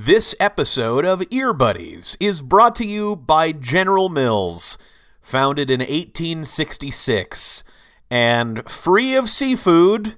This 0.00 0.32
episode 0.38 1.04
of 1.04 1.22
Earbuddies 1.22 2.16
is 2.20 2.40
brought 2.40 2.76
to 2.76 2.86
you 2.86 3.16
by 3.16 3.50
General 3.50 4.08
Mills, 4.08 4.78
founded 5.20 5.72
in 5.72 5.80
1866, 5.80 7.64
and 8.08 8.70
free 8.70 9.16
of 9.16 9.28
seafood 9.28 10.14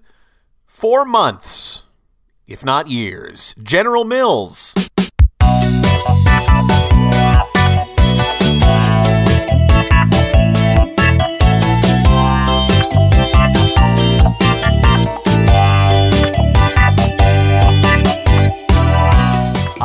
for 0.66 1.06
months, 1.06 1.85
if 2.46 2.62
not 2.62 2.88
years. 2.88 3.54
General 3.62 4.04
Mills. 4.04 4.74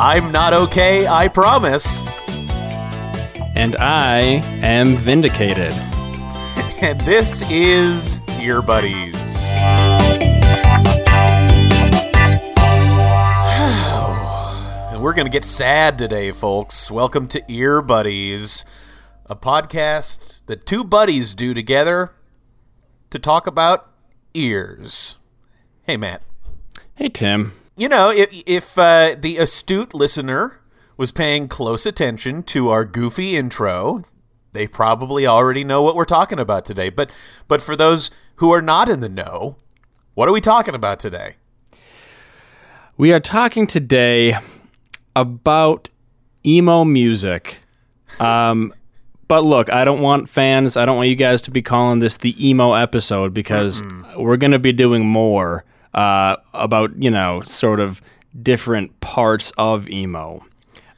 I'm 0.08 0.30
not 0.30 0.54
okay, 0.54 1.08
I 1.08 1.26
promise. 1.26 2.06
And 3.56 3.74
I 3.74 4.40
am 4.62 4.96
vindicated. 4.96 5.72
And 6.80 7.00
this 7.00 7.42
is 7.50 8.20
Earbuddies. 8.38 9.48
and 14.92 15.02
we're 15.02 15.14
going 15.14 15.26
to 15.26 15.32
get 15.32 15.42
sad 15.42 15.98
today, 15.98 16.30
folks. 16.30 16.88
Welcome 16.88 17.26
to 17.28 17.40
Earbuddies, 17.40 18.64
a 19.24 19.34
podcast 19.34 20.46
that 20.46 20.66
two 20.66 20.84
buddies 20.84 21.34
do 21.34 21.52
together 21.52 22.12
to 23.10 23.18
talk 23.18 23.48
about 23.48 23.90
ears. 24.34 25.18
Hey, 25.82 25.96
Mat. 25.96 26.22
Hey, 26.94 27.08
Tim. 27.08 27.54
You 27.78 27.90
know, 27.90 28.10
if, 28.10 28.42
if 28.46 28.78
uh, 28.78 29.16
the 29.18 29.36
astute 29.36 29.92
listener 29.92 30.60
was 30.96 31.12
paying 31.12 31.46
close 31.46 31.84
attention 31.84 32.42
to 32.44 32.70
our 32.70 32.86
goofy 32.86 33.36
intro, 33.36 34.02
they 34.52 34.66
probably 34.66 35.26
already 35.26 35.62
know 35.62 35.82
what 35.82 35.94
we're 35.94 36.06
talking 36.06 36.38
about 36.38 36.64
today. 36.64 36.88
But 36.88 37.10
but 37.48 37.60
for 37.60 37.76
those 37.76 38.10
who 38.36 38.50
are 38.50 38.62
not 38.62 38.88
in 38.88 39.00
the 39.00 39.10
know, 39.10 39.56
what 40.14 40.26
are 40.26 40.32
we 40.32 40.40
talking 40.40 40.74
about 40.74 40.98
today? 40.98 41.36
We 42.96 43.12
are 43.12 43.20
talking 43.20 43.66
today 43.66 44.38
about 45.14 45.90
emo 46.46 46.82
music. 46.82 47.58
Um, 48.18 48.72
but 49.28 49.44
look, 49.44 49.70
I 49.70 49.84
don't 49.84 50.00
want 50.00 50.30
fans, 50.30 50.78
I 50.78 50.86
don't 50.86 50.96
want 50.96 51.10
you 51.10 51.14
guys 51.14 51.42
to 51.42 51.50
be 51.50 51.60
calling 51.60 51.98
this 51.98 52.16
the 52.16 52.48
emo 52.48 52.72
episode 52.72 53.34
because 53.34 53.82
we're 54.16 54.38
going 54.38 54.52
to 54.52 54.58
be 54.58 54.72
doing 54.72 55.04
more 55.04 55.66
uh, 55.96 56.36
about, 56.54 57.02
you 57.02 57.10
know, 57.10 57.40
sort 57.42 57.80
of 57.80 58.00
different 58.40 59.00
parts 59.00 59.52
of 59.58 59.88
emo. 59.88 60.44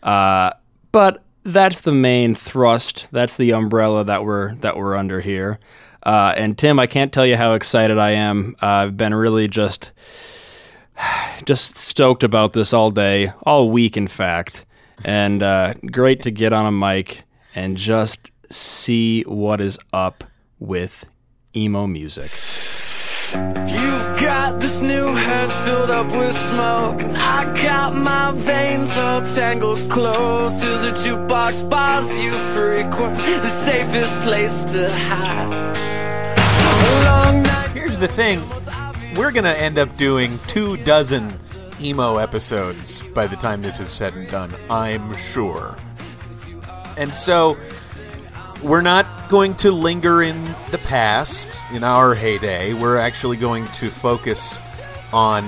Uh, 0.03 0.53
but 0.93 1.23
that's 1.45 1.81
the 1.81 1.93
main 1.93 2.35
thrust. 2.35 3.07
That's 3.11 3.37
the 3.37 3.53
umbrella 3.53 4.05
that 4.05 4.25
we're 4.25 4.55
that 4.57 4.77
we're 4.77 4.97
under 4.97 5.21
here. 5.21 5.59
Uh, 6.03 6.33
and 6.37 6.57
Tim, 6.57 6.79
I 6.79 6.87
can't 6.87 7.13
tell 7.13 7.27
you 7.27 7.37
how 7.37 7.55
excited 7.55 7.99
I 7.99 8.11
am. 8.11 8.57
Uh, 8.63 8.67
I've 8.67 8.97
been 8.97 9.15
really 9.15 9.49
just 9.49 9.93
just 11.45 11.79
stoked 11.79 12.23
about 12.23 12.53
this 12.53 12.73
all 12.73 12.91
day, 12.91 13.33
all 13.43 13.71
week, 13.71 13.97
in 13.97 14.09
fact. 14.09 14.65
And 15.05 15.43
uh, 15.43 15.75
great 15.87 16.23
to 16.23 16.31
get 16.31 16.53
on 16.53 16.67
a 16.67 16.73
mic 16.73 17.23
and 17.55 17.77
just 17.77 18.31
see 18.51 19.23
what 19.23 19.61
is 19.61 19.79
up 19.93 20.25
with 20.59 21.07
emo 21.55 21.87
music. 21.87 22.31
You've 23.35 24.21
got 24.21 24.59
this 24.59 24.81
new 24.81 25.07
head 25.13 25.51
filled 25.65 25.91
up 25.91 26.07
with 26.07 26.35
smoke. 26.35 27.03
I 27.17 27.45
got 27.63 27.95
my 27.95 28.33
veins 28.33 28.97
all 28.97 29.21
tangled 29.35 29.79
close 29.91 30.59
to 30.63 30.69
the 30.79 30.93
jukebox 31.03 31.69
bars 31.69 32.09
you 32.19 32.33
frequent. 32.55 33.17
The 33.19 33.49
safest 33.49 34.15
place 34.23 34.65
to 34.73 34.91
hide. 34.91 35.77
Here's 37.75 37.99
the 37.99 38.09
thing 38.09 38.41
we're 39.15 39.33
to 39.45 39.61
end 39.61 39.79
up 39.79 39.95
doing 39.99 40.39
two 40.47 40.79
dozen 40.79 41.39
emo 41.83 42.17
episodes 42.17 43.03
by 43.15 43.27
the 43.27 43.37
time 43.37 43.61
this 43.61 43.79
is 43.79 43.91
said 43.91 44.15
and 44.15 44.27
done, 44.29 44.55
I'm 44.71 45.15
sure. 45.15 45.77
And 46.97 47.15
so 47.15 47.59
we're 48.63 48.81
not 48.81 49.29
going 49.29 49.55
to 49.57 49.71
linger 49.71 50.23
in 50.23 50.43
the 50.71 50.81
past, 50.85 51.49
in 51.73 51.85
our 51.85 52.15
heyday. 52.15 52.75
We're 52.75 52.99
actually 52.99 53.37
going 53.37 53.67
to 53.69 53.91
focus 53.91 54.59
on 55.13 55.45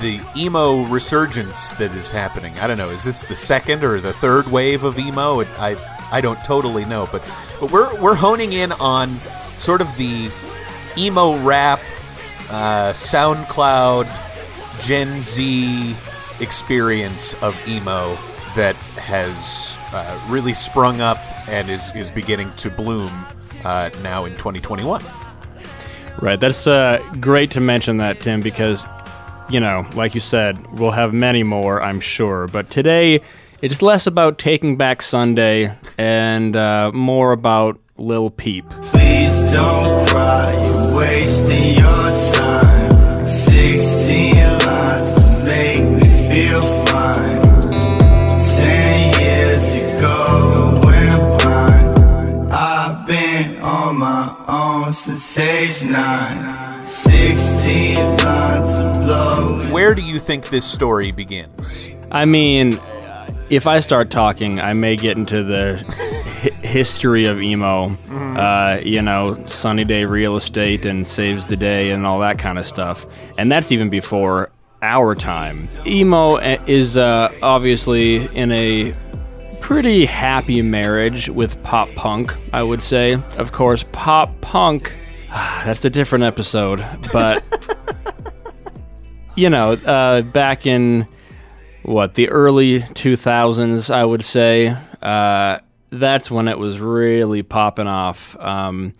the 0.00 0.20
emo 0.36 0.84
resurgence 0.86 1.70
that 1.70 1.94
is 1.94 2.10
happening. 2.10 2.58
I 2.58 2.66
don't 2.66 2.76
know, 2.76 2.90
is 2.90 3.04
this 3.04 3.22
the 3.22 3.36
second 3.36 3.82
or 3.82 4.00
the 4.00 4.12
third 4.12 4.48
wave 4.48 4.84
of 4.84 4.98
emo? 4.98 5.40
I 5.58 5.76
I 6.12 6.20
don't 6.20 6.42
totally 6.44 6.84
know, 6.84 7.08
but 7.10 7.28
but 7.58 7.72
we're 7.72 7.94
we're 8.00 8.14
honing 8.14 8.52
in 8.52 8.72
on 8.72 9.18
sort 9.58 9.80
of 9.80 9.96
the 9.96 10.30
emo 10.98 11.38
rap, 11.42 11.80
uh, 12.50 12.92
SoundCloud, 12.92 14.06
Gen 14.80 15.20
Z 15.20 15.96
experience 16.40 17.34
of 17.42 17.56
emo 17.66 18.16
that 18.56 18.74
has 18.96 19.78
uh, 19.92 20.20
really 20.28 20.54
sprung 20.54 21.00
up 21.00 21.18
and 21.48 21.70
is, 21.70 21.94
is 21.94 22.10
beginning 22.10 22.52
to 22.54 22.70
bloom 22.70 23.12
uh, 23.64 23.90
now 24.02 24.24
in 24.24 24.32
2021. 24.32 25.02
Right. 26.20 26.40
That's 26.40 26.66
uh, 26.66 27.02
great 27.20 27.50
to 27.52 27.60
mention 27.60 27.98
that, 27.98 28.20
Tim, 28.20 28.40
because, 28.40 28.86
you 29.50 29.60
know, 29.60 29.86
like 29.94 30.14
you 30.14 30.20
said, 30.20 30.78
we'll 30.78 30.92
have 30.92 31.12
many 31.12 31.42
more, 31.42 31.82
I'm 31.82 32.00
sure. 32.00 32.48
But 32.48 32.70
today, 32.70 33.20
it's 33.60 33.82
less 33.82 34.06
about 34.06 34.38
Taking 34.38 34.76
Back 34.76 35.02
Sunday 35.02 35.76
and 35.98 36.56
uh, 36.56 36.90
more 36.92 37.32
about 37.32 37.78
Lil 37.98 38.30
Peep. 38.30 38.68
Please 38.82 39.34
don't 39.52 40.08
cry, 40.08 40.62
you're 40.64 40.96
wasting 40.96 41.74
your 41.74 42.06
time. 42.06 42.35
Own 55.38 55.70
since 55.72 55.84
age 55.84 55.90
9. 55.90 56.84
16 56.84 57.96
lines 58.18 58.78
to 58.78 59.00
blow. 59.00 59.58
Where 59.70 59.94
do 59.94 60.02
you 60.02 60.18
think 60.18 60.48
this 60.48 60.64
story 60.64 61.10
begins? 61.12 61.90
I 62.10 62.24
mean, 62.24 62.80
if 63.50 63.66
I 63.66 63.80
start 63.80 64.10
talking, 64.10 64.60
I 64.60 64.72
may 64.72 64.96
get 64.96 65.16
into 65.16 65.42
the 65.42 65.84
hi- 65.88 66.66
history 66.66 67.26
of 67.26 67.40
emo. 67.40 67.96
Uh, 68.10 68.80
you 68.82 69.02
know, 69.02 69.42
sunny 69.46 69.84
day 69.84 70.04
real 70.04 70.36
estate 70.36 70.86
and 70.86 71.06
saves 71.06 71.46
the 71.46 71.56
day 71.56 71.90
and 71.90 72.06
all 72.06 72.20
that 72.20 72.38
kind 72.38 72.58
of 72.58 72.66
stuff. 72.66 73.06
And 73.36 73.50
that's 73.50 73.72
even 73.72 73.90
before 73.90 74.50
our 74.82 75.14
time. 75.14 75.68
Emo 75.86 76.36
uh, 76.36 76.58
is 76.66 76.96
uh, 76.96 77.32
obviously 77.42 78.26
in 78.36 78.52
a 78.52 78.94
pretty 79.60 80.04
happy 80.04 80.62
marriage 80.62 81.28
with 81.28 81.60
pop 81.64 81.88
punk, 81.96 82.32
I 82.52 82.62
would 82.62 82.82
say. 82.82 83.14
Of 83.36 83.50
course, 83.50 83.82
pop 83.90 84.40
punk. 84.40 84.94
That's 85.64 85.84
a 85.84 85.90
different 85.90 86.24
episode, 86.24 86.84
but 87.12 87.42
you 89.36 89.50
know, 89.50 89.72
uh, 89.72 90.22
back 90.22 90.66
in 90.66 91.08
what 91.82 92.14
the 92.14 92.28
early 92.30 92.80
2000s 92.80 93.94
i 93.94 94.04
would 94.04 94.24
say 94.24 94.76
uh, 95.02 95.58
that's 95.90 96.30
when 96.30 96.48
it 96.48 96.58
was 96.58 96.80
really 96.80 97.44
popping 97.44 97.86
off. 97.86 98.36
Um, 98.40 98.92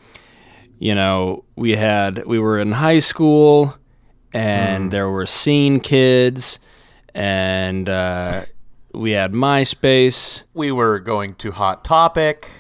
you 0.79 0.95
know 0.95 1.45
we 1.57 1.75
had 1.75 2.25
we 2.27 2.39
were 2.39 2.59
in 2.59 2.73
high 2.73 2.99
school 2.99 3.77
and 4.33 4.91
there 4.91 5.09
were 5.09 5.27
scene 5.27 5.81
kids 5.81 6.59
and 7.15 7.89
uh, 7.89 8.43
we 8.93 9.13
had 9.13 9.33
myspace. 9.33 10.45
We 10.55 10.71
were 10.71 11.01
going 11.01 11.35
to 11.37 11.53
Hot 11.53 11.83
Topic. 11.85 12.51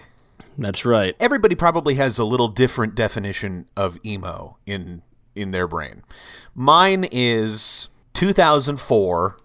That's 0.58 0.84
right 0.84 1.14
Everybody 1.20 1.54
probably 1.54 1.94
has 1.96 2.18
a 2.18 2.24
little 2.24 2.48
different 2.48 2.94
definition 2.94 3.66
of 3.76 3.98
emo 4.04 4.58
in 4.66 5.02
in 5.34 5.50
their 5.50 5.68
brain. 5.68 6.02
Mine 6.54 7.06
is 7.12 7.88
2004 8.14 9.36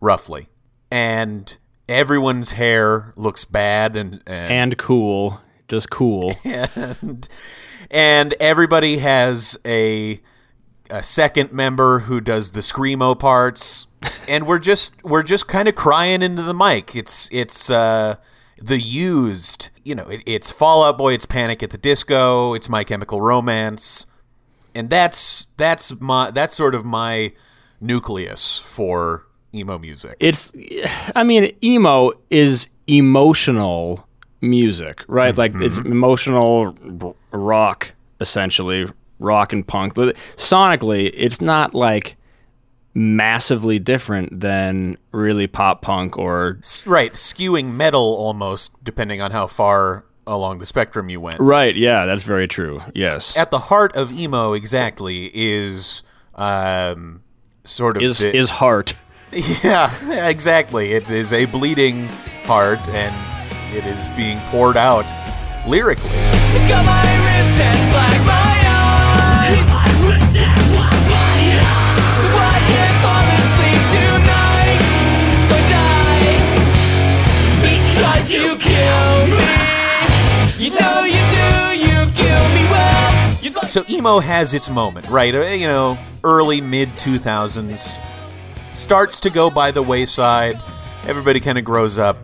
roughly. 0.00 0.48
And 0.90 1.56
everyone's 1.88 2.52
hair 2.52 3.12
looks 3.16 3.44
bad 3.44 3.96
and 3.96 4.22
and, 4.26 4.52
and 4.52 4.78
cool 4.78 5.40
just 5.66 5.90
cool 5.90 6.34
and 6.44 7.28
and 7.90 8.34
everybody 8.40 8.98
has 8.98 9.58
a 9.64 10.20
a 10.88 11.02
second 11.02 11.52
member 11.52 12.00
who 12.00 12.20
does 12.20 12.52
the 12.52 12.60
screamo 12.60 13.18
parts 13.18 13.88
and 14.28 14.46
we're 14.46 14.60
just 14.60 15.02
we're 15.02 15.22
just 15.24 15.48
kind 15.48 15.68
of 15.68 15.74
crying 15.74 16.22
into 16.22 16.42
the 16.42 16.54
mic 16.54 16.94
it's 16.94 17.28
it's 17.32 17.70
uh 17.70 18.14
the 18.58 18.78
used 18.78 19.70
you 19.90 19.96
know 19.96 20.04
it, 20.04 20.22
it's 20.24 20.52
Fall 20.52 20.84
Out 20.84 20.96
Boy 20.96 21.14
it's 21.14 21.26
panic 21.26 21.62
at 21.62 21.70
the 21.70 21.78
disco 21.78 22.54
it's 22.54 22.68
my 22.68 22.84
chemical 22.84 23.20
romance 23.20 24.06
and 24.72 24.88
that's 24.88 25.48
that's 25.56 26.00
my 26.00 26.30
that's 26.30 26.54
sort 26.54 26.76
of 26.76 26.84
my 26.84 27.32
nucleus 27.80 28.58
for 28.58 29.26
emo 29.52 29.78
music. 29.78 30.16
it's 30.20 30.52
i 31.16 31.24
mean 31.24 31.52
emo 31.62 32.12
is 32.30 32.68
emotional 32.86 34.06
music 34.40 35.04
right? 35.08 35.36
Like 35.36 35.54
it's 35.56 35.76
mm-hmm. 35.76 35.92
emotional 35.92 36.74
rock 37.32 37.92
essentially 38.20 38.86
rock 39.18 39.52
and 39.52 39.66
punk. 39.66 39.94
Sonically 39.94 41.10
it's 41.14 41.40
not 41.40 41.74
like 41.74 42.16
massively 42.94 43.78
different 43.78 44.40
than 44.40 44.96
really 45.12 45.46
pop 45.46 45.80
punk 45.82 46.18
or 46.18 46.58
right, 46.86 47.12
skewing 47.14 47.72
metal 47.72 48.02
almost, 48.02 48.72
depending 48.84 49.20
on 49.20 49.30
how 49.30 49.46
far 49.46 50.04
along 50.26 50.58
the 50.58 50.66
spectrum 50.66 51.08
you 51.08 51.20
went. 51.20 51.40
right 51.40 51.74
yeah 51.74 52.04
that's 52.06 52.22
very 52.22 52.46
true 52.46 52.80
yes 52.94 53.36
At 53.36 53.50
the 53.50 53.58
heart 53.58 53.96
of 53.96 54.12
emo, 54.12 54.52
exactly, 54.52 55.30
is 55.34 56.02
um, 56.34 57.22
sort 57.64 57.96
of 57.96 58.02
is 58.02 58.18
the- 58.18 58.36
is 58.36 58.50
heart 58.50 58.94
yeah, 59.62 60.26
exactly. 60.28 60.92
It 60.92 61.08
is 61.08 61.32
a 61.32 61.44
bleeding 61.44 62.08
heart, 62.46 62.88
and 62.88 63.14
it 63.76 63.86
is 63.86 64.08
being 64.16 64.40
poured 64.50 64.76
out 64.76 65.06
lyrically. 65.68 66.10
Know 80.78 81.04
you 81.04 81.22
do, 81.30 81.78
you 81.78 82.06
kill 82.14 82.48
me 82.50 82.62
well. 82.70 83.36
Like 83.54 83.68
So 83.68 83.84
emo 83.88 84.20
has 84.20 84.54
its 84.54 84.70
moment, 84.70 85.08
right? 85.08 85.34
Uh, 85.34 85.42
You 85.42 85.66
know, 85.66 85.98
early 86.24 86.60
mid 86.60 86.88
2000s 86.90 88.00
starts 88.72 89.20
to 89.20 89.30
go 89.30 89.50
by 89.50 89.70
the 89.70 89.82
wayside. 89.82 90.60
Everybody 91.06 91.40
kind 91.40 91.58
of 91.58 91.64
grows 91.64 91.98
up. 91.98 92.16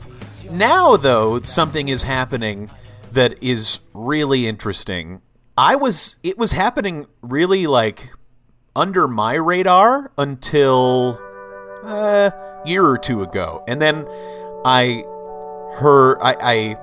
Now 0.51 0.97
though, 0.97 1.41
something 1.43 1.89
is 1.89 2.05
happening 2.05 2.71
that 3.13 3.43
is 3.43 3.81
really 3.95 4.47
interesting. 4.47 5.21
I 5.59 5.75
was 5.77 6.19
it 6.23 6.37
was 6.39 6.53
happening 6.53 7.07
really 7.23 7.67
like 7.67 8.11
under 8.75 9.09
my 9.09 9.35
radar 9.35 10.13
until 10.19 11.19
a 11.83 12.33
year 12.67 12.85
or 12.85 12.99
two 12.99 13.23
ago. 13.23 13.65
And 13.67 13.81
then 13.81 14.07
I 14.65 15.03
heard 15.79 16.19
I, 16.21 16.37
I 16.41 16.77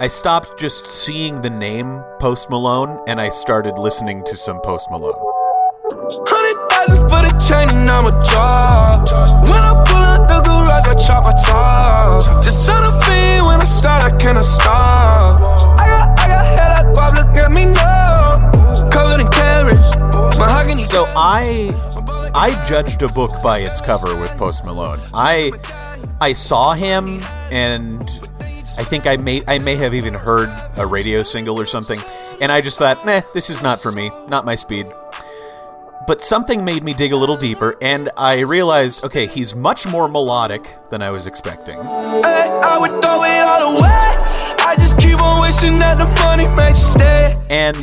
I 0.00 0.06
stopped 0.06 0.60
just 0.60 0.86
seeing 0.86 1.42
the 1.42 1.50
name 1.50 2.00
Post 2.20 2.50
Malone 2.50 3.02
and 3.08 3.20
I 3.20 3.30
started 3.30 3.78
listening 3.78 4.22
to 4.26 4.36
some 4.36 4.60
Post 4.60 4.92
Malone. 4.92 5.12
Hundred 6.24 6.70
thousand 6.70 7.00
for 7.08 7.26
the 7.26 7.34
chain 7.42 7.68
I'm 7.88 8.06
a 8.06 8.10
drop. 8.30 9.10
When 9.42 9.58
I 9.58 9.74
pull 9.84 9.96
out 9.96 10.22
the 10.22 10.40
garage, 10.46 10.86
I 10.86 10.94
chop 10.94 11.24
my 11.24 11.32
top. 11.44 12.44
Just 12.44 12.68
a 12.68 12.92
fiend 13.06 13.44
when 13.44 13.60
I 13.60 13.64
start, 13.64 14.12
I 14.12 14.16
cannot 14.16 14.44
stop. 14.44 15.40
I 15.80 15.88
got, 15.88 16.18
I 16.20 16.28
got 16.28 16.46
head 16.56 16.86
like 16.86 16.94
Bob, 16.94 17.16
look 17.16 17.36
at 17.36 17.50
me 17.50 17.66
now. 17.66 18.90
Covered 18.90 19.20
in 19.20 19.28
carrots. 19.32 20.88
So 20.88 21.06
I 21.16 21.74
I 22.36 22.54
judged 22.64 23.02
a 23.02 23.08
book 23.08 23.42
by 23.42 23.58
its 23.58 23.80
cover 23.80 24.16
with 24.16 24.30
Post 24.38 24.64
Malone. 24.64 25.00
I 25.12 25.50
I 26.20 26.34
saw 26.34 26.74
him 26.74 27.20
and 27.50 28.08
I 28.78 28.84
think 28.84 29.06
I 29.08 29.16
may 29.16 29.42
I 29.48 29.58
may 29.58 29.74
have 29.74 29.92
even 29.92 30.14
heard 30.14 30.48
a 30.76 30.86
radio 30.86 31.24
single 31.24 31.60
or 31.60 31.66
something, 31.66 32.00
and 32.40 32.52
I 32.52 32.60
just 32.60 32.78
thought, 32.78 33.04
nah, 33.04 33.22
this 33.34 33.50
is 33.50 33.60
not 33.60 33.80
for 33.80 33.90
me, 33.90 34.10
not 34.28 34.44
my 34.44 34.54
speed. 34.54 34.86
But 36.06 36.22
something 36.22 36.64
made 36.64 36.84
me 36.84 36.94
dig 36.94 37.12
a 37.12 37.16
little 37.16 37.36
deeper, 37.36 37.76
and 37.82 38.08
I 38.16 38.38
realized, 38.38 39.04
okay, 39.04 39.26
he's 39.26 39.54
much 39.54 39.86
more 39.86 40.08
melodic 40.08 40.76
than 40.90 41.02
I 41.02 41.10
was 41.10 41.26
expecting. 41.26 41.78
I 41.78 42.78
would 42.78 42.92
throw 43.02 43.24
it 43.24 43.40
all 43.40 43.76
away. 43.76 44.16
I 44.64 44.76
just 44.78 44.96
keep 44.96 45.20
on 45.20 45.40
wishing 45.42 45.74
that 45.76 45.98
the 45.98 46.06
money 46.22 46.46
makes 46.56 46.78
stay. 46.78 47.34
And 47.50 47.76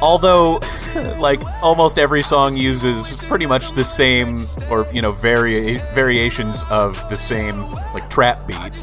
although, 0.00 0.58
like, 1.20 1.40
almost 1.62 1.98
every 1.98 2.22
song 2.22 2.56
uses 2.56 3.14
pretty 3.24 3.46
much 3.46 3.72
the 3.72 3.84
same, 3.84 4.38
or, 4.70 4.88
you 4.92 5.02
know, 5.02 5.12
vari- 5.12 5.82
variations 5.94 6.64
of 6.70 6.94
the 7.08 7.18
same, 7.18 7.60
like, 7.94 8.08
trap 8.10 8.48
beat, 8.48 8.74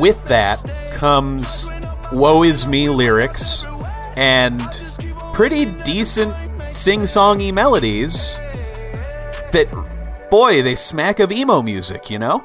with 0.00 0.26
that 0.28 0.62
comes 0.92 1.70
Woe 2.12 2.42
Is 2.42 2.66
Me 2.66 2.88
lyrics 2.88 3.66
and 4.16 4.60
pretty 5.32 5.66
decent 5.82 6.34
sing 6.72 7.00
songy 7.02 7.52
melodies 7.52 8.36
that, 9.52 9.68
boy, 10.30 10.62
they 10.62 10.74
smack 10.74 11.20
of 11.20 11.30
emo 11.32 11.62
music, 11.62 12.10
you 12.10 12.18
know? 12.18 12.44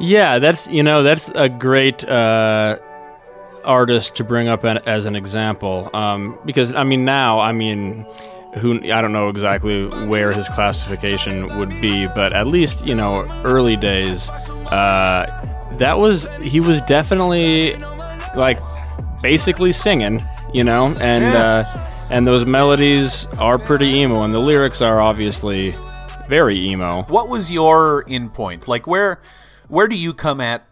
Yeah, 0.00 0.38
that's 0.38 0.66
you 0.66 0.82
know 0.82 1.02
that's 1.02 1.30
a 1.34 1.48
great 1.50 2.08
uh, 2.08 2.78
artist 3.64 4.16
to 4.16 4.24
bring 4.24 4.48
up 4.48 4.64
as 4.64 5.04
an 5.04 5.14
example 5.14 5.90
um, 5.92 6.38
because 6.46 6.74
I 6.74 6.84
mean 6.84 7.04
now 7.04 7.38
I 7.38 7.52
mean 7.52 8.06
who 8.56 8.78
I 8.90 9.02
don't 9.02 9.12
know 9.12 9.28
exactly 9.28 9.88
where 10.06 10.32
his 10.32 10.48
classification 10.48 11.58
would 11.58 11.68
be, 11.82 12.06
but 12.14 12.32
at 12.32 12.46
least 12.46 12.86
you 12.86 12.94
know 12.94 13.26
early 13.44 13.76
days 13.76 14.30
uh, 14.30 15.49
that 15.78 15.98
was 15.98 16.26
he 16.42 16.60
was 16.60 16.80
definitely 16.82 17.74
like 18.36 18.58
basically 19.22 19.72
singing, 19.72 20.24
you 20.52 20.64
know, 20.64 20.86
and 21.00 21.22
Yeah. 21.24 21.42
uh, 21.74 21.86
and 22.10 22.26
those 22.26 22.44
melodies 22.44 23.26
are 23.38 23.58
pretty 23.58 23.86
emo, 24.00 24.22
and 24.24 24.34
the 24.34 24.40
lyrics 24.40 24.80
are 24.82 25.00
obviously 25.00 25.74
very 26.28 26.58
emo. 26.58 27.02
What 27.04 27.28
was 27.28 27.50
your 27.52 28.02
in 28.08 28.28
point? 28.30 28.66
Like 28.68 28.86
where 28.86 29.20
where 29.68 29.86
do 29.88 29.96
you 29.96 30.12
come 30.12 30.40
at 30.40 30.64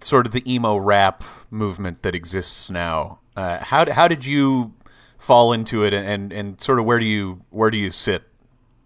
sort 0.00 0.26
of 0.26 0.32
the 0.32 0.42
emo 0.52 0.76
rap 0.76 1.22
movement 1.50 2.02
that 2.02 2.14
exists 2.14 2.70
now? 2.70 3.20
Uh, 3.36 3.58
how 3.62 3.90
how 3.90 4.08
did 4.08 4.26
you 4.26 4.74
fall 5.18 5.52
into 5.52 5.84
it 5.84 5.94
and, 5.94 6.06
and 6.06 6.32
and 6.32 6.60
sort 6.60 6.78
of 6.80 6.84
where 6.84 6.98
do 6.98 7.04
you 7.06 7.40
where 7.50 7.70
do 7.70 7.78
you 7.78 7.90
sit 7.90 8.24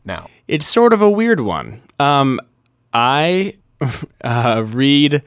now? 0.05 0.29
It's 0.47 0.67
sort 0.67 0.93
of 0.93 1.01
a 1.03 1.11
weird 1.11 1.41
one. 1.41 1.83
Um, 1.99 2.41
I 2.93 3.57
uh, 4.23 4.63
read 4.67 5.23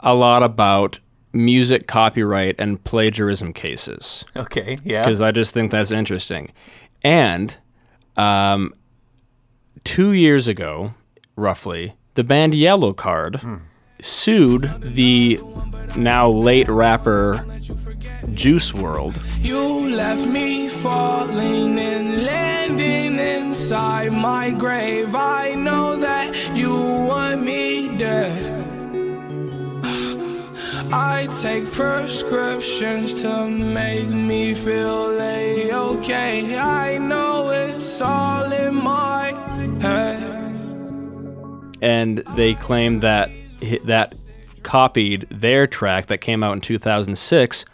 a 0.00 0.14
lot 0.14 0.42
about 0.42 1.00
music 1.32 1.86
copyright 1.86 2.54
and 2.58 2.82
plagiarism 2.84 3.52
cases 3.52 4.24
Okay, 4.36 4.78
yeah. 4.84 5.04
because 5.04 5.20
I 5.20 5.30
just 5.30 5.52
think 5.52 5.70
that's 5.70 5.90
interesting. 5.90 6.52
And 7.02 7.56
um, 8.16 8.74
two 9.84 10.12
years 10.12 10.48
ago, 10.48 10.94
roughly, 11.36 11.94
the 12.14 12.24
band 12.24 12.54
Yellowcard 12.54 13.60
sued 14.00 14.62
the 14.82 15.38
now 15.96 16.28
late 16.28 16.68
rapper 16.68 17.44
Juice 18.32 18.70
WRLD 18.72 19.20
You 19.44 19.88
left 19.94 20.26
me 20.26 20.68
falling 20.68 21.78
and 21.78 22.22
landing 22.24 23.18
inside 23.18 24.12
my 24.12 24.50
grave. 24.50 25.14
I 25.14 25.54
know 25.54 25.96
that 25.96 26.34
you 26.54 26.74
I 30.90 31.28
take 31.40 31.70
prescriptions 31.70 33.20
to 33.22 33.46
make 33.46 34.08
me 34.08 34.54
feel 34.54 35.20
a 35.20 35.70
okay. 35.72 36.58
I 36.58 36.98
know 36.98 37.50
it's 37.50 38.00
all 38.00 38.50
in 38.50 38.74
my 38.74 39.32
head. 39.80 40.38
and 41.82 42.18
they 42.36 42.54
claim 42.54 43.00
that 43.00 43.30
that 43.84 44.14
copied 44.62 45.26
their 45.30 45.66
track 45.66 46.06
that 46.06 46.18
came 46.18 46.42
out 46.42 46.52
in 46.52 46.60
2006 46.60 47.64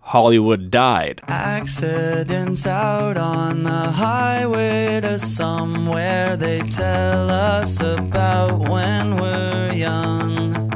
Holly 0.00 0.38
Wood 0.38 0.70
Died 0.70 1.20
Accidents 1.28 2.66
out 2.66 3.16
on 3.16 3.62
the 3.62 3.70
highway 3.70 5.00
to 5.02 5.18
somewhere 5.18 6.36
they 6.36 6.60
tell 6.60 7.30
us 7.30 7.80
about 7.80 8.68
when 8.68 9.16
we're 9.16 9.72
young. 9.74 10.71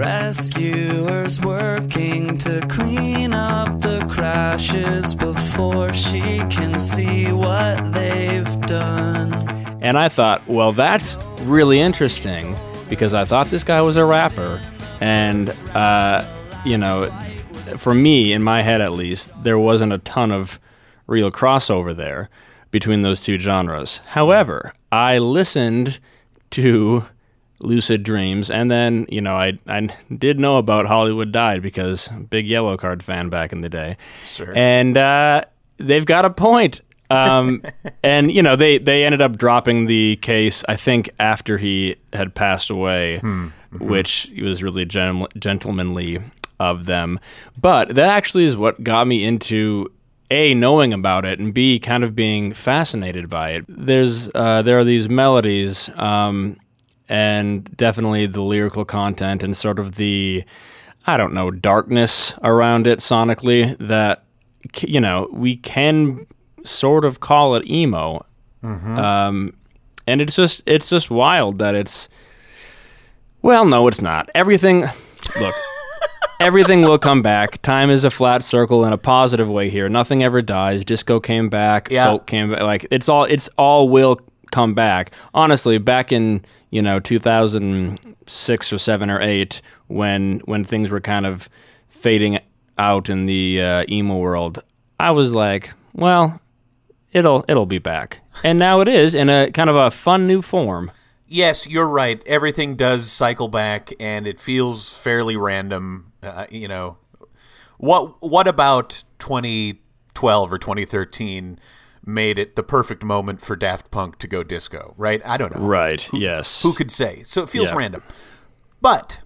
Rescuers 0.00 1.38
working 1.42 2.34
to 2.38 2.66
clean 2.68 3.34
up 3.34 3.82
the 3.82 4.02
crashes 4.10 5.14
before 5.14 5.92
she 5.92 6.38
can 6.48 6.78
see 6.78 7.30
what 7.32 7.92
they've 7.92 8.60
done. 8.62 9.34
and 9.82 9.98
i 9.98 10.08
thought 10.08 10.40
well 10.48 10.72
that's 10.72 11.18
really 11.42 11.78
interesting 11.78 12.56
because 12.88 13.12
i 13.12 13.26
thought 13.26 13.48
this 13.48 13.62
guy 13.62 13.82
was 13.82 13.98
a 13.98 14.04
rapper 14.06 14.58
and 15.02 15.50
uh, 15.74 16.24
you 16.64 16.78
know 16.78 17.10
for 17.76 17.92
me 17.92 18.32
in 18.32 18.42
my 18.42 18.62
head 18.62 18.80
at 18.80 18.92
least 18.92 19.30
there 19.42 19.58
wasn't 19.58 19.92
a 19.92 19.98
ton 19.98 20.32
of 20.32 20.58
real 21.08 21.30
crossover 21.30 21.94
there 21.94 22.30
between 22.70 23.02
those 23.02 23.20
two 23.20 23.38
genres 23.38 23.98
however 24.06 24.72
i 24.90 25.18
listened 25.18 26.00
to 26.48 27.04
lucid 27.62 28.02
dreams 28.02 28.50
and 28.50 28.70
then 28.70 29.04
you 29.10 29.20
know 29.20 29.36
i 29.36 29.52
i 29.66 29.88
did 30.16 30.40
know 30.40 30.56
about 30.58 30.86
Holly 30.86 31.12
Wood 31.12 31.30
Died 31.32 31.60
because 31.62 32.08
big 32.30 32.48
Yellowcard 32.48 33.02
fan 33.02 33.28
back 33.28 33.52
in 33.52 33.60
the 33.60 33.68
day 33.68 33.96
Sure. 34.24 34.52
and 34.56 34.96
uh, 34.96 35.42
they've 35.78 36.06
got 36.06 36.24
a 36.24 36.30
point 36.30 36.80
Um, 37.10 37.62
and 38.02 38.30
you 38.32 38.42
know 38.42 38.56
they 38.56 38.78
they 38.78 39.04
ended 39.04 39.20
up 39.20 39.36
dropping 39.36 39.86
the 39.86 40.16
case. 40.22 40.62
I 40.68 40.76
think 40.76 41.10
after 41.18 41.58
he 41.58 41.96
had 42.12 42.34
passed 42.36 42.70
away, 42.70 43.20
which 43.80 44.30
was 44.40 44.62
really 44.62 44.84
gen- 44.84 45.26
gentlemanly 45.36 46.20
of 46.60 46.86
them. 46.86 47.18
But 47.60 47.94
that 47.96 48.08
actually 48.08 48.44
is 48.44 48.56
what 48.56 48.82
got 48.84 49.06
me 49.08 49.24
into 49.24 49.90
a 50.30 50.54
knowing 50.54 50.92
about 50.92 51.24
it 51.24 51.40
and 51.40 51.52
b 51.52 51.80
kind 51.80 52.04
of 52.04 52.14
being 52.14 52.52
fascinated 52.54 53.28
by 53.28 53.50
it. 53.50 53.64
There's 53.68 54.28
uh, 54.34 54.62
there 54.62 54.78
are 54.78 54.84
these 54.84 55.08
melodies. 55.08 55.90
Um, 55.96 56.56
and 57.10 57.64
definitely 57.76 58.26
the 58.26 58.40
lyrical 58.40 58.84
content 58.84 59.42
and 59.42 59.56
sort 59.56 59.80
of 59.80 59.96
the 59.96 60.44
I 61.06 61.16
don't 61.16 61.34
know 61.34 61.50
darkness 61.50 62.34
around 62.42 62.86
it 62.86 63.00
sonically 63.00 63.76
that 63.86 64.24
you 64.78 65.00
know 65.00 65.28
we 65.32 65.56
can 65.56 66.26
sort 66.64 67.04
of 67.04 67.20
call 67.20 67.56
it 67.56 67.66
emo, 67.68 68.24
um, 68.62 69.54
and 70.06 70.20
it's 70.20 70.36
just 70.36 70.62
it's 70.66 70.88
just 70.88 71.10
wild 71.10 71.58
that 71.58 71.74
it's 71.74 72.08
well 73.42 73.66
no 73.66 73.88
it's 73.88 74.00
not 74.00 74.30
everything 74.34 74.82
look. 75.40 75.54
Everything 76.40 76.80
will 76.80 76.98
come 76.98 77.20
back. 77.20 77.60
Time 77.60 77.90
is 77.90 78.02
a 78.02 78.10
flat 78.10 78.42
circle 78.42 78.86
in 78.86 78.94
a 78.94 78.96
positive 78.96 79.46
way 79.46 79.68
here. 79.68 79.90
Nothing 79.90 80.22
ever 80.22 80.40
dies. 80.40 80.86
Disco 80.86 81.20
came 81.20 81.50
back. 81.50 81.90
Yeah. 81.90 82.12
Folk 82.12 82.26
came 82.26 82.52
back. 82.52 82.62
Like 82.62 82.86
it's 82.90 83.10
all. 83.10 83.24
It's 83.24 83.50
all 83.58 83.90
will 83.90 84.18
come 84.50 84.72
back. 84.72 85.10
Honestly, 85.34 85.76
back 85.76 86.12
in 86.12 86.42
you 86.70 86.80
know 86.80 87.00
2006 87.00 88.72
or 88.72 88.78
seven 88.78 89.10
or 89.10 89.20
eight, 89.20 89.60
when 89.88 90.40
when 90.44 90.64
things 90.64 90.90
were 90.90 91.00
kind 91.00 91.26
of 91.26 91.48
fading 91.88 92.38
out 92.78 93.10
in 93.10 93.26
the 93.26 93.60
uh, 93.60 93.84
emo 93.88 94.16
world, 94.16 94.62
I 94.98 95.10
was 95.10 95.34
like, 95.34 95.70
well, 95.92 96.40
it'll 97.12 97.44
it'll 97.48 97.66
be 97.66 97.78
back, 97.78 98.20
and 98.44 98.58
now 98.58 98.80
it 98.80 98.88
is 98.88 99.14
in 99.14 99.28
a 99.28 99.50
kind 99.50 99.68
of 99.68 99.76
a 99.76 99.90
fun 99.90 100.26
new 100.26 100.42
form. 100.42 100.90
Yes, 101.26 101.68
you're 101.68 101.88
right. 101.88 102.20
Everything 102.26 102.74
does 102.74 103.10
cycle 103.10 103.46
back, 103.46 103.92
and 104.00 104.26
it 104.26 104.40
feels 104.40 104.98
fairly 104.98 105.36
random. 105.36 106.12
Uh, 106.22 106.46
you 106.50 106.66
know, 106.66 106.98
what 107.78 108.20
what 108.20 108.48
about 108.48 109.04
2012 109.18 110.52
or 110.52 110.58
2013 110.58 111.58
made 112.04 112.38
it 112.38 112.56
the 112.56 112.62
perfect 112.62 113.02
moment 113.04 113.40
for 113.40 113.56
Daft 113.56 113.90
Punk 113.90 114.18
to 114.18 114.26
go 114.26 114.42
disco? 114.42 114.94
Right? 114.96 115.20
I 115.24 115.36
don't 115.36 115.54
know. 115.54 115.64
Right. 115.66 116.08
Yes. 116.12 116.62
Who 116.62 116.72
could 116.72 116.90
say? 116.90 117.22
So 117.24 117.42
it 117.42 117.48
feels 117.48 117.70
Yeah. 117.72 117.78
random. 117.78 118.02
But 118.80 119.20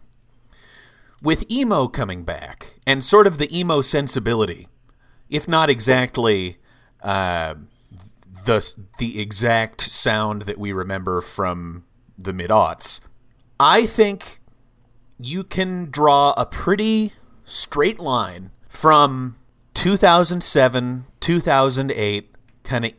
with 1.22 1.50
emo 1.50 1.88
coming 1.88 2.24
back 2.24 2.78
and 2.86 3.04
sort 3.04 3.26
of 3.26 3.38
the 3.38 3.56
emo 3.56 3.80
sensibility, 3.80 4.68
if 5.30 5.48
not 5.48 5.70
exactly 5.70 6.58
uh, 7.02 7.54
the 8.44 8.74
the 8.98 9.20
exact 9.20 9.80
sound 9.80 10.42
that 10.42 10.58
we 10.58 10.72
remember 10.72 11.20
from 11.20 11.84
the 12.18 12.32
mid 12.32 12.50
aughts, 12.50 13.00
I 13.60 13.86
think 13.86 14.40
you 15.18 15.44
can 15.44 15.90
draw 15.90 16.34
a 16.36 16.44
pretty 16.46 17.12
straight 17.44 17.98
line 18.00 18.50
from 18.68 19.36
2007, 19.74 21.04
2008, 21.20 22.33
kind 22.64 22.87
of 22.87 22.92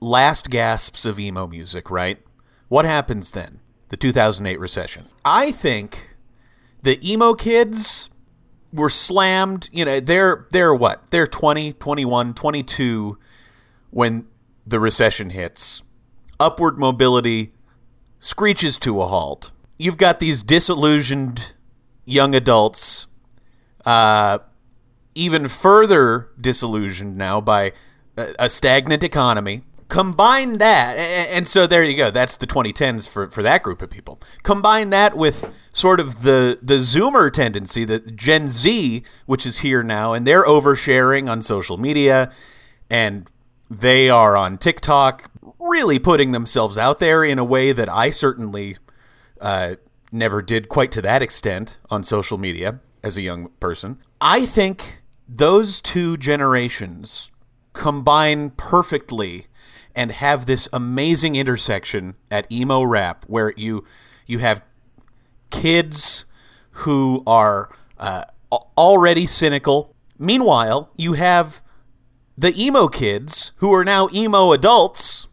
last 0.00 0.50
gasps 0.50 1.04
of 1.04 1.20
emo 1.20 1.46
music, 1.46 1.90
right? 1.90 2.18
What 2.68 2.84
happens 2.84 3.30
then? 3.30 3.60
The 3.88 3.96
2008 3.96 4.58
recession. 4.58 5.06
I 5.24 5.50
think 5.52 6.16
the 6.82 6.98
emo 7.08 7.34
kids 7.34 8.10
were 8.72 8.88
slammed, 8.88 9.68
you 9.72 9.84
know, 9.84 10.00
they're 10.00 10.46
they're 10.50 10.74
what? 10.74 11.10
They're 11.10 11.26
20, 11.26 11.74
21, 11.74 12.34
22 12.34 13.18
when 13.90 14.26
the 14.66 14.80
recession 14.80 15.30
hits. 15.30 15.84
Upward 16.40 16.78
mobility 16.78 17.52
screeches 18.18 18.78
to 18.78 19.00
a 19.02 19.06
halt. 19.06 19.52
You've 19.78 19.98
got 19.98 20.18
these 20.20 20.42
disillusioned 20.42 21.52
young 22.04 22.34
adults 22.34 23.08
uh, 23.84 24.38
even 25.14 25.48
further 25.48 26.30
disillusioned 26.40 27.16
now 27.16 27.40
by 27.40 27.72
a, 28.16 28.48
stagnant 28.48 29.02
economy. 29.02 29.62
Combine 29.88 30.56
that, 30.56 30.96
and 30.96 31.46
so 31.46 31.66
there 31.66 31.84
you 31.84 31.94
go. 31.94 32.10
That's 32.10 32.38
the 32.38 32.46
2010s 32.46 33.06
for, 33.06 33.28
for 33.28 33.42
that 33.42 33.62
group 33.62 33.82
of 33.82 33.90
people. 33.90 34.18
Combine 34.42 34.88
that 34.88 35.14
with 35.14 35.46
sort 35.70 36.00
of 36.00 36.22
the 36.22 36.58
the 36.62 36.76
Zoomer 36.76 37.30
tendency, 37.30 37.84
the 37.84 37.98
Gen 37.98 38.48
Z, 38.48 39.02
which 39.26 39.44
is 39.44 39.58
here 39.58 39.82
now, 39.82 40.14
and 40.14 40.26
they're 40.26 40.44
oversharing 40.44 41.30
on 41.30 41.42
social 41.42 41.76
media, 41.76 42.32
and 42.88 43.30
they 43.68 44.08
are 44.08 44.34
on 44.34 44.56
TikTok, 44.56 45.30
really 45.58 45.98
putting 45.98 46.32
themselves 46.32 46.78
out 46.78 46.98
there 46.98 47.22
in 47.22 47.38
a 47.38 47.44
way 47.44 47.72
that 47.72 47.90
I 47.90 48.08
certainly 48.08 48.76
uh, 49.42 49.74
never 50.10 50.40
did 50.40 50.70
quite 50.70 50.90
to 50.92 51.02
that 51.02 51.20
extent 51.20 51.78
on 51.90 52.02
social 52.02 52.38
media 52.38 52.80
as 53.02 53.18
a 53.18 53.22
young 53.22 53.50
person. 53.60 53.98
I 54.22 54.46
think 54.46 55.02
those 55.28 55.82
two 55.82 56.16
generations 56.16 57.30
combine 57.72 58.50
perfectly 58.50 59.46
and 59.94 60.10
have 60.12 60.46
this 60.46 60.68
amazing 60.72 61.36
intersection 61.36 62.14
at 62.30 62.50
emo 62.50 62.82
rap 62.82 63.24
where 63.26 63.52
you 63.56 63.84
you 64.26 64.38
have 64.38 64.62
kids 65.50 66.24
who 66.70 67.22
are 67.26 67.68
uh, 67.98 68.24
already 68.78 69.26
cynical. 69.26 69.94
Meanwhile, 70.18 70.90
you 70.96 71.14
have 71.14 71.60
the 72.36 72.54
emo 72.60 72.88
kids 72.88 73.52
who 73.56 73.72
are 73.74 73.84
now 73.84 74.08
emo 74.12 74.52
adults 74.52 75.28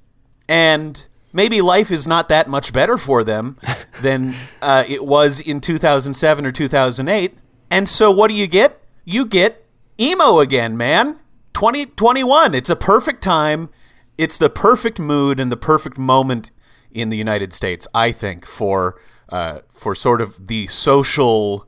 and 0.48 1.08
maybe 1.32 1.62
life 1.62 1.92
is 1.92 2.06
not 2.06 2.28
that 2.28 2.48
much 2.48 2.74
better 2.74 2.98
for 2.98 3.24
them 3.24 3.58
than 4.02 4.36
uh, 4.62 4.84
it 4.88 5.06
was 5.06 5.40
in 5.40 5.62
2007 5.62 6.46
or 6.46 6.52
2008 6.52 7.38
and 7.72 7.88
so 7.88 8.12
what 8.12 8.30
do 8.30 8.34
you 8.34 8.48
get? 8.48 8.82
You 9.06 9.26
get 9.26 9.66
emo 10.00 10.40
again 10.40 10.76
man 10.76 11.20
2021 11.60 12.56
it's 12.56 12.70
a 12.70 12.76
perfect 12.76 13.22
time 13.22 13.70
it's 14.18 14.38
the 14.38 14.50
perfect 14.50 14.98
mood 14.98 15.42
and 15.42 15.52
the 15.52 15.58
perfect 15.58 15.98
moment 15.98 16.52
in 16.92 17.10
the 17.10 17.18
united 17.18 17.52
states 17.52 17.86
i 17.94 18.14
think 18.14 18.46
for 18.46 18.98
uh, 19.28 19.60
for 19.70 19.94
sort 19.94 20.22
of 20.22 20.48
the 20.48 20.66
social 20.68 21.68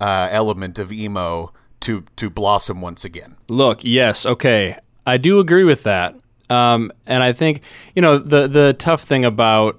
uh, 0.00 0.28
element 0.30 0.78
of 0.78 0.90
emo 0.90 1.52
to 1.78 2.04
to 2.16 2.30
blossom 2.30 2.80
once 2.80 3.04
again 3.04 3.36
Look, 3.48 3.82
yes, 3.82 4.26
okay. 4.26 4.78
I 5.06 5.16
do 5.16 5.40
agree 5.40 5.64
with 5.64 5.84
that. 5.84 6.14
Um, 6.50 6.92
and 7.06 7.22
I 7.22 7.32
think, 7.32 7.62
you 7.94 8.02
know, 8.02 8.18
the 8.18 8.46
the 8.46 8.74
tough 8.74 9.02
thing 9.02 9.24
about 9.24 9.78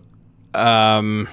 um, 0.54 1.28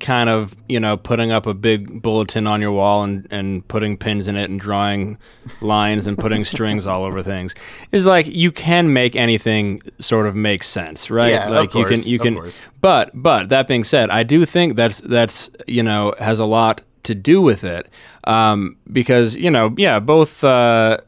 kind 0.00 0.28
of, 0.28 0.54
you 0.68 0.78
know, 0.80 0.96
putting 0.96 1.30
up 1.30 1.46
a 1.46 1.54
big 1.54 2.02
bulletin 2.02 2.46
on 2.46 2.60
your 2.60 2.72
wall 2.72 3.02
and, 3.04 3.26
and 3.30 3.66
putting 3.68 3.96
pins 3.96 4.28
in 4.28 4.36
it 4.36 4.50
and 4.50 4.60
drawing 4.60 5.18
lines 5.62 6.06
and 6.06 6.18
putting 6.18 6.44
strings 6.44 6.86
all 6.86 7.04
over 7.04 7.22
things 7.22 7.54
is 7.92 8.04
like 8.06 8.26
you 8.26 8.52
can 8.52 8.92
make 8.92 9.16
anything 9.16 9.80
sort 10.00 10.26
of 10.26 10.34
make 10.34 10.62
sense, 10.64 11.10
right? 11.10 11.32
Yeah, 11.32 11.46
of 11.46 11.50
like 11.52 11.74
you 11.74 11.84
course, 11.84 12.02
can 12.02 12.10
you 12.10 12.18
of 12.18 12.22
can 12.22 12.34
course. 12.34 12.66
but 12.80 13.10
but 13.14 13.48
that 13.48 13.68
being 13.68 13.84
said, 13.84 14.10
I 14.10 14.22
do 14.22 14.44
think 14.46 14.76
that's 14.76 15.00
that's 15.00 15.50
you 15.66 15.82
know 15.82 16.14
has 16.18 16.38
a 16.38 16.44
lot 16.44 16.82
to 17.04 17.14
do 17.14 17.40
with 17.40 17.64
it 17.64 17.88
um, 18.24 18.76
because 18.92 19.36
you 19.36 19.50
know 19.50 19.74
yeah 19.76 20.00
both 20.00 20.42
uh, 20.42 20.98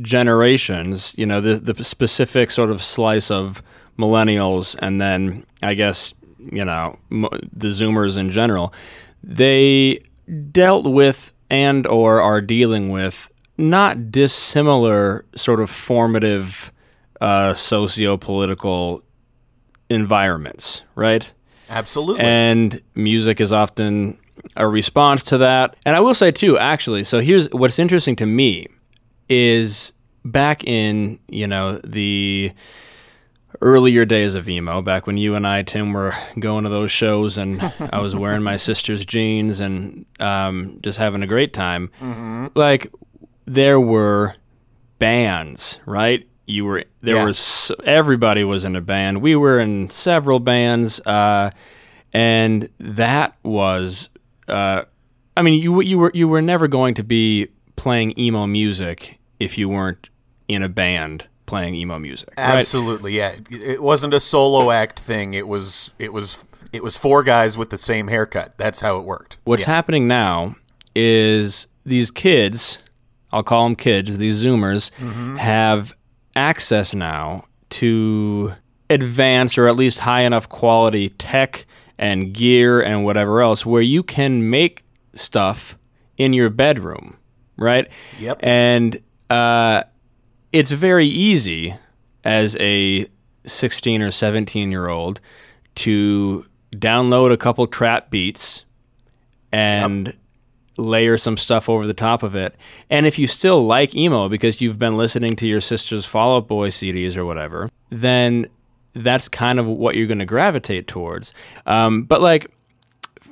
generations 0.00 1.14
you 1.18 1.26
know 1.26 1.40
the 1.40 1.56
the 1.56 1.84
specific 1.84 2.50
sort 2.50 2.70
of 2.70 2.82
slice 2.82 3.30
of 3.30 3.62
millennials 3.98 4.76
and 4.80 5.00
then 5.00 5.44
I 5.62 5.74
guess 5.74 6.14
you 6.52 6.64
know 6.64 6.98
the 7.10 7.68
Zoomers 7.68 8.16
in 8.16 8.30
general 8.30 8.72
they 9.22 10.02
dealt 10.50 10.86
with 10.86 11.32
and 11.50 11.86
or 11.86 12.20
are 12.20 12.40
dealing 12.40 12.90
with 12.90 13.30
not 13.58 14.10
dissimilar 14.10 15.24
sort 15.34 15.60
of 15.60 15.68
formative 15.68 16.72
uh, 17.20 17.52
socio-political 17.52 19.02
environments, 19.90 20.82
right? 20.94 21.32
absolutely 21.68 22.22
And 22.22 22.82
music 22.94 23.40
is 23.40 23.52
often 23.52 24.18
a 24.56 24.66
response 24.66 25.22
to 25.24 25.38
that. 25.38 25.76
And 25.84 25.94
I 25.94 26.00
will 26.00 26.14
say 26.14 26.30
too, 26.30 26.58
actually, 26.58 27.04
so 27.04 27.20
here's 27.20 27.48
what's 27.50 27.78
interesting 27.78 28.16
to 28.16 28.26
me 28.26 28.66
is 29.28 29.92
back 30.24 30.64
in, 30.64 31.18
you 31.28 31.46
know, 31.46 31.80
the 31.84 32.52
earlier 33.62 34.04
days 34.04 34.34
of 34.34 34.48
emo, 34.48 34.80
back 34.82 35.06
when 35.06 35.16
you 35.18 35.34
and 35.34 35.46
I, 35.46 35.62
Tim, 35.62 35.92
were 35.92 36.14
going 36.38 36.64
to 36.64 36.70
those 36.70 36.90
shows 36.90 37.36
and 37.38 37.60
I 37.92 38.00
was 38.00 38.14
wearing 38.14 38.42
my 38.42 38.56
sister's 38.56 39.04
jeans 39.04 39.60
and 39.60 40.06
um, 40.18 40.78
just 40.82 40.98
having 40.98 41.22
a 41.22 41.26
great 41.26 41.52
time. 41.52 41.90
Like, 42.54 42.90
there 43.46 43.78
were 43.80 44.36
bands, 44.98 45.78
right? 45.86 46.26
You 46.46 46.64
were 46.64 46.84
there 47.00 47.16
Yeah. 47.16 47.24
was 47.26 47.70
everybody 47.84 48.44
was 48.44 48.64
in 48.64 48.74
a 48.76 48.80
band. 48.80 49.22
We 49.22 49.36
were 49.36 49.60
in 49.60 49.88
several 49.90 50.40
bands, 50.40 51.00
uh, 51.00 51.50
and 52.12 52.68
that 52.80 53.36
was, 53.44 54.08
uh, 54.48 54.82
I 55.36 55.42
mean, 55.42 55.62
you 55.62 55.80
you 55.80 55.96
were 55.98 56.10
you 56.12 56.26
were 56.28 56.42
never 56.42 56.66
going 56.66 56.94
to 56.94 57.04
be 57.04 57.48
playing 57.76 58.18
emo 58.18 58.46
music 58.46 59.20
if 59.38 59.56
you 59.56 59.68
weren't 59.68 60.08
in 60.48 60.62
a 60.62 60.68
band 60.68 61.28
playing 61.50 61.74
emo 61.74 61.98
music. 61.98 62.28
right? 62.38 62.56
Absolutely, 62.58 63.12
yeah. 63.16 63.32
It- 63.50 63.62
It 63.74 63.82
wasn't 63.82 64.14
a 64.14 64.20
solo 64.20 64.70
act 64.70 64.98
thing. 65.00 65.34
It 65.34 65.46
was 65.48 65.92
it 65.98 66.12
was 66.12 66.46
it 66.72 66.82
was 66.82 66.96
four 66.96 67.22
guys 67.24 67.58
with 67.58 67.70
the 67.70 67.76
same 67.76 68.06
haircut. 68.08 68.54
That's 68.56 68.80
how 68.80 68.96
it 68.98 69.04
worked. 69.04 69.38
What's 69.44 69.62
Yeah. 69.62 69.74
happening 69.74 70.06
now 70.08 70.54
is 70.94 71.66
these 71.84 72.10
kids, 72.12 72.82
I'll 73.32 73.42
call 73.42 73.64
them 73.64 73.76
kids, 73.76 74.18
these 74.18 74.42
Zoomers, 74.44 74.90
Mm-hmm. 75.00 75.36
have 75.36 75.92
access 76.36 76.94
now 76.94 77.44
to 77.70 78.52
advanced 78.88 79.58
or 79.58 79.66
at 79.68 79.76
least 79.76 79.98
high 80.00 80.22
enough 80.22 80.48
quality 80.48 81.08
tech 81.10 81.66
and 81.98 82.32
gear 82.32 82.80
and 82.80 83.04
whatever 83.04 83.40
else 83.42 83.66
where 83.66 83.82
you 83.82 84.02
can 84.02 84.48
make 84.50 84.82
stuff 85.14 85.76
in 86.16 86.32
your 86.32 86.50
bedroom, 86.50 87.16
right? 87.56 87.86
Yep. 88.18 88.38
And 88.42 89.00
uh, 89.28 89.82
it's 90.52 90.70
very 90.70 91.06
easy 91.06 91.76
as 92.24 92.56
a 92.60 93.06
16 93.46 94.02
or 94.02 94.10
17 94.10 94.70
year 94.70 94.88
old 94.88 95.20
to 95.76 96.44
download 96.72 97.32
a 97.32 97.36
couple 97.36 97.66
trap 97.66 98.10
beats 98.10 98.64
and 99.52 100.16
layer 100.76 101.18
some 101.18 101.36
stuff 101.36 101.68
over 101.68 101.86
the 101.86 101.94
top 101.94 102.22
of 102.22 102.34
it. 102.34 102.54
And 102.88 103.06
if 103.06 103.18
you 103.18 103.26
still 103.26 103.66
like 103.66 103.94
emo 103.94 104.28
because 104.28 104.60
you've 104.60 104.78
been 104.78 104.96
listening 104.96 105.36
to 105.36 105.46
your 105.46 105.60
sister's 105.60 106.04
Fall 106.04 106.36
Out 106.36 106.48
Boy 106.48 106.68
CDs 106.70 107.16
or 107.16 107.24
whatever, 107.24 107.70
then 107.90 108.46
that's 108.94 109.28
kind 109.28 109.58
of 109.58 109.66
what 109.66 109.94
you're 109.94 110.06
going 110.06 110.18
to 110.18 110.26
gravitate 110.26 110.88
towards. 110.88 111.32
Um, 111.66 112.04
but 112.04 112.20
like 112.20 112.50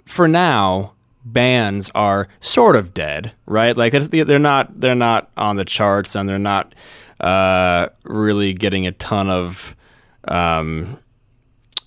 for 0.05 0.29
now, 0.29 0.93
bands 1.25 1.91
are 1.95 2.29
sort 2.41 2.77
of 2.77 2.95
dead, 2.95 3.33
right? 3.47 3.77
Like 3.77 3.93
they're 3.93 4.39
not 4.39 4.81
they're 4.81 4.95
not 4.95 5.31
on 5.37 5.57
the 5.57 5.65
charts 5.65 6.15
and 6.15 6.29
they're 6.29 6.39
not 6.39 6.75
uh, 7.21 7.89
really 8.05 8.53
getting 8.53 8.87
a 8.87 8.93
ton 8.93 9.29
of 9.31 9.75
um, 10.27 10.99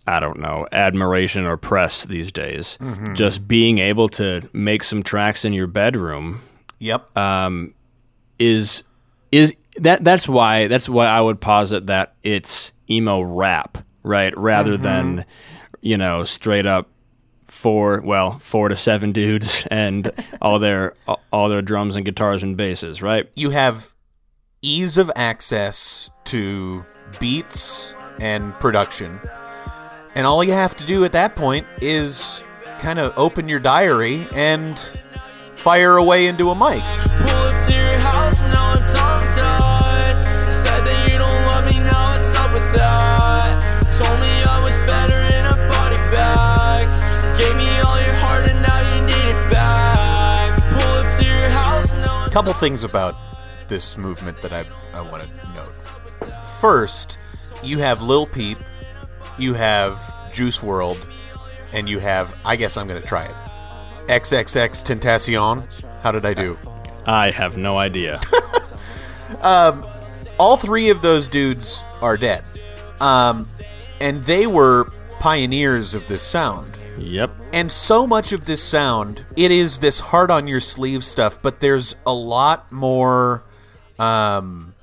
I 0.08 0.20
don't 0.20 0.40
know 0.40 0.68
admiration 0.72 1.46
or 1.46 1.58
press 1.58 2.04
these 2.04 2.32
days. 2.32 2.78
Just 3.14 3.48
being 3.48 3.78
able 3.78 4.10
to 4.10 4.42
make 4.54 4.84
some 4.84 5.04
tracks 5.04 5.46
in 5.46 5.54
your 5.54 5.68
bedroom 5.68 6.42
Yep. 6.82 7.16
Um, 7.16 7.76
is 8.40 8.84
is 9.32 9.54
that 9.78 10.04
that's 10.04 10.28
why 10.28 10.68
that's 10.68 10.90
why 10.90 11.06
I 11.06 11.22
would 11.22 11.40
posit 11.40 11.86
that 11.88 12.16
it's 12.24 12.72
emo 12.90 13.22
rap, 13.22 13.78
right? 14.04 14.36
Rather 14.36 14.78
than 14.78 15.26
you 15.82 15.96
know 15.96 16.24
straight 16.24 16.66
up 16.66 16.90
four 17.46 18.02
well 18.02 18.40
four 18.40 18.68
to 18.68 18.76
seven 18.76 19.12
dudes 19.12 19.68
and 19.72 20.10
all 20.42 20.58
their 20.58 20.96
all 21.32 21.50
their 21.50 21.62
drums 21.62 21.96
and 21.96 22.04
guitars 22.04 22.42
and 22.42 22.58
basses, 22.58 23.02
right? 23.02 23.30
you 23.36 23.52
have 23.52 23.94
ease 24.63 24.98
of 24.98 25.10
access 25.15 26.12
to 26.25 26.84
beats 27.20 27.96
and 28.20 28.53
production. 28.60 29.20
And 30.13 30.27
all 30.27 30.44
you 30.44 30.53
have 30.53 30.75
to 30.75 30.86
do 30.86 31.03
at 31.03 31.13
that 31.13 31.36
point 31.36 31.65
is 31.82 32.46
kind 32.77 33.00
of 33.00 33.13
open 33.18 33.48
your 33.48 33.60
diary 33.60 34.27
and 34.36 34.77
fire 35.53 35.98
away 35.98 36.27
into 36.27 36.51
a 36.51 36.56
mic. 36.56 36.84
Pull 36.84 37.30
up 37.30 37.62
to 37.65 37.74
your 37.74 37.98
house, 37.98 38.41
now 38.41 38.74
I'm 38.74 38.77
tongue 38.86 39.30
tied. 39.30 40.24
Said 40.51 40.86
that 40.86 41.10
you 41.12 41.18
don't 41.18 41.46
love 41.48 41.65
me, 41.65 41.80
now 41.80 42.12
what's 42.12 42.34
up 42.36 42.51
with 42.51 42.75
that? 42.75 43.62
Told 43.98 44.20
me 44.20 44.44
I 44.44 44.62
was 44.63 44.77
better 44.80 45.18
in 45.38 45.46
a 45.46 45.56
body 45.70 45.98
bag. 46.13 46.88
Gave 47.36 47.56
me 47.56 47.80
all 47.80 48.00
your 48.00 48.13
heart 48.13 48.48
and 48.48 48.62
now 48.62 48.96
you 48.96 49.01
need 49.08 49.30
it 49.32 49.51
back. 49.51 50.56
Pull 50.72 50.82
up 50.82 51.18
to 51.18 51.25
your 51.25 51.50
house, 51.50 51.94
now 51.94 52.25
I'm 52.25 52.30
couple 52.32 52.53
things 52.53 52.84
about 52.84 53.15
this 53.72 53.98
movement 53.98 54.38
that 54.40 54.51
I, 54.51 54.66
I 54.94 55.00
want 55.00 55.24
to 55.24 55.54
note. 55.54 55.74
First, 56.60 57.18
you 57.63 57.78
have 57.78 58.01
Lil 58.01 58.28
Peep, 58.28 58.58
you 59.40 59.54
have 59.54 59.98
Juice 60.34 60.60
WRLD, 60.60 61.01
and 61.72 61.88
you 61.88 62.00
have, 62.00 62.36
I 62.44 62.58
guess 62.58 62.75
I'm 62.75 62.86
going 62.86 63.01
to 63.01 63.08
try 63.08 63.24
it, 63.24 63.34
XXXTentacion. 64.08 65.86
How 66.01 66.12
did 66.12 66.25
I 66.25 66.34
do? 66.34 66.58
I 67.08 67.31
have 67.31 67.55
no 67.55 67.77
idea. 67.77 68.20
um, 69.42 69.88
All 70.38 70.57
three 70.57 70.90
of 70.90 71.01
those 71.01 71.29
dudes 71.29 71.86
are 72.01 72.18
dead. 72.18 72.44
Um, 73.00 73.48
and 74.01 74.18
they 74.25 74.48
were 74.48 74.92
pioneers 75.22 75.94
of 75.94 76.07
this 76.07 76.24
sound. 76.24 76.77
yep. 76.98 77.31
And 77.53 77.72
so 77.72 78.05
much 78.05 78.34
of 78.34 78.44
this 78.44 78.62
sound, 78.62 79.24
it 79.38 79.50
is 79.50 79.79
this 79.79 80.00
hard 80.00 80.29
on 80.29 80.46
your 80.46 80.60
sleeve 80.60 81.05
stuff, 81.05 81.42
but 81.42 81.62
there's 81.62 81.96
a 82.05 82.14
lot 82.14 82.70
more 82.70 83.46
um, 84.01 84.74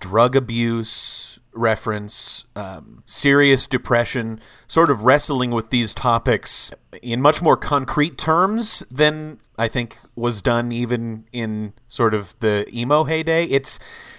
drug 0.00 0.34
abuse 0.34 1.38
reference, 1.52 2.44
um, 2.56 3.02
serious 3.04 3.66
depression, 3.66 4.40
sort 4.66 4.90
of 4.90 5.02
wrestling 5.02 5.50
with 5.50 5.70
these 5.70 5.92
topics 5.92 6.72
in 7.02 7.20
much 7.20 7.42
more 7.42 7.56
concrete 7.56 8.16
terms 8.16 8.82
than 8.90 9.38
I 9.58 9.68
think 9.68 9.98
was 10.14 10.40
done 10.40 10.72
even 10.72 11.26
in 11.32 11.74
sort 11.88 12.14
of 12.14 12.38
the 12.38 12.66
emo 12.72 13.04
heyday. 13.04 13.44
It's 13.44 13.78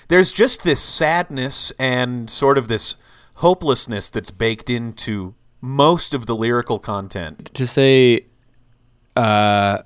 there's 0.10 0.32
just 0.34 0.64
this 0.64 0.82
sadness 0.82 1.72
and 1.80 2.30
sort 2.30 2.58
of 2.58 2.68
this 2.68 2.96
hopelessness 3.36 4.10
that's 4.10 4.32
baked 4.32 4.70
into 4.70 5.34
most 5.62 6.14
of 6.14 6.26
the 6.26 6.36
lyrical 6.36 6.78
content. 6.78 7.50
to 7.54 7.66
say 7.66 8.26
uh, 9.16 9.80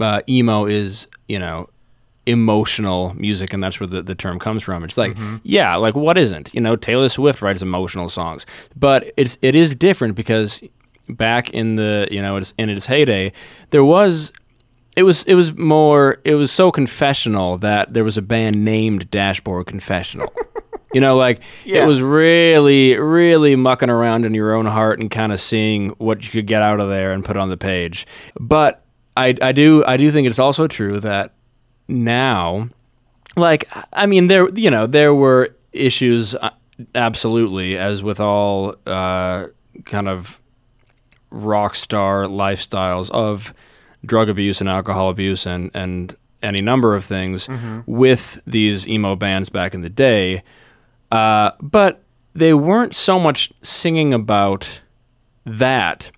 uh, 0.00 0.20
emo 0.28 0.66
is 0.66 1.08
you 1.28 1.38
know 1.38 1.68
emotional 2.26 3.14
music 3.14 3.52
and 3.52 3.62
that's 3.62 3.78
where 3.80 3.86
the, 3.86 4.02
the 4.02 4.14
term 4.14 4.38
comes 4.38 4.62
from. 4.62 4.84
It's 4.84 4.96
like 4.96 5.12
mm-hmm. 5.12 5.36
yeah 5.42 5.76
like 5.76 5.94
what 5.94 6.16
isn't? 6.18 6.54
You 6.54 6.60
know 6.60 6.76
taylor 6.76 7.08
swift 7.08 7.42
writes 7.42 7.62
emotional 7.62 8.08
songs 8.08 8.46
but 8.76 9.12
it's 9.16 9.38
it 9.42 9.54
is 9.54 9.74
different 9.74 10.14
because 10.14 10.62
back 11.08 11.50
in 11.50 11.76
the 11.76 12.08
you 12.10 12.22
know 12.22 12.36
it's 12.36 12.54
in 12.56 12.70
its 12.70 12.86
heyday 12.86 13.30
there 13.70 13.84
was 13.84 14.32
it 14.96 15.02
was 15.02 15.22
it 15.24 15.34
was 15.34 15.54
more 15.56 16.18
it 16.24 16.34
was 16.36 16.50
so 16.50 16.70
confessional 16.70 17.58
that 17.58 17.92
there 17.92 18.04
was 18.04 18.16
a 18.16 18.22
band 18.22 18.64
named 18.64 19.10
dashboard 19.10 19.66
confessional. 19.66 20.32
You 20.92 21.00
know 21.00 21.16
like 21.16 21.40
Yeah. 21.64 21.82
it 21.82 21.88
was 21.88 22.00
really 22.00 22.96
really 22.96 23.56
mucking 23.56 23.90
around 23.90 24.24
in 24.24 24.32
your 24.32 24.54
own 24.54 24.66
heart 24.66 25.00
and 25.00 25.10
kind 25.10 25.32
of 25.32 25.40
seeing 25.40 25.88
what 25.98 26.22
you 26.22 26.30
could 26.30 26.46
get 26.46 26.62
out 26.62 26.78
of 26.78 26.88
there 26.88 27.10
and 27.12 27.24
put 27.24 27.36
on 27.36 27.50
the 27.50 27.56
page. 27.56 28.06
But 28.38 28.84
i 29.16 29.34
i 29.42 29.50
do 29.50 29.84
i 29.86 29.96
do 29.96 30.12
think 30.12 30.28
it's 30.28 30.38
also 30.38 30.68
true 30.68 31.00
that 31.00 31.32
now 31.88 32.68
like 33.36 33.68
i 33.92 34.06
mean 34.06 34.28
there 34.28 34.48
you 34.50 34.70
know 34.70 34.86
there 34.86 35.14
were 35.14 35.54
issues 35.72 36.34
uh, 36.34 36.50
absolutely 36.94 37.76
as 37.76 38.02
with 38.02 38.20
all 38.20 38.74
uh 38.86 39.46
kind 39.84 40.08
of 40.08 40.40
rock 41.30 41.74
star 41.74 42.24
lifestyles 42.24 43.10
of 43.10 43.52
drug 44.04 44.28
abuse 44.28 44.60
and 44.60 44.68
alcohol 44.70 45.10
abuse 45.10 45.46
and 45.46 45.70
and 45.74 46.16
any 46.42 46.60
number 46.60 46.94
of 46.94 47.04
things 47.04 47.48
with 47.86 48.38
these 48.46 48.86
emo 48.86 49.16
bands 49.16 49.48
back 49.48 49.72
in 49.74 49.80
the 49.80 49.88
day. 49.88 50.42
Uh, 51.10 51.52
but 51.62 52.02
they 52.34 52.52
weren't 52.52 52.94
so 52.94 53.18
much 53.18 53.50
singing 53.62 54.12
about 54.12 54.82
that 55.46 56.10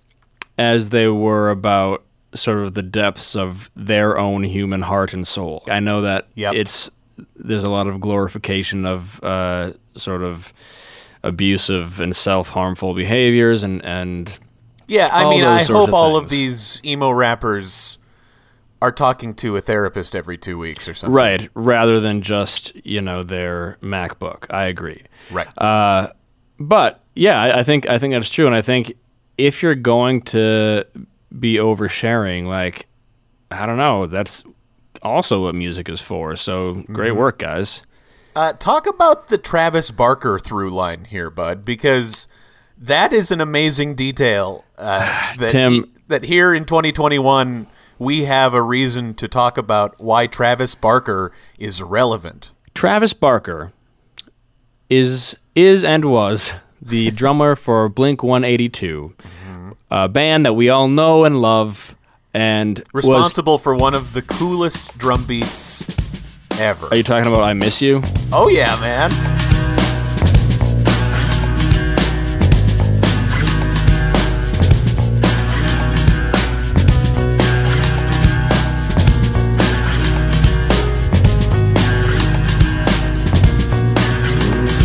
as 0.57 0.89
they 0.89 1.07
were 1.07 1.49
about 1.49 2.03
sort 2.37 2.59
of 2.59 2.73
the 2.73 2.81
depths 2.81 3.35
of 3.35 3.69
their 3.75 4.17
own 4.17 4.43
human 4.43 4.81
heart 4.83 5.13
and 5.13 5.27
soul. 5.27 5.63
I 5.69 5.79
know 5.79 6.01
that 6.01 6.27
Yep. 6.35 6.53
it's 6.55 6.89
there's 7.35 7.63
a 7.63 7.69
lot 7.69 7.87
of 7.87 7.99
glorification 7.99 8.85
of 8.85 9.19
uh, 9.23 9.73
sort 9.97 10.21
of 10.23 10.53
abusive 11.23 11.99
and 11.99 12.15
self 12.15 12.49
harmful 12.49 12.93
behaviors 12.93 13.63
and 13.63 13.83
and 13.83 14.31
Yeah, 14.87 15.09
I 15.11 15.29
mean, 15.29 15.43
I 15.43 15.63
hope 15.63 15.89
of 15.89 15.93
all 15.93 16.15
of 16.15 16.29
these 16.29 16.79
emo 16.85 17.09
rappers 17.11 17.99
are 18.81 18.91
talking 18.91 19.33
to 19.33 19.55
a 19.55 19.61
therapist 19.61 20.15
every 20.15 20.37
two 20.37 20.57
weeks 20.59 20.87
or 20.87 20.93
something. 20.93 21.13
right 21.15 21.49
rather 21.55 21.99
than 21.99 22.21
just 22.21 22.73
you 22.85 23.01
know 23.01 23.23
their 23.23 23.77
MacBook. 23.81 24.45
I 24.51 24.65
agree. 24.65 25.03
Right. 25.31 25.47
Uh, 25.57 26.11
but 26.59 27.03
yeah, 27.15 27.41
I, 27.41 27.59
I 27.59 27.63
think 27.63 27.89
I 27.89 27.97
think 27.97 28.13
that's 28.13 28.29
true, 28.29 28.45
and 28.45 28.55
I 28.55 28.61
think 28.61 28.93
if 29.37 29.61
you're 29.63 29.75
going 29.75 30.21
to 30.23 30.85
be 31.37 31.55
oversharing, 31.55 32.47
like 32.47 32.87
I 33.51 33.65
don't 33.65 33.77
know, 33.77 34.07
that's 34.07 34.43
also 35.01 35.43
what 35.43 35.55
music 35.55 35.87
is 35.89 36.01
for. 36.01 36.35
So 36.35 36.83
great 36.91 37.09
Mm-hmm. 37.11 37.19
work, 37.19 37.39
guys. 37.39 37.81
Uh, 38.35 38.53
talk 38.53 38.85
about 38.87 39.29
the 39.29 39.37
Travis 39.37 39.89
Barker 39.89 40.37
through 40.37 40.69
line 40.69 41.05
here, 41.05 41.29
bud, 41.31 41.65
because 41.65 42.27
that 42.77 43.11
is 43.13 43.31
an 43.31 43.41
amazing 43.41 43.95
detail. 43.95 44.63
Uh, 44.77 45.35
that 45.37 45.51
Tim- 45.51 45.91
that 46.07 46.23
here 46.25 46.53
in 46.53 46.65
2021 46.65 47.67
we 47.99 48.25
have 48.25 48.53
a 48.53 48.61
reason 48.61 49.13
to 49.15 49.27
talk 49.27 49.57
about 49.57 49.99
why 49.99 50.27
Travis 50.27 50.75
Barker 50.75 51.31
is 51.57 51.81
relevant. 51.81 52.53
Travis 52.75 53.11
Barker 53.13 53.73
is 54.89 55.35
is 55.55 55.83
and 55.83 56.05
was 56.05 56.53
the 56.81 57.09
drummer 57.11 57.55
for 57.55 57.89
Blink 57.89 58.21
182, 58.21 59.13
a 59.89 60.07
band 60.07 60.45
that 60.45 60.53
we 60.53 60.69
all 60.69 60.87
know 60.87 61.23
and 61.23 61.41
love, 61.41 61.95
and 62.33 62.83
responsible 62.93 63.53
was, 63.53 63.63
for 63.63 63.75
one 63.75 63.93
of 63.93 64.13
the 64.13 64.21
coolest 64.21 64.97
drum 64.97 65.25
beats 65.25 65.85
ever. 66.59 66.87
Are 66.87 66.97
you 66.97 67.03
talking 67.03 67.31
about 67.31 67.43
"I 67.43 67.53
Miss 67.53 67.81
You"? 67.81 68.01
Oh 68.31 68.49
yeah, 68.49 68.77
man. 68.81 69.11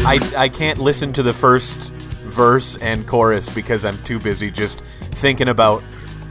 I, 0.04 0.18
I 0.36 0.48
can't 0.50 0.78
listen 0.78 1.14
to 1.14 1.22
the 1.22 1.32
first 1.32 1.90
verse 1.92 2.76
and 2.82 3.06
chorus 3.06 3.48
because 3.48 3.84
I'm 3.84 3.96
too 4.02 4.18
busy 4.18 4.50
just 4.50 4.82
thinking 5.22 5.46
about 5.46 5.84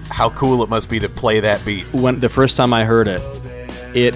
how 0.09 0.29
cool 0.31 0.61
it 0.63 0.69
must 0.69 0.89
be 0.89 0.99
to 0.99 1.07
play 1.07 1.39
that 1.39 1.63
beat. 1.65 1.85
when 1.93 2.19
the 2.19 2.27
first 2.27 2.57
time 2.57 2.73
I 2.73 2.83
heard 2.83 3.07
it, 3.07 3.21
it 3.95 4.13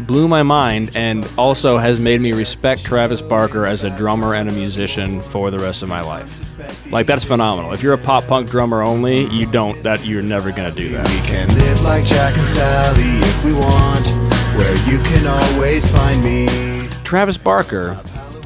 blew 0.00 0.26
my 0.28 0.42
mind 0.42 0.90
and 0.94 1.30
also 1.36 1.76
has 1.76 2.00
made 2.00 2.22
me 2.22 2.32
respect 2.32 2.82
Travis 2.84 3.20
Barker 3.20 3.66
as 3.66 3.84
a 3.84 3.96
drummer 3.98 4.34
and 4.34 4.48
a 4.48 4.52
musician 4.52 5.20
for 5.20 5.50
the 5.50 5.58
rest 5.58 5.82
of 5.82 5.90
my 5.90 6.00
life. 6.00 6.90
Like 6.90 7.06
that's 7.06 7.22
phenomenal. 7.22 7.74
If 7.74 7.82
you're 7.82 7.92
a 7.92 7.98
pop 7.98 8.26
punk 8.26 8.48
drummer 8.48 8.82
only, 8.82 9.26
you 9.26 9.44
don't 9.44 9.80
that 9.82 10.06
you're 10.06 10.22
never 10.22 10.50
gonna 10.50 10.72
do 10.72 10.88
that. 10.88 11.06
We 11.06 11.28
can 11.28 11.46
live 11.48 11.82
like 11.82 12.04
Jack 12.04 12.34
and 12.34 12.46
Sally 12.46 13.02
if 13.02 13.44
we 13.44 13.52
want, 13.52 14.08
where 14.56 14.74
you 14.90 14.98
can 15.04 15.26
always 15.26 15.86
find 15.90 16.24
me. 16.24 16.88
Travis 17.04 17.36
Barker, 17.36 18.00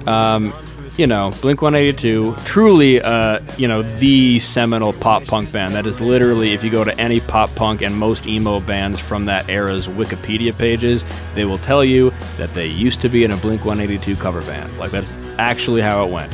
um, 0.09 0.53
you 0.99 1.07
know, 1.07 1.33
Blink 1.41 1.63
182, 1.63 2.35
truly, 2.45 3.01
uh, 3.01 3.39
you 3.57 3.69
know, 3.69 3.83
the 3.83 4.41
seminal 4.41 4.93
pop 4.93 5.25
punk 5.25 5.53
band. 5.53 5.75
That 5.75 5.87
is 5.87 6.01
literally, 6.01 6.55
if 6.55 6.65
you 6.65 6.71
go 6.71 6.83
to 6.83 6.99
any 7.01 7.21
pop 7.21 7.55
punk 7.55 7.83
and 7.83 7.97
most 7.97 8.27
emo 8.27 8.59
bands 8.59 8.99
from 8.99 9.25
that 9.27 9.49
era's 9.49 9.87
Wikipedia 9.87 10.57
pages, 10.59 11.05
they 11.35 11.45
will 11.45 11.59
tell 11.59 11.85
you 11.85 12.13
that 12.37 12.53
they 12.53 12.67
used 12.67 13.01
to 13.03 13.09
be 13.09 13.23
in 13.23 13.31
a 13.31 13.37
Blink 13.37 13.65
182 13.65 14.17
cover 14.17 14.43
band. 14.43 14.77
Like, 14.77 14.91
that's 14.91 15.13
actually 15.39 15.81
how 15.81 16.05
it 16.05 16.11
went. 16.11 16.33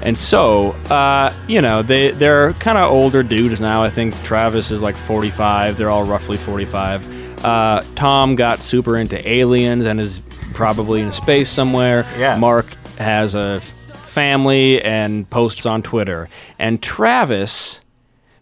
And 0.00 0.16
so, 0.16 0.70
uh, 0.88 1.30
you 1.46 1.60
know, 1.60 1.82
they, 1.82 2.10
they're 2.12 2.54
kind 2.54 2.78
of 2.78 2.90
older 2.90 3.22
dudes 3.22 3.60
now. 3.60 3.82
I 3.82 3.90
think 3.90 4.14
Travis 4.22 4.70
is 4.70 4.80
like 4.80 4.96
45. 4.96 5.76
They're 5.76 5.90
all 5.90 6.04
roughly 6.04 6.38
45. 6.38 7.44
Uh, 7.44 7.82
Tom 7.94 8.34
got 8.34 8.60
super 8.60 8.96
into 8.96 9.28
aliens 9.28 9.84
and 9.84 10.00
is 10.00 10.20
probably 10.54 11.02
in 11.02 11.12
space 11.12 11.50
somewhere. 11.50 12.06
Yeah. 12.16 12.36
Mark 12.38 12.66
has 12.98 13.34
a 13.34 13.60
family 14.16 14.80
and 14.80 15.28
posts 15.28 15.66
on 15.66 15.82
Twitter. 15.82 16.30
And 16.58 16.82
Travis, 16.82 17.82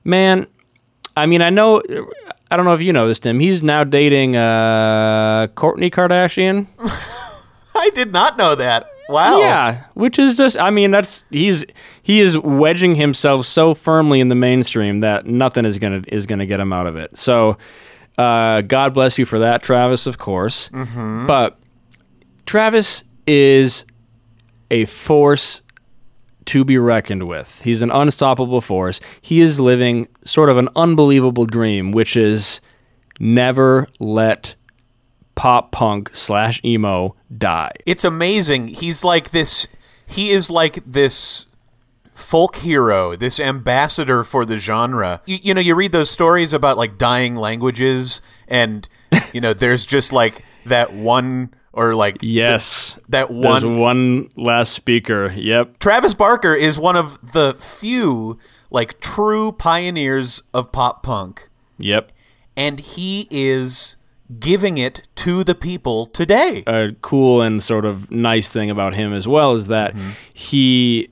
man, 0.04 0.46
I 1.16 1.26
mean, 1.26 1.42
I 1.42 1.50
know, 1.50 1.82
I 2.48 2.56
don't 2.56 2.64
know 2.64 2.74
if 2.74 2.80
you 2.80 2.92
know 2.92 3.08
this, 3.08 3.18
Tim. 3.18 3.40
He's 3.40 3.60
now 3.60 3.82
dating 3.82 4.36
uh, 4.36 5.48
Kourtney 5.56 5.90
Kardashian. 5.90 6.68
I 7.74 7.90
did 7.90 8.12
not 8.12 8.38
know 8.38 8.54
that. 8.54 8.88
Wow. 9.08 9.40
Yeah, 9.40 9.84
which 9.94 10.18
is 10.18 10.36
just 10.36 10.56
I 10.56 10.70
mean 10.70 10.90
that's 10.90 11.24
he's 11.30 11.62
he 12.02 12.20
is 12.20 12.38
wedging 12.38 12.94
himself 12.94 13.44
so 13.44 13.74
firmly 13.74 14.18
in 14.20 14.28
the 14.30 14.34
mainstream 14.34 15.00
that 15.00 15.26
nothing 15.26 15.66
is 15.66 15.76
gonna 15.76 16.02
is 16.08 16.24
gonna 16.24 16.46
get 16.46 16.58
him 16.58 16.72
out 16.72 16.86
of 16.86 16.96
it. 16.96 17.18
So 17.18 17.58
uh, 18.16 18.62
God 18.62 18.94
bless 18.94 19.18
you 19.18 19.26
for 19.26 19.40
that, 19.40 19.62
Travis, 19.62 20.06
of 20.06 20.16
course. 20.16 20.70
But 21.26 21.58
Travis 22.46 23.04
is 23.26 23.84
a 24.70 24.86
force 24.86 25.60
to 26.46 26.64
be 26.64 26.78
reckoned 26.78 27.26
with. 27.26 27.60
He's 27.62 27.82
an 27.82 27.90
unstoppable 27.90 28.60
force. 28.60 29.00
He 29.20 29.40
is 29.40 29.60
living 29.60 30.08
sort 30.24 30.50
of 30.50 30.56
an 30.56 30.68
unbelievable 30.76 31.46
dream, 31.46 31.92
which 31.92 32.16
is 32.16 32.60
never 33.18 33.86
let 33.98 34.54
pop 35.34 35.72
punk 35.72 36.14
slash 36.14 36.60
emo 36.64 37.14
die. 37.36 37.72
It's 37.86 38.04
amazing. 38.04 38.68
He's 38.68 39.04
like 39.04 39.30
this. 39.30 39.68
He 40.06 40.30
is 40.30 40.50
like 40.50 40.84
this 40.86 41.46
folk 42.14 42.56
hero, 42.56 43.16
this 43.16 43.40
ambassador 43.40 44.22
for 44.22 44.44
the 44.44 44.58
genre. 44.58 45.20
You, 45.26 45.38
you 45.42 45.54
know, 45.54 45.60
you 45.60 45.74
read 45.74 45.92
those 45.92 46.10
stories 46.10 46.52
about 46.52 46.76
like 46.78 46.96
dying 46.96 47.34
languages, 47.34 48.20
and 48.48 48.88
you 49.32 49.40
know, 49.40 49.52
there's 49.52 49.86
just 49.86 50.12
like 50.12 50.44
that 50.64 50.92
one 50.92 51.52
or 51.74 51.94
like 51.94 52.16
Yes. 52.22 52.96
that 53.08 53.28
There's 53.28 53.62
one. 53.64 53.78
one 53.78 54.28
last 54.36 54.72
speaker. 54.72 55.32
Yep. 55.36 55.78
Travis 55.78 56.14
Barker 56.14 56.54
is 56.54 56.78
one 56.78 56.96
of 56.96 57.32
the 57.32 57.54
few 57.58 58.38
like 58.70 58.98
true 59.00 59.52
pioneers 59.52 60.42
of 60.52 60.72
pop 60.72 61.02
punk, 61.02 61.48
Yep. 61.78 62.10
and 62.56 62.80
he 62.80 63.28
is 63.30 63.96
giving 64.40 64.78
it 64.78 65.06
to 65.16 65.44
the 65.44 65.54
people 65.54 66.06
today. 66.06 66.62
A 66.66 66.92
cool 67.02 67.42
and 67.42 67.62
sort 67.62 67.84
of 67.84 68.10
nice 68.10 68.48
thing 68.50 68.70
about 68.70 68.94
him 68.94 69.12
as 69.12 69.28
well 69.28 69.52
is 69.54 69.66
that 69.68 69.94
he 70.32 71.10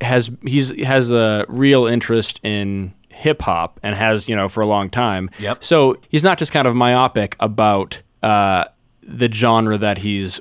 has 0.00 0.30
he's 0.46 0.70
has 0.84 1.10
a 1.10 1.44
real 1.48 1.86
interest 1.86 2.40
in 2.42 2.92
hip 3.08 3.42
hop 3.42 3.78
and 3.82 3.94
has 3.94 4.28
you 4.28 4.34
know 4.36 4.48
for 4.48 4.60
a 4.62 4.66
long 4.66 4.88
time. 4.90 5.30
Yep. 5.38 5.62
So 5.62 5.96
he's 6.08 6.22
not 6.24 6.38
just 6.38 6.52
kind 6.52 6.66
of 6.66 6.74
myopic 6.74 7.36
about 7.40 8.02
uh, 8.22 8.64
the 9.02 9.30
genre 9.32 9.78
that 9.78 9.98
he's 9.98 10.40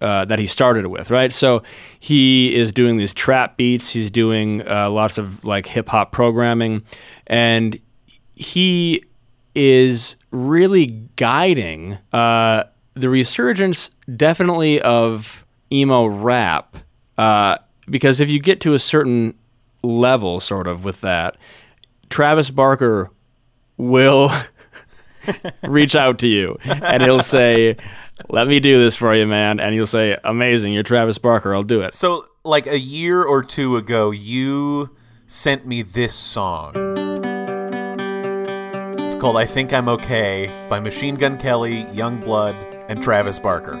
uh, 0.00 0.24
that 0.24 0.38
he 0.38 0.46
started 0.46 0.86
with, 0.86 1.10
right? 1.10 1.32
So 1.32 1.62
he 1.98 2.54
is 2.54 2.72
doing 2.72 2.96
these 2.96 3.12
trap 3.12 3.56
beats. 3.56 3.90
He's 3.90 4.10
doing 4.10 4.66
uh, 4.66 4.88
lots 4.90 5.18
of 5.18 5.44
like 5.44 5.66
hip 5.66 5.88
hop 5.90 6.10
programming, 6.10 6.82
and 7.26 7.78
he 8.34 9.04
is 9.54 10.16
really 10.30 10.86
guiding 11.16 11.98
uh, 12.12 12.64
the 12.94 13.08
resurgence, 13.08 13.90
definitely 14.16 14.80
of 14.80 15.44
emo 15.70 16.06
rap. 16.06 16.78
Uh, 17.18 17.58
because 17.88 18.20
if 18.20 18.30
you 18.30 18.40
get 18.40 18.60
to 18.62 18.74
a 18.74 18.78
certain 18.78 19.34
level, 19.82 20.40
sort 20.40 20.66
of 20.66 20.84
with 20.84 21.00
that, 21.02 21.36
Travis 22.08 22.50
Barker 22.50 23.10
will 23.76 24.30
reach 25.62 25.94
out 25.94 26.18
to 26.20 26.28
you 26.28 26.58
and 26.64 27.02
he'll 27.02 27.20
say, 27.20 27.76
"Let 28.28 28.46
me 28.48 28.60
do 28.60 28.78
this 28.78 28.96
for 28.96 29.14
you, 29.14 29.26
man." 29.26 29.60
And 29.60 29.74
you'll 29.74 29.86
say, 29.86 30.16
"Amazing, 30.24 30.72
you're 30.72 30.82
Travis 30.82 31.18
Barker. 31.18 31.54
I'll 31.54 31.62
do 31.62 31.82
it." 31.82 31.94
So, 31.94 32.26
like 32.44 32.66
a 32.66 32.78
year 32.78 33.22
or 33.22 33.42
two 33.42 33.76
ago, 33.76 34.10
you 34.10 34.90
sent 35.26 35.66
me 35.66 35.82
this 35.82 36.14
song. 36.14 36.72
It's 38.98 39.14
called 39.14 39.36
I 39.36 39.44
Think 39.44 39.72
I'm 39.72 39.88
Okay 39.88 40.66
by 40.68 40.80
Machine 40.80 41.14
Gun 41.14 41.38
Kelly, 41.38 41.84
Yungblud, 41.92 42.54
and 42.88 43.02
Travis 43.02 43.38
Barker. 43.38 43.76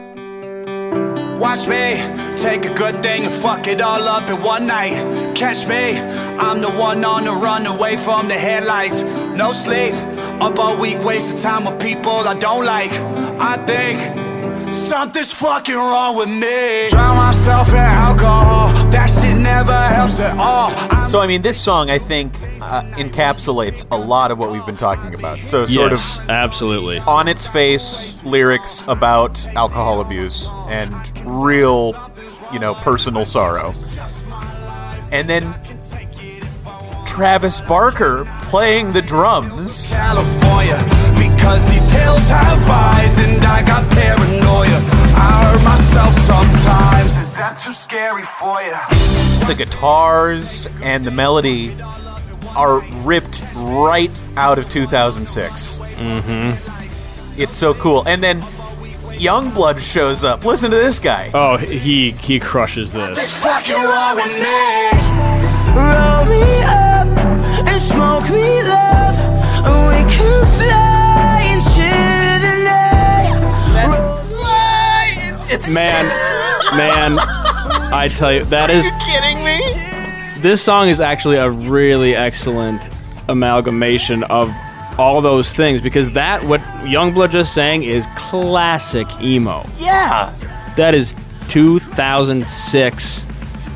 Watch 1.38 1.66
me 1.66 1.96
take 2.36 2.66
a 2.66 2.74
good 2.74 3.02
thing 3.02 3.24
and 3.24 3.32
fuck 3.32 3.66
it 3.66 3.80
all 3.80 4.06
up 4.06 4.28
in 4.28 4.42
one 4.42 4.66
night. 4.66 5.34
Catch 5.34 5.66
me, 5.66 5.98
I'm 5.98 6.60
the 6.60 6.70
one 6.70 7.02
on 7.02 7.24
the 7.24 7.32
run 7.32 7.66
away 7.66 7.96
from 7.96 8.28
the 8.28 8.34
headlights. 8.34 9.02
No 9.02 9.52
sleep, 9.52 9.94
up 10.40 10.58
all 10.58 10.76
week, 10.76 11.02
wasting 11.04 11.36
time 11.36 11.64
with 11.64 11.80
people 11.80 12.12
I 12.12 12.34
don't 12.34 12.64
like. 12.64 12.92
I 13.40 13.56
think 13.66 14.74
something's 14.74 15.32
fucking 15.32 15.74
wrong 15.74 16.16
with 16.16 16.28
me. 16.28 16.88
Drown 16.88 17.16
myself 17.16 17.68
in 17.70 17.76
alcohol, 17.76 18.68
that 18.90 19.06
shit 19.08 19.36
never 19.36 19.72
helps 19.72 20.18
at 20.20 20.36
all. 20.38 20.70
I'm 20.74 21.06
So, 21.06 21.20
I 21.20 21.26
mean, 21.26 21.42
this 21.42 21.60
song, 21.60 21.90
I 21.90 21.98
think, 21.98 22.34
uh, 22.60 22.82
encapsulates 22.96 23.86
a 23.90 23.98
lot 23.98 24.30
of 24.30 24.38
what 24.38 24.50
we've 24.50 24.64
been 24.64 24.76
talking 24.76 25.14
about. 25.14 25.42
So, 25.42 25.66
sort 25.66 25.92
yes, 25.92 26.18
of 26.18 26.30
absolutely. 26.30 26.98
on 27.00 27.28
its 27.28 27.46
face 27.46 28.22
lyrics 28.24 28.82
about 28.88 29.44
alcohol 29.56 30.00
abuse 30.00 30.50
and 30.68 30.94
real, 31.26 31.94
you 32.52 32.58
know, 32.58 32.74
personal 32.76 33.24
sorrow. 33.24 33.74
And 35.12 35.28
then 35.28 35.54
Travis 37.20 37.60
Barker 37.60 38.24
playing 38.48 38.92
the 38.92 39.02
drums. 39.02 39.92
California 39.94 40.78
because 41.16 41.66
these 41.66 41.90
hills 41.90 42.26
have 42.30 42.66
eyes 42.66 43.18
and 43.18 43.44
I 43.44 43.60
got 43.60 43.86
paranoia. 43.92 44.80
I 45.18 45.52
hurt 45.52 45.62
myself 45.62 46.14
sometimes. 46.14 47.14
Is 47.18 47.34
that 47.34 47.60
too 47.62 47.74
scary 47.74 48.22
for 48.22 48.62
you? 48.62 48.74
The 49.46 49.54
guitars 49.54 50.66
and 50.82 51.04
the 51.04 51.10
melody 51.10 51.76
are 52.56 52.80
ripped 53.02 53.42
right 53.54 54.10
out 54.38 54.58
of 54.58 54.70
2006. 54.70 55.80
Mm-hmm. 55.80 57.38
It's 57.38 57.54
so 57.54 57.74
cool. 57.74 58.02
And 58.08 58.24
then 58.24 58.40
Yungblud 59.20 59.78
shows 59.78 60.24
up. 60.24 60.46
Listen 60.46 60.70
to 60.70 60.76
this 60.78 60.98
guy. 60.98 61.30
Oh, 61.34 61.58
he 61.58 62.12
he 62.12 62.40
crushes 62.40 62.94
this. 62.94 63.42
Man, 75.80 76.04
man, 76.76 77.18
I 77.90 78.12
tell 78.14 78.30
you, 78.30 78.44
that 78.44 78.68
is 78.68 78.84
Are 78.84 78.88
you 78.88 78.98
kidding 79.00 79.42
me? 79.42 80.42
this 80.42 80.62
song 80.62 80.90
is 80.90 81.00
actually 81.00 81.36
a 81.36 81.48
really 81.50 82.14
excellent 82.14 82.86
amalgamation 83.28 84.24
of 84.24 84.52
all 84.98 85.22
those 85.22 85.54
things 85.54 85.80
because 85.80 86.10
that 86.12 86.44
what 86.44 86.60
Yungblud 86.82 87.30
just 87.30 87.54
sang 87.54 87.82
is 87.82 88.06
classic 88.14 89.06
emo. 89.22 89.64
Yeah. 89.78 90.34
That 90.76 90.94
is 90.94 91.14
2006 91.48 93.26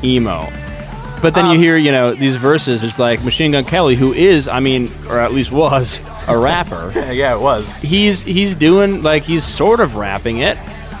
emo. 0.03 0.47
But 1.23 1.33
then 1.33 1.45
you 1.45 1.53
um, 1.53 1.57
hear, 1.57 1.77
you 1.77 1.91
know, 1.91 2.13
these 2.13 2.35
verses. 2.35 2.83
It's 2.83 2.99
like 2.99 3.23
Machine 3.23 3.53
Gun 3.53 3.65
Kelly, 3.65 3.95
who 3.95 4.13
is, 4.13 4.47
I 4.47 4.59
mean, 4.59 4.91
or 5.09 5.17
at 5.19 5.33
least 5.33 5.51
was, 5.51 5.99
a 6.27 6.37
rapper. 6.37 6.91
Yeah, 6.93 7.11
yeah, 7.13 7.35
it 7.35 7.41
was. 7.41 7.79
he's 7.79 8.21
he's 8.21 8.53
doing 8.53 9.01
like 9.01 9.23
he's 9.23 9.43
sort 9.43 9.79
of 9.79 9.95
rapping 9.95 10.39
it, 10.39 10.55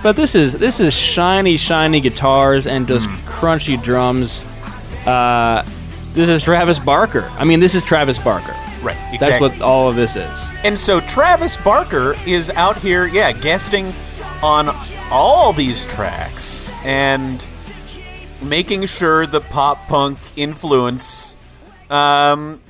But 0.05 0.15
this 0.15 0.35
is 0.35 0.53
this 0.53 0.79
is 0.79 0.93
shiny, 0.93 1.57
shiny 1.57 1.99
guitars 1.99 2.67
and 2.67 2.87
just 2.87 3.09
crunchy 3.25 3.81
drums. 3.81 4.45
Uh, 5.03 5.67
this 6.13 6.29
is 6.29 6.43
Travis 6.43 6.77
Barker. 6.77 7.27
I 7.39 7.43
mean, 7.43 7.59
this 7.59 7.73
is 7.73 7.83
Travis 7.83 8.19
Barker. 8.19 8.55
Right, 8.83 9.17
That's 9.19 9.41
what 9.41 9.59
all 9.61 9.89
of 9.89 9.95
this 9.95 10.15
is. 10.15 10.47
And 10.63 10.77
so 10.77 10.99
Travis 10.99 11.57
Barker 11.57 12.13
is 12.27 12.51
out 12.51 12.77
here, 12.77 13.07
yeah, 13.07 13.31
guesting 13.31 13.95
on 14.43 14.69
all 15.09 15.53
these 15.53 15.87
tracks 15.87 16.71
and 16.83 17.43
making 18.43 18.85
sure 18.85 19.25
the 19.25 19.41
pop 19.41 19.87
punk 19.87 20.19
influence 20.35 21.35
um, 21.89 22.61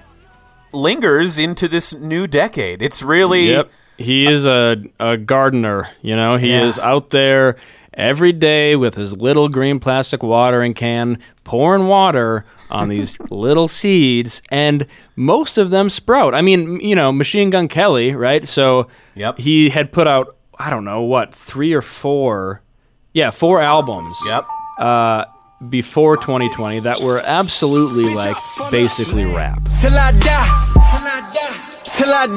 lingers 0.71 1.37
into 1.37 1.67
this 1.67 1.93
new 1.93 2.27
decade. 2.27 2.81
It's 2.81 3.03
really 3.03 3.49
Yep. 3.49 3.71
He 3.97 4.25
is 4.29 4.45
a, 4.45 4.77
a 4.99 5.17
gardener, 5.17 5.89
you 6.01 6.15
know. 6.15 6.37
He 6.37 6.51
Yeah. 6.51 6.65
is 6.65 6.77
out 6.79 7.09
there 7.11 7.55
every 7.93 8.33
day 8.33 8.75
with 8.75 8.95
his 8.95 9.15
little 9.15 9.47
green 9.47 9.79
plastic 9.79 10.21
watering 10.21 10.73
can, 10.73 11.17
pouring 11.45 11.87
water 11.87 12.43
on 12.69 12.89
these 12.89 13.17
little 13.31 13.67
seeds, 13.69 14.41
and 14.51 14.85
most 15.15 15.57
of 15.57 15.69
them 15.69 15.89
sprout. 15.89 16.35
I 16.35 16.41
mean, 16.41 16.79
you 16.81 16.93
know, 16.95 17.11
Machine 17.13 17.49
Gun 17.49 17.67
Kelly, 17.69 18.13
right? 18.13 18.45
So 18.47 18.87
Yep. 19.15 19.37
he 19.37 19.69
had 19.69 19.93
put 19.93 20.07
out, 20.07 20.35
I 20.59 20.69
don't 20.69 20.83
know, 20.83 21.01
what, 21.03 21.33
three 21.33 21.71
or 21.73 21.81
four, 21.81 22.61
yeah, 23.13 23.31
four 23.31 23.61
albums 23.61 24.13
Yep. 24.27 24.43
uh, 24.79 25.25
before 25.69 26.17
2020 26.17 26.81
that 26.81 26.99
were 26.99 27.19
absolutely 27.23 28.13
like 28.13 28.35
basically 28.71 29.23
rap. 29.23 29.61
till 29.79 29.93
I 29.97 30.11
die, 30.11 30.19
till 30.73 31.07
I 31.07 31.31
die, 31.33 31.81
till 31.85 32.13
I 32.13 32.27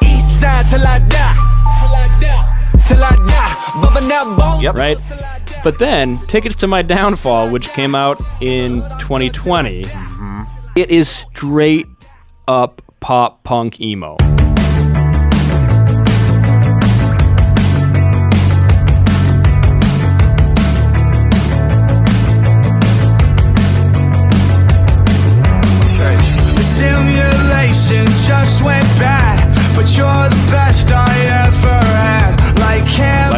die. 0.00 0.07
On 0.38 0.42
side 0.42 0.66
till 0.68 0.86
I 0.86 0.98
die, 1.00 1.34
till 1.80 1.96
I 1.96 2.18
die, 2.20 2.84
till 2.86 3.02
I 3.02 3.10
die. 3.26 3.80
Bumping 3.82 4.08
that 4.08 4.36
bone. 4.38 4.62
Yep. 4.62 4.76
right? 4.76 4.96
But 5.64 5.80
then, 5.80 6.16
Tickets 6.28 6.54
to 6.56 6.68
My 6.68 6.80
Downfall, 6.80 7.50
which 7.50 7.68
came 7.70 7.96
out 7.96 8.20
in 8.40 8.82
2020, 9.00 9.82
mm-hmm. 9.82 10.42
it 10.76 10.90
is 10.90 11.08
straight 11.08 11.88
up 12.46 12.82
pop 13.00 13.42
punk 13.42 13.80
emo. 13.80 14.16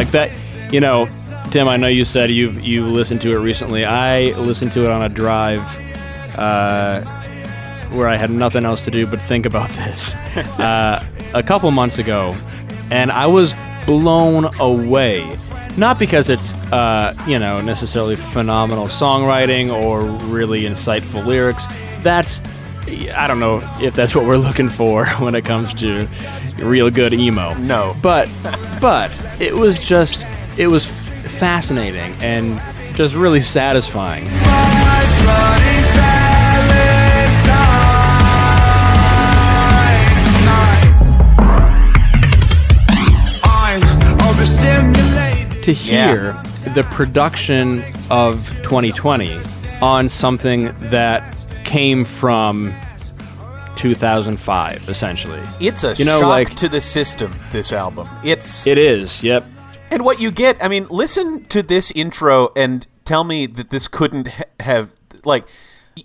Like 0.01 0.11
that, 0.13 0.73
you 0.73 0.79
know, 0.79 1.07
Tim, 1.51 1.67
I 1.67 1.77
know 1.77 1.87
you 1.87 2.05
said 2.05 2.31
you've 2.31 2.59
you 2.65 2.87
listened 2.87 3.21
to 3.21 3.33
it 3.33 3.39
recently. 3.39 3.85
I 3.85 4.31
listened 4.31 4.71
to 4.71 4.83
it 4.83 4.89
on 4.89 5.03
a 5.03 5.09
drive 5.09 5.61
uh, 6.39 7.03
where 7.91 8.07
I 8.07 8.15
had 8.15 8.31
nothing 8.31 8.65
else 8.65 8.83
to 8.85 8.89
do 8.89 9.05
but 9.05 9.21
think 9.21 9.45
about 9.45 9.69
this 9.85 10.15
uh, 10.57 11.05
a 11.35 11.43
couple 11.43 11.69
months 11.69 11.99
ago, 11.99 12.35
and 12.89 13.11
I 13.11 13.27
was 13.27 13.53
blown 13.85 14.45
away. 14.59 15.37
Not 15.77 15.99
because 15.99 16.29
it's 16.29 16.55
uh, 16.73 17.13
you 17.27 17.37
know 17.37 17.61
necessarily 17.61 18.15
phenomenal 18.15 18.87
songwriting 18.87 19.71
or 19.71 20.07
really 20.29 20.63
insightful 20.63 21.23
lyrics. 21.23 21.67
That's 22.01 22.41
I 23.13 23.27
don't 23.27 23.39
know 23.39 23.61
if 23.79 23.93
that's 23.93 24.15
what 24.15 24.25
we're 24.25 24.37
looking 24.47 24.69
for 24.69 25.05
when 25.19 25.35
it 25.35 25.45
comes 25.45 25.75
to 25.75 26.07
real 26.63 26.89
good 26.89 27.13
emo. 27.13 27.53
No. 27.55 27.93
But 28.01 28.29
but 28.79 29.11
it 29.39 29.55
was 29.55 29.77
just 29.79 30.25
it 30.57 30.67
was 30.67 30.85
fascinating 30.85 32.13
and 32.21 32.61
just 32.95 33.15
really 33.15 33.41
satisfying. 33.41 34.27
To 45.63 45.73
hear 45.73 46.33
the 46.73 46.83
production 46.89 47.83
of 48.09 48.47
2020 48.63 49.39
on 49.81 50.09
something 50.09 50.73
that 50.89 51.23
came 51.63 52.03
from 52.03 52.73
2005 53.81 54.87
essentially. 54.89 55.39
It's 55.59 55.83
a 55.83 55.93
You 55.95 56.05
know, 56.05 56.19
shock 56.19 56.29
like- 56.29 56.55
to 56.55 56.69
the 56.69 56.79
system, 56.81 57.33
this 57.51 57.73
album. 57.73 58.07
It's 58.23 58.67
It 58.67 58.77
is. 58.77 59.23
Yep. 59.23 59.45
And 59.89 60.05
what 60.05 60.21
you 60.21 60.29
get, 60.31 60.57
I 60.63 60.67
mean, 60.67 60.85
listen 60.89 61.45
to 61.45 61.63
this 61.63 61.91
intro 61.91 62.49
and 62.55 62.85
tell 63.05 63.23
me 63.23 63.47
that 63.47 63.71
this 63.71 63.87
couldn't 63.87 64.27
ha- 64.29 64.43
have, 64.59 64.91
like, 65.25 65.45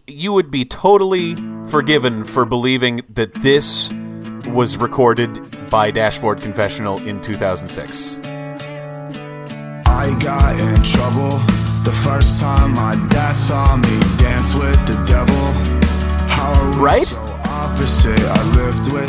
you 0.06 0.32
would 0.32 0.50
be 0.50 0.64
totally 0.64 1.36
forgiven 1.66 2.24
for 2.24 2.44
believing 2.44 3.02
that 3.12 3.34
this 3.34 3.92
was 4.48 4.78
recorded 4.78 5.30
by 5.70 5.90
Dashboard 5.90 6.40
Confessional 6.40 6.98
in 7.06 7.20
2006. 7.20 8.20
I 9.86 10.16
got 10.18 10.58
in 10.58 10.82
trouble 10.82 11.38
the 11.84 11.92
first 12.04 12.40
time 12.40 12.72
my 12.74 12.94
dad 13.10 13.32
saw 13.32 13.76
me 13.76 14.00
dance 14.18 14.54
with 14.54 14.74
the 14.86 14.96
devil. 15.06 15.44
How 16.28 16.52
Right? 16.80 17.06
so 17.08 17.22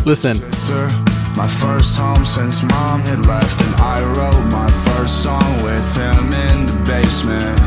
Listen. 0.05 0.39
my 0.39 0.51
sister. 0.51 0.87
My 1.35 1.47
first 1.47 1.97
home 1.97 2.23
since 2.23 2.61
mom 2.63 3.01
had 3.01 3.25
left, 3.25 3.61
and 3.61 3.75
I 3.75 4.03
wrote 4.13 4.43
my 4.51 4.67
first 4.85 5.23
song 5.23 5.63
with 5.63 5.95
him 5.95 6.31
in 6.31 6.65
the 6.67 6.73
basement. 6.85 7.59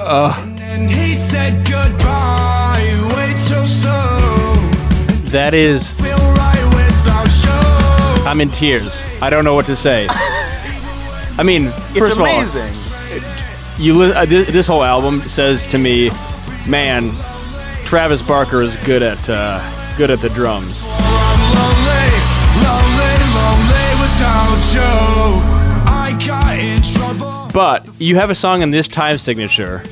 And 0.00 0.90
he 0.90 1.14
said 1.14 1.64
goodbye, 1.64 2.82
way 3.14 3.32
too 3.48 3.64
soon. 3.64 5.30
That 5.30 5.52
is 5.54 5.92
Feel 6.00 6.16
right 6.16 6.64
without 6.74 7.28
you. 8.18 8.24
I'm 8.26 8.40
in 8.40 8.48
tears. 8.50 9.04
I 9.22 9.30
don't 9.30 9.44
know 9.44 9.54
what 9.54 9.66
to 9.66 9.76
say. 9.76 10.08
I 11.38 11.42
mean, 11.44 11.66
It's 11.66 11.98
first 11.98 12.12
of 12.12 12.20
all, 12.20 12.44
you 13.78 13.94
li- 13.98 14.12
uh, 14.12 14.24
this, 14.24 14.48
this 14.50 14.66
whole 14.66 14.82
album 14.82 15.20
says 15.20 15.64
to 15.66 15.78
me, 15.78 16.10
man, 16.68 17.12
Travis 17.84 18.20
Barker 18.20 18.62
is 18.62 18.76
good 18.84 19.02
at 19.02 19.28
uh, 19.28 19.60
good 20.00 20.10
at 20.10 20.20
the 20.20 20.30
drums. 20.30 20.82
I'm 20.86 21.40
lonely, 21.60 22.08
lonely, 22.64 23.12
lonely 23.36 23.88
without 24.00 24.60
you. 24.72 24.80
I 25.92 26.16
got 26.26 26.58
in 26.58 26.80
trouble. 26.80 27.50
But 27.52 27.86
you 28.00 28.16
have 28.16 28.30
a 28.30 28.34
song 28.34 28.62
in 28.62 28.70
this 28.70 28.88
time 28.88 29.18
signature, 29.18 29.82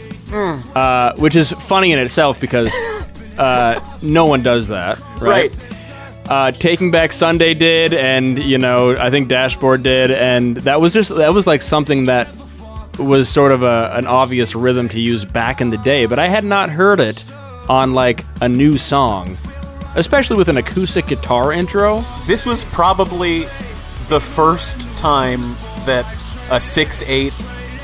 uh, 0.74 1.14
which 1.16 1.36
is 1.36 1.52
funny 1.52 1.92
in 1.92 1.98
itself 1.98 2.40
because 2.40 2.72
uh, 3.38 3.78
no 4.02 4.24
one 4.24 4.42
does 4.42 4.68
that, 4.68 4.98
right? 5.20 5.50
Right. 5.50 6.26
Uh, 6.26 6.52
Taking 6.52 6.90
Back 6.90 7.12
Sunday 7.12 7.52
did, 7.52 7.92
and 7.92 8.42
you 8.42 8.56
know 8.56 8.96
I 8.96 9.10
think 9.10 9.28
Dashboard 9.28 9.82
did, 9.82 10.10
and 10.10 10.56
that 10.58 10.80
was 10.80 10.94
just 10.94 11.14
that 11.16 11.34
was 11.34 11.46
like 11.46 11.60
something 11.60 12.04
that 12.04 12.30
was 12.98 13.28
sort 13.28 13.52
of 13.52 13.62
a, 13.62 13.92
an 13.94 14.06
obvious 14.06 14.54
rhythm 14.54 14.88
to 14.88 15.00
use 15.00 15.26
back 15.26 15.60
in 15.60 15.68
the 15.68 15.76
day, 15.76 16.06
but 16.06 16.18
I 16.18 16.28
had 16.28 16.44
not 16.44 16.70
heard 16.70 16.98
it 16.98 17.22
on 17.68 17.92
like 17.92 18.24
a 18.40 18.48
new 18.48 18.78
song, 18.78 19.36
especially 19.94 20.37
with 20.37 20.48
an 20.48 20.57
acoustic 20.59 21.07
guitar 21.07 21.53
intro. 21.53 22.05
This 22.27 22.46
was 22.46 22.64
probably 22.66 23.40
the 24.09 24.20
first 24.20 24.81
time 24.96 25.40
that 25.87 26.05
a 26.51 26.61
6 26.61 27.03
8 27.07 27.33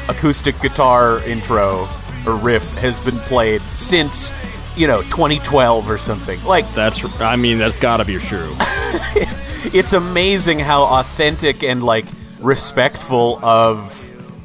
acoustic 0.08 0.60
guitar 0.60 1.22
intro 1.24 1.88
or 2.26 2.34
riff 2.36 2.70
has 2.78 3.00
been 3.00 3.16
played 3.20 3.60
since, 3.74 4.32
you 4.76 4.86
know, 4.86 5.02
2012 5.02 5.90
or 5.90 5.98
something. 5.98 6.42
Like, 6.44 6.68
That's 6.74 7.04
I 7.20 7.36
mean 7.36 7.58
that's 7.58 7.78
got 7.78 7.98
to 7.98 8.04
be 8.04 8.18
true. 8.18 8.54
it's 9.72 9.92
amazing 9.92 10.58
how 10.58 10.82
authentic 10.84 11.62
and 11.62 11.82
like 11.82 12.06
respectful 12.40 13.44
of 13.44 14.00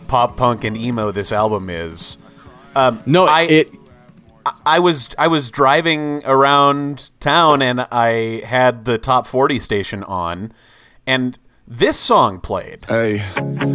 pop 0.08 0.38
punk 0.38 0.64
and 0.64 0.76
emo 0.76 1.12
this 1.12 1.32
album 1.32 1.70
is. 1.70 2.18
Um, 2.76 3.02
no, 3.06 3.26
I- 3.26 3.42
it 3.44 3.79
I 4.66 4.80
was 4.80 5.10
I 5.18 5.28
was 5.28 5.50
driving 5.52 6.22
around 6.26 7.12
town 7.20 7.62
and 7.62 7.82
I 7.92 8.42
had 8.46 8.86
the 8.86 8.98
top 8.98 9.28
40 9.28 9.60
station 9.60 10.04
on 10.04 10.52
and 11.08 11.38
this 11.68 11.98
song 12.00 12.40
played. 12.40 12.86
Hey, 12.88 13.22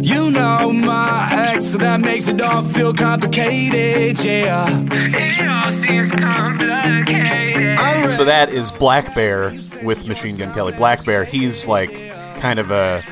you 0.01 0.31
know 0.31 0.71
my 0.73 1.29
ex, 1.31 1.65
so 1.67 1.77
that 1.77 2.01
makes 2.01 2.27
it 2.27 2.41
all 2.41 2.61
feel 2.61 2.93
complicated, 2.93 4.21
yeah. 4.23 4.67
It 4.91 5.47
all 5.47 5.71
seems 5.71 6.11
complicated. 6.11 8.11
So 8.11 8.25
that 8.25 8.49
is 8.49 8.71
Blackbear 8.71 9.83
with 9.85 10.07
Machine 10.07 10.37
Gun 10.37 10.53
Kelly. 10.53 10.73
Blackbear, 10.73 11.25
he's 11.25 11.67
like 11.67 11.91
kind 12.37 12.59
of 12.59 12.71
a 12.71 13.03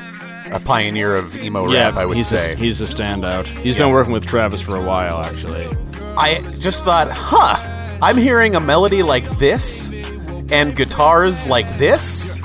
a 0.52 0.60
pioneer 0.60 1.16
of 1.16 1.34
emo 1.42 1.68
yeah, 1.70 1.86
rap, 1.86 1.94
I 1.94 2.06
would 2.06 2.16
he's 2.16 2.28
say. 2.28 2.52
A, 2.52 2.56
he's 2.56 2.80
a 2.80 2.84
standout. 2.84 3.46
He's 3.46 3.74
Yeah. 3.74 3.84
been 3.84 3.92
working 3.92 4.12
with 4.12 4.24
Travis 4.26 4.60
for 4.60 4.76
a 4.76 4.84
while 4.84 5.18
actually. 5.24 5.66
I 6.16 6.40
just 6.60 6.84
thought, 6.84 7.08
huh, 7.10 7.58
I'm 8.00 8.16
hearing 8.16 8.54
a 8.54 8.60
melody 8.60 9.02
like 9.02 9.24
this 9.38 9.92
and 10.50 10.74
guitars 10.76 11.46
like 11.48 11.68
this. 11.76 12.40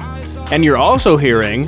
And 0.52 0.64
you're 0.66 0.78
also 0.78 1.18
hearing 1.18 1.66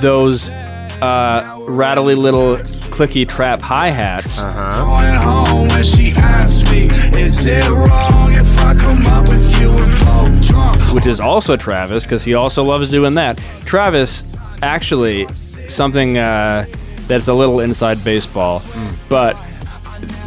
those 0.00 0.50
uh, 0.50 1.64
rattly 1.68 2.14
little 2.14 2.56
clicky 2.94 3.28
trap 3.28 3.60
hi 3.62 3.88
hats. 3.90 4.40
Going 4.40 5.14
home 5.22 5.68
when 5.68 5.82
she 5.82 6.12
asked 6.12 6.70
me, 6.70 6.88
is 7.18 7.46
it 7.46 7.66
wrong 7.68 8.32
if 8.34 8.60
I 8.60 8.74
come 8.74 9.06
up 9.06 9.28
with 9.28 9.60
you 9.60 9.70
and 9.70 10.04
both 10.04 10.48
drunk? 10.48 10.94
which 10.94 11.06
is 11.06 11.18
also 11.18 11.56
Travis 11.56 12.04
because 12.04 12.22
he 12.22 12.34
also 12.34 12.62
loves 12.62 12.90
doing 12.90 13.14
that. 13.14 13.38
Travis, 13.64 14.34
actually, 14.62 15.26
something 15.68 16.18
uh, 16.18 16.66
that's 17.08 17.26
a 17.28 17.34
little 17.34 17.60
inside 17.60 18.02
baseball, 18.04 18.62
but 19.08 19.36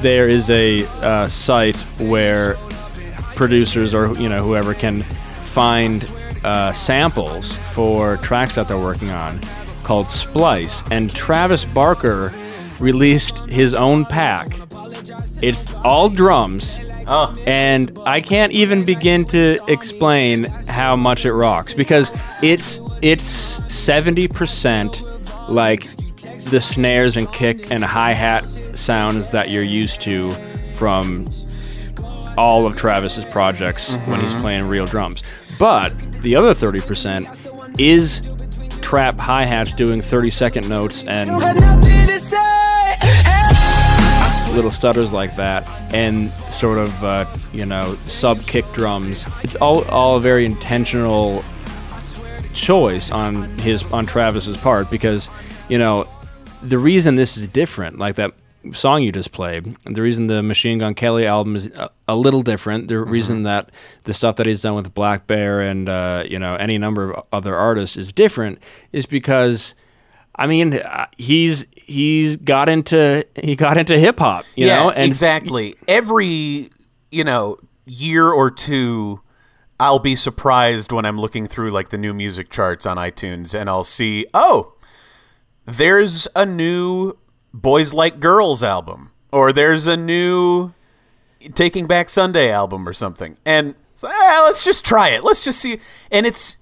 there 0.02 0.30
is 0.30 0.50
a 0.50 0.86
uh, 1.02 1.28
site 1.28 1.78
where 2.00 2.56
producers 3.36 3.94
or 3.94 4.14
you 4.14 4.30
know 4.30 4.44
whoever 4.44 4.74
can 4.74 5.04
find 5.54 6.10
uh, 6.44 6.74
samples 6.74 7.54
for 7.74 8.18
tracks 8.18 8.56
that 8.56 8.68
they're 8.68 8.78
working 8.78 9.10
on 9.10 9.40
called 9.84 10.10
Splice, 10.10 10.84
and 10.92 11.10
Travis 11.14 11.64
Barker 11.64 12.34
released 12.80 13.40
his 13.50 13.74
own 13.74 14.06
pack. 14.06 14.50
It's 15.42 15.74
all 15.76 16.10
drums. 16.10 16.80
Oh. 17.08 17.34
And 17.48 17.98
I 18.06 18.20
can't 18.20 18.52
even 18.52 18.84
begin 18.84 19.24
to 19.26 19.60
explain 19.68 20.44
how 20.68 20.98
much 20.98 21.26
it 21.26 21.32
rocks 21.32 21.74
because 21.74 22.12
it's 22.44 22.82
it's 23.02 23.62
70% 23.62 25.50
like 25.50 25.88
the 26.50 26.60
snares 26.60 27.16
and 27.16 27.32
kick 27.32 27.72
and 27.72 27.84
hi-hat 27.84 28.46
sounds 28.78 29.32
that 29.32 29.50
you're 29.50 29.64
used 29.64 30.02
to 30.02 30.32
from 30.78 31.28
all 32.38 32.66
of 32.66 32.76
Travis's 32.76 33.26
projects 33.26 33.94
when 34.06 34.22
he's 34.22 34.34
playing 34.36 34.68
real 34.68 34.86
drums. 34.86 35.24
But 35.60 35.98
the 36.22 36.36
other 36.36 36.54
30% 36.54 37.80
is 37.80 38.22
trap 38.82 39.20
hi-hats 39.20 39.74
doing 39.74 40.02
30 40.02 40.30
second 40.30 40.70
notes 40.70 41.04
and 41.06 41.30
little 44.56 44.72
stutters 44.72 45.12
like 45.12 45.36
that 45.36 45.68
and 45.94 46.32
sort 46.52 46.78
of 46.78 47.04
uh, 47.04 47.26
you 47.54 47.66
know 47.66 47.98
sub 48.06 48.42
kick 48.44 48.66
drums. 48.74 49.26
It's 49.44 49.56
all 49.56 49.84
all 49.90 50.18
a 50.18 50.22
very 50.22 50.46
intentional 50.46 51.44
choice 52.54 53.12
on 53.12 53.58
his 53.60 53.84
on 53.92 54.06
Travis's 54.06 54.58
part 54.58 54.90
because 54.90 55.30
you 55.70 55.78
know 55.78 56.08
the 56.64 56.78
reason 56.78 57.16
this 57.16 57.38
is 57.38 57.48
different 57.48 58.00
like 58.00 58.16
that 58.16 58.34
song 58.74 59.04
you 59.04 59.12
just 59.12 59.32
played 59.32 59.76
the 59.86 60.02
reason 60.02 60.28
the 60.28 60.44
Machine 60.44 60.80
Gun 60.80 60.94
Kelly 60.94 61.26
album 61.26 61.56
is 61.56 61.68
a, 61.68 61.90
a 62.08 62.16
little 62.16 62.42
different 62.42 62.88
the 62.88 63.00
reason 63.00 63.44
that 63.44 63.72
the 64.04 64.14
stuff 64.14 64.36
that 64.38 64.46
he's 64.46 64.62
done 64.62 64.76
with 64.76 64.94
Blackbear 64.94 65.70
and 65.70 65.90
uh, 65.90 66.24
you 66.28 66.40
know 66.40 66.56
any 66.56 66.78
number 66.78 67.12
of 67.14 67.26
other 67.32 67.56
artists 67.56 67.98
is 67.98 68.12
different 68.12 68.60
is 68.92 69.06
because 69.06 69.76
I 70.38 70.48
mean, 70.48 70.76
uh, 70.76 71.08
he's 71.18 71.66
he's 71.76 72.38
got 72.38 72.70
into 72.70 73.26
he 73.36 73.56
got 73.56 73.78
into 73.78 73.98
hip 73.98 74.20
hop, 74.20 74.46
you 74.56 74.68
yeah, 74.68 74.84
know, 74.84 74.90
and 74.92 75.04
exactly. 75.04 75.76
Every 75.88 76.70
you 77.12 77.24
know 77.24 77.58
year 77.86 78.30
or 78.30 78.52
two, 78.52 79.22
I'll 79.80 80.00
be 80.00 80.16
surprised 80.16 80.92
when 80.92 81.06
I'm 81.06 81.20
looking 81.20 81.48
through 81.48 81.72
like 81.72 81.90
the 81.90 81.98
new 81.98 82.14
music 82.14 82.50
charts 82.50 82.86
on 82.86 82.98
iTunes, 82.98 83.60
and 83.60 83.70
I'll 83.70 83.84
see, 83.84 84.28
oh, 84.34 84.74
there's 85.66 86.28
a 86.36 86.46
new 86.46 87.18
Boys 87.54 87.94
Like 87.94 88.20
Girls 88.20 88.64
album, 88.64 89.12
or 89.32 89.52
there's 89.52 89.88
a 89.88 89.98
new 89.98 90.74
Taking 91.54 91.86
Back 91.86 92.10
Sunday 92.10 92.52
album, 92.52 92.88
or 92.88 92.94
something, 92.94 93.38
and 93.46 93.76
it's 93.94 94.04
like, 94.04 94.14
ah, 94.14 94.44
let's 94.46 94.64
just 94.64 94.86
try 94.86 95.10
it. 95.10 95.24
Let's 95.24 95.44
just 95.44 95.60
see, 95.60 95.80
and 96.12 96.26
it's 96.26 96.58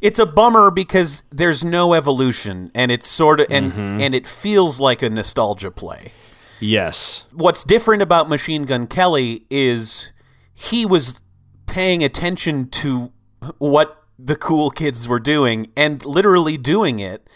it's 0.00 0.18
a 0.18 0.26
bummer 0.26 0.70
because 0.70 1.22
there's 1.30 1.64
no 1.64 1.94
evolution, 1.94 2.70
and 2.74 2.90
it's 2.90 3.08
sort 3.08 3.40
of 3.40 3.46
and 3.50 4.00
and 4.00 4.14
it 4.14 4.26
feels 4.26 4.78
like 4.80 5.02
a 5.02 5.10
nostalgia 5.10 5.70
play. 5.70 6.12
Yes, 6.60 7.24
what's 7.32 7.64
different 7.64 8.02
about 8.02 8.28
Machine 8.28 8.64
Gun 8.64 8.86
Kelly 8.86 9.46
is 9.50 10.12
he 10.54 10.84
was 10.84 11.22
paying 11.66 12.02
attention 12.02 12.68
to 12.68 13.12
what 13.58 14.02
the 14.18 14.34
cool 14.34 14.70
kids 14.70 15.06
were 15.06 15.20
doing 15.20 15.68
and 15.76 16.04
literally 16.04 16.56
doing 16.56 16.98
it. 16.98 17.28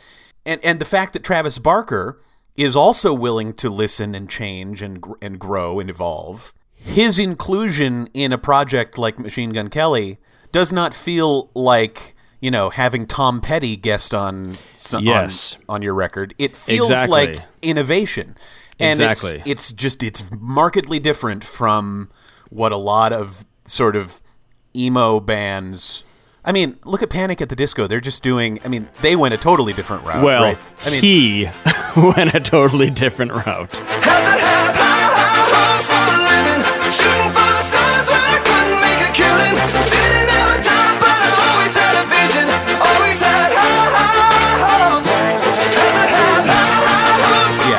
And 0.45 0.61
and 0.65 0.81
the 0.81 0.85
fact 0.85 1.13
that 1.13 1.23
Travis 1.23 1.59
Barker 1.59 2.21
is 2.57 2.77
also 2.77 3.13
willing 3.15 3.53
to 3.55 3.71
listen 3.71 4.15
and 4.15 4.29
change 4.29 4.83
and 4.83 5.03
and 5.21 5.39
grow 5.39 5.81
and 5.81 5.89
evolve. 5.91 6.53
His 6.75 7.19
inclusion 7.19 8.09
in 8.13 8.33
a 8.33 8.39
project 8.39 8.99
like 8.99 9.19
Machine 9.19 9.51
Gun 9.51 9.69
Kelly 9.69 10.19
does 10.51 10.73
not 10.73 10.93
feel 10.95 11.51
like 11.55 12.15
you 12.41 12.51
know 12.51 12.71
having 12.71 13.07
Tom 13.07 13.41
Petty 13.41 13.77
guest 13.77 14.13
on 14.15 14.59
so- 14.75 14.99
on- 14.99 15.05
Yes. 15.05 15.57
on, 15.69 15.83
your 15.83 15.95
record. 15.95 16.35
It 16.39 16.57
feels 16.57 16.91
Exactly. 16.91 17.13
like 17.27 17.37
innovation. 17.63 18.37
And 18.81 19.01
Exactly. 19.01 19.41
it's 19.41 19.71
it's 19.71 19.73
just 19.73 20.03
it's 20.03 20.25
markedly 20.41 20.99
different 20.99 21.45
from 21.45 22.11
what 22.51 22.73
a 22.73 22.77
lot 22.77 23.13
of 23.13 23.45
sort 23.65 23.95
of 23.97 24.21
emo 24.77 25.21
bands 25.21 26.05
I 26.45 26.53
mean, 26.53 26.79
look 26.85 27.03
at 27.03 27.11
Panic 27.11 27.41
at 27.41 27.49
the 27.49 27.57
Disco. 27.57 27.87
They're 27.87 28.01
just 28.01 28.23
doing 28.23 28.61
I 28.65 28.69
mean, 28.69 28.89
they 29.01 29.17
went 29.17 29.35
a 29.35 29.39
totally 29.39 29.73
different 29.73 30.05
route, 30.05 30.25
well, 30.25 30.43
right? 30.43 30.59
I 30.85 30.91
mean, 30.91 31.01
he 31.01 31.49
went 31.97 32.35
a 32.35 32.41
totally 32.41 32.91
different 32.91 33.33
route. 33.33 33.71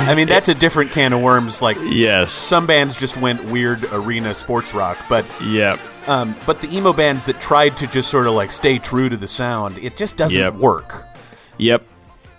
I 0.05 0.15
mean 0.15 0.27
that's 0.27 0.49
a 0.49 0.55
different 0.55 0.91
can 0.91 1.13
of 1.13 1.21
worms 1.21 1.61
like 1.61 1.77
Yes. 1.81 2.31
some 2.31 2.65
bands 2.67 2.95
just 2.95 3.17
went 3.17 3.43
weird 3.45 3.83
arena 3.91 4.35
sports 4.35 4.73
rock, 4.73 4.97
but 5.09 5.25
yeah, 5.43 5.77
um 6.07 6.35
but 6.45 6.61
the 6.61 6.75
emo 6.75 6.93
bands 6.93 7.25
that 7.25 7.39
tried 7.41 7.75
to 7.77 7.87
just 7.87 8.09
sort 8.09 8.27
of 8.27 8.33
like 8.33 8.51
stay 8.51 8.77
true 8.79 9.09
to 9.09 9.17
the 9.17 9.27
sound, 9.27 9.77
it 9.79 9.95
just 9.97 10.17
doesn't 10.17 10.39
Yep. 10.41 10.55
work. 10.55 11.05
Yep. 11.57 11.83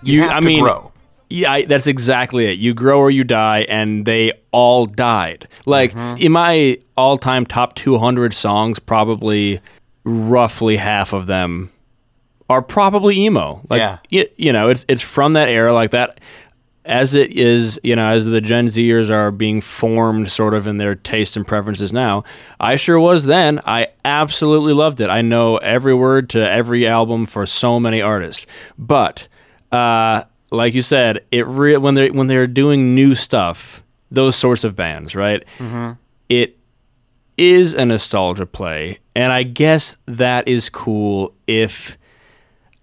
You, 0.03 0.23
have 0.23 0.33
I 0.33 0.41
to 0.41 0.47
mean, 0.47 0.63
grow. 0.65 0.93
Yeah, 1.31 1.53
I, 1.53 1.65
that's 1.65 1.87
exactly 1.87 2.47
it. 2.47 2.59
You 2.59 2.75
grow 2.75 2.99
or 2.99 3.11
you 3.11 3.25
die, 3.25 3.61
and 3.69 4.05
they 4.05 4.33
all 4.53 4.85
died. 4.85 5.49
Like 5.65 5.93
Mm-hmm. 5.95 6.21
in 6.23 6.33
my 6.33 6.79
all-time 6.97 7.47
top 7.47 7.75
200 7.75 8.35
songs, 8.35 8.79
probably 8.79 9.61
roughly 10.05 10.77
half 10.77 11.13
of 11.15 11.27
them 11.27 11.71
are 12.51 12.61
probably 12.61 13.19
emo. 13.19 13.63
Like 13.71 13.79
Yeah. 13.81 13.99
y- 14.13 14.29
you 14.37 14.53
know, 14.53 14.69
it's 14.69 14.85
it's 14.89 15.01
from 15.01 15.33
that 15.33 15.49
era 15.49 15.73
like 15.73 15.93
that. 15.93 16.21
As 16.85 17.15
it 17.15 17.31
is, 17.33 17.81
you 17.83 17.97
know, 17.97 18.09
as 18.11 18.27
the 18.27 18.43
Gen 18.43 18.67
Zers 18.67 19.09
are 19.09 19.31
being 19.31 19.63
formed 19.63 20.31
sort 20.31 20.53
of 20.53 20.67
in 20.67 20.77
their 20.77 20.95
tastes 20.95 21.35
and 21.35 21.47
preferences 21.47 21.95
now, 21.95 22.25
I 22.61 22.77
sure 22.77 23.01
was 23.01 23.25
then. 23.25 23.61
I 23.65 23.89
absolutely 24.05 24.75
loved 24.75 25.01
it. 25.01 25.09
I 25.09 25.23
know 25.23 25.57
every 25.57 25.95
word 25.95 26.29
to 26.31 26.51
every 26.51 26.87
album 26.87 27.25
for 27.25 27.47
so 27.47 27.81
many 27.81 28.03
artists. 28.03 28.47
But 28.77 29.29
uh, 29.73 30.25
like 30.51 30.75
you 30.75 30.83
said, 30.83 31.25
it 31.33 31.47
re- 31.47 31.79
when 31.79 31.95
they 31.95 32.11
when 32.11 32.27
they're 32.27 32.47
doing 32.47 32.95
new 32.95 33.15
stuff, 33.15 33.83
those 34.11 34.37
sorts 34.37 34.63
of 34.63 34.77
bands, 34.77 35.15
right? 35.15 35.43
It 36.29 36.59
is 37.39 37.73
a 37.75 37.85
nostalgia 37.87 38.47
play, 38.47 38.99
and 39.17 39.33
I 39.33 39.43
guess 39.43 39.97
that 40.07 40.47
is 40.47 40.69
cool 40.69 41.35
if 41.47 41.97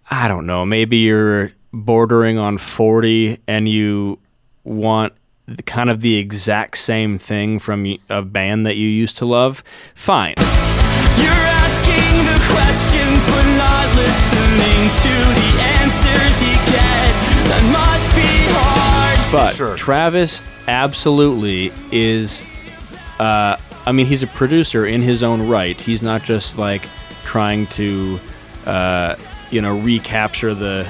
I 0.09 0.27
don't 0.27 0.45
know, 0.47 0.65
maybe 0.65 0.97
you're 0.97 1.51
bordering 1.73 2.37
on 2.37 2.57
40 2.57 3.39
and 3.47 3.67
you 3.67 4.19
want 4.63 5.13
kind 5.65 5.89
of 5.89 6.01
the 6.01 6.17
exact 6.17 6.77
same 6.77 7.17
thing 7.17 7.59
from 7.59 7.97
a 8.09 8.21
band 8.21 8.65
that 8.65 8.75
you 8.75 8.87
used 8.87 9.17
to 9.17 9.25
love. 9.25 9.63
Fine. 9.95 10.35
You're 10.37 11.31
asking 11.31 12.25
the 12.25 12.39
questions 12.53 13.25
but 13.25 13.45
not 13.57 13.95
listening 13.95 14.89
to 15.01 15.13
the 15.39 15.61
answers 15.81 16.41
you 16.41 16.55
get. 16.71 17.11
That 17.49 17.69
must 17.71 18.15
be 18.15 18.53
hard. 18.53 19.31
But 19.31 19.55
Sure. 19.55 19.75
Travis 19.75 20.41
absolutely 20.67 21.71
is. 21.91 22.41
Uh, 23.19 23.57
I 23.85 23.91
mean, 23.91 24.05
he's 24.05 24.23
a 24.23 24.27
producer 24.27 24.85
in 24.85 25.01
his 25.01 25.23
own 25.23 25.47
right. 25.49 25.79
He's 25.79 26.01
not 26.01 26.23
just 26.23 26.57
like 26.57 26.83
trying 27.23 27.67
to, 27.67 28.19
uh, 28.65 29.15
you 29.49 29.61
know, 29.61 29.77
recapture 29.79 30.53
the 30.53 30.83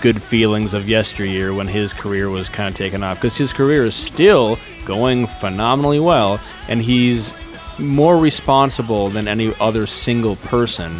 good 0.00 0.20
feelings 0.22 0.74
of 0.74 0.88
yesteryear 0.88 1.52
when 1.52 1.68
his 1.68 1.92
career 1.92 2.30
was 2.30 2.48
kind 2.48 2.68
of 2.68 2.74
taken 2.74 3.02
off. 3.02 3.18
Because 3.18 3.36
his 3.36 3.52
career 3.52 3.84
is 3.84 3.94
still 3.94 4.58
going 4.84 5.26
phenomenally 5.26 6.00
well, 6.00 6.40
and 6.68 6.80
he's 6.82 7.34
more 7.78 8.16
responsible 8.18 9.08
than 9.10 9.28
any 9.28 9.52
other 9.60 9.86
single 9.86 10.36
person 10.36 10.92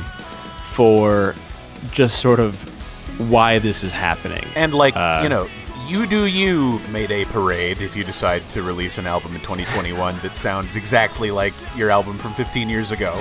for 0.72 1.34
just 1.90 2.18
sort 2.20 2.40
of 2.40 2.57
why 3.30 3.59
this 3.59 3.84
is 3.84 3.93
happening. 3.93 4.45
And 4.57 4.74
like, 4.74 4.97
Uh, 4.97 5.20
you 5.22 5.28
know, 5.28 5.49
you 5.86 6.07
do 6.07 6.26
you 6.26 6.80
Mayday 6.90 7.24
Parade 7.24 7.82
if 7.82 7.97
you 7.97 8.05
decide 8.05 8.47
to 8.51 8.62
release 8.62 8.99
an 8.99 9.07
album 9.07 9.34
in 9.34 9.40
2021 9.40 10.18
that 10.22 10.36
sounds 10.36 10.76
exactly 10.76 11.30
like 11.30 11.53
your 11.76 11.90
album 11.90 12.16
from 12.18 12.32
15 12.32 12.68
years 12.68 12.93
ago. 12.93 13.12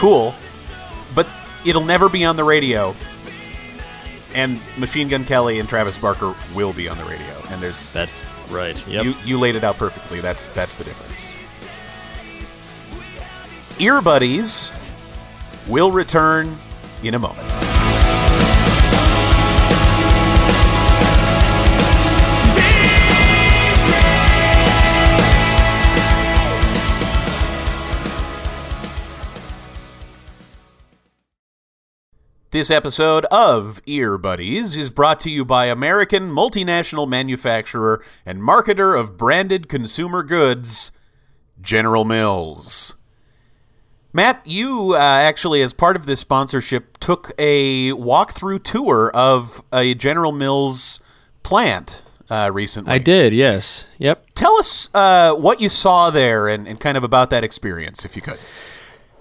There. 0.00 0.34
But 0.34 0.36
from 0.36 0.36
up 0.36 0.40
here, 0.40 0.50
seems 0.50 0.68
that 0.68 0.80
everything 0.80 1.14
Cool. 1.14 1.66
it'll 1.66 1.84
never 1.84 2.08
be 2.08 2.24
on 2.24 2.36
the 2.36 2.44
radio. 2.44 2.94
And 4.34 4.60
Machine 4.78 5.08
Gun 5.08 5.24
Kelly 5.24 5.58
and 5.58 5.68
Travis 5.68 5.98
Barker 5.98 6.34
will 6.54 6.72
be 6.72 6.88
on 6.88 6.98
the 6.98 7.04
radio. 7.04 7.42
And 7.50 7.62
there's 7.62 7.92
That's 7.92 8.22
right. 8.50 8.76
Yep. 8.86 9.04
you 9.04 9.14
you 9.24 9.38
laid 9.38 9.56
it 9.56 9.64
out 9.64 9.76
perfectly. 9.76 10.20
That's 10.20 10.48
that's 10.48 10.74
the 10.74 10.84
difference. 10.84 11.32
Earbuddies 13.78 14.70
will 15.68 15.90
return 15.92 16.56
in 17.02 17.14
a 17.14 17.18
moment. 17.18 17.67
This 32.50 32.70
episode 32.70 33.26
of 33.26 33.84
Earbuddies 33.84 34.74
is 34.74 34.88
brought 34.88 35.20
to 35.20 35.28
you 35.28 35.44
by 35.44 35.66
American 35.66 36.30
multinational 36.30 37.06
manufacturer 37.06 38.02
and 38.24 38.40
marketer 38.40 38.98
of 38.98 39.18
branded 39.18 39.68
consumer 39.68 40.22
goods, 40.22 40.90
General 41.60 42.06
Mills. 42.06 42.96
Mat, 44.14 44.40
you 44.46 44.94
uh, 44.94 44.98
actually, 44.98 45.60
as 45.60 45.74
part 45.74 45.94
of 45.94 46.06
this 46.06 46.20
sponsorship, 46.20 46.96
took 46.96 47.32
a 47.38 47.90
walkthrough 47.90 48.62
tour 48.62 49.10
of 49.12 49.62
a 49.70 49.92
General 49.92 50.32
Mills 50.32 51.02
plant 51.42 52.02
uh, 52.30 52.50
recently. 52.50 52.94
I 52.94 52.96
did. 52.96 53.34
Yes. 53.34 53.84
Yep. 53.98 54.24
Tell 54.34 54.56
us 54.56 54.88
uh, 54.94 55.34
what 55.34 55.60
you 55.60 55.68
saw 55.68 56.08
there 56.08 56.48
and, 56.48 56.66
and 56.66 56.80
kind 56.80 56.96
of 56.96 57.04
about 57.04 57.28
that 57.28 57.44
experience, 57.44 58.06
if 58.06 58.16
you 58.16 58.22
could. 58.22 58.40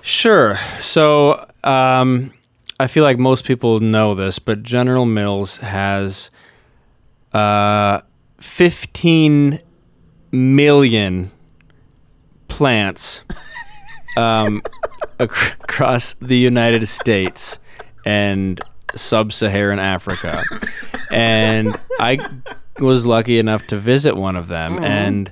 Sure. 0.01 0.57
So, 0.79 1.45
um, 1.65 2.31
I 2.79 2.87
feel 2.87 3.03
like 3.03 3.17
most 3.17 3.43
people 3.43 3.79
know 3.79 4.13
this, 4.13 4.39
but 4.39 4.61
General 4.63 5.05
Mills 5.05 5.57
has 5.57 6.29
uh, 7.33 8.01
15 8.39 9.59
million 10.31 11.31
plants 12.47 13.21
um, 14.17 14.61
ac- 15.19 15.53
across 15.61 16.13
the 16.15 16.37
United 16.37 16.87
States 16.87 17.57
and 18.05 18.61
sub-Saharan 18.95 19.79
Africa, 19.79 20.41
and 21.11 21.77
I 21.99 22.19
was 22.79 23.05
lucky 23.05 23.39
enough 23.39 23.67
to 23.67 23.77
visit 23.77 24.15
one 24.15 24.35
of 24.35 24.47
them, 24.47 24.79
and 24.83 25.31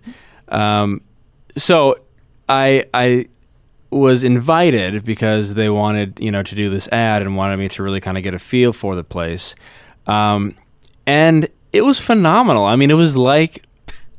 um, 0.50 1.02
so 1.58 2.00
I 2.50 2.86
I 2.94 3.28
was 3.96 4.24
invited 4.24 5.06
because 5.06 5.54
they 5.54 5.70
wanted 5.70 6.20
you 6.20 6.32
know 6.32 6.44
to 6.44 6.56
do 6.56 6.70
this 6.70 6.88
ad 6.90 7.22
and 7.22 7.36
wanted 7.36 7.58
me 7.58 7.70
to 7.70 7.84
really 7.84 8.02
kind 8.02 8.18
of 8.18 8.24
get 8.24 8.34
a 8.34 8.40
feel 8.40 8.74
for 8.74 8.96
the 8.96 9.04
place, 9.04 9.56
um, 10.06 10.56
and 11.06 11.50
it 11.72 11.82
was 11.82 12.00
phenomenal. 12.00 12.66
I 12.66 12.76
mean, 12.76 12.92
it 12.92 12.96
was 12.96 13.16
like 13.16 13.64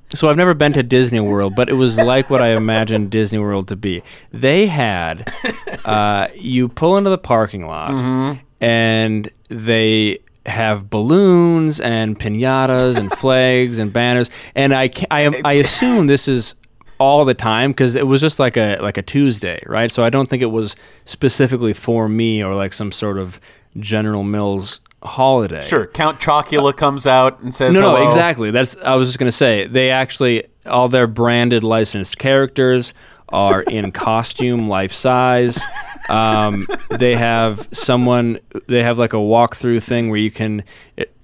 so 0.08 0.28
I've 0.28 0.36
never 0.36 0.54
been 0.54 0.72
to 0.74 0.82
Disney 0.82 1.20
World, 1.20 1.54
but 1.56 1.68
it 1.68 1.74
was 1.74 1.98
like 1.98 2.30
what 2.30 2.40
I 2.40 2.48
imagined 2.48 3.10
Disney 3.10 3.38
World 3.38 3.68
to 3.68 3.76
be. 3.76 4.02
They 4.32 4.66
had 4.66 5.30
uh, 5.84 6.28
you 6.34 6.68
pull 6.68 6.96
into 6.96 7.10
the 7.10 7.18
parking 7.18 7.66
lot, 7.66 8.38
and 8.60 9.30
they 9.48 10.20
have 10.46 10.88
balloons 10.88 11.80
and 11.80 12.18
pinatas 12.18 12.96
and 12.98 13.10
flags 13.12 13.78
and 13.78 13.92
banners, 13.92 14.30
and 14.54 14.74
I 14.74 14.90
I, 15.10 15.22
am, 15.22 15.34
I 15.44 15.52
assume 15.64 16.06
this 16.06 16.28
is 16.28 16.54
all 16.98 17.24
the 17.24 17.34
time 17.34 17.70
because 17.72 17.94
it 17.94 18.06
was 18.06 18.20
just 18.20 18.38
like 18.38 18.56
a 18.56 18.78
like 18.78 18.96
a 18.96 19.02
Tuesday, 19.02 19.62
right? 19.66 19.90
So 19.90 20.04
I 20.04 20.10
don't 20.10 20.28
think 20.28 20.42
it 20.42 20.46
was 20.46 20.74
specifically 21.04 21.72
for 21.74 22.08
me 22.08 22.42
or 22.42 22.54
like 22.54 22.72
some 22.72 22.92
sort 22.92 23.18
of 23.18 23.40
General 23.78 24.22
Mills 24.22 24.80
holiday. 25.02 25.60
Sure, 25.60 25.86
Count 25.86 26.18
Chocula 26.20 26.74
comes 26.76 27.06
out 27.06 27.40
and 27.40 27.54
says 27.54 27.74
No, 27.74 27.80
no, 27.80 27.90
hello. 27.96 28.06
exactly. 28.06 28.50
That's 28.50 28.76
I 28.78 28.94
was 28.94 29.08
just 29.08 29.18
gonna 29.18 29.32
say 29.32 29.66
they 29.66 29.90
actually 29.90 30.44
all 30.64 30.88
their 30.88 31.06
branded 31.06 31.62
licensed 31.62 32.18
characters 32.18 32.92
are 33.28 33.62
in 33.62 33.92
costume, 34.06 34.68
life 34.68 34.92
size. 34.92 35.60
Um, 36.08 36.66
they 36.90 37.16
have 37.16 37.68
someone. 37.72 38.38
They 38.68 38.82
have 38.82 38.98
like 38.98 39.12
a 39.12 39.16
walkthrough 39.18 39.82
thing 39.82 40.08
where 40.08 40.18
you 40.18 40.30
can 40.30 40.64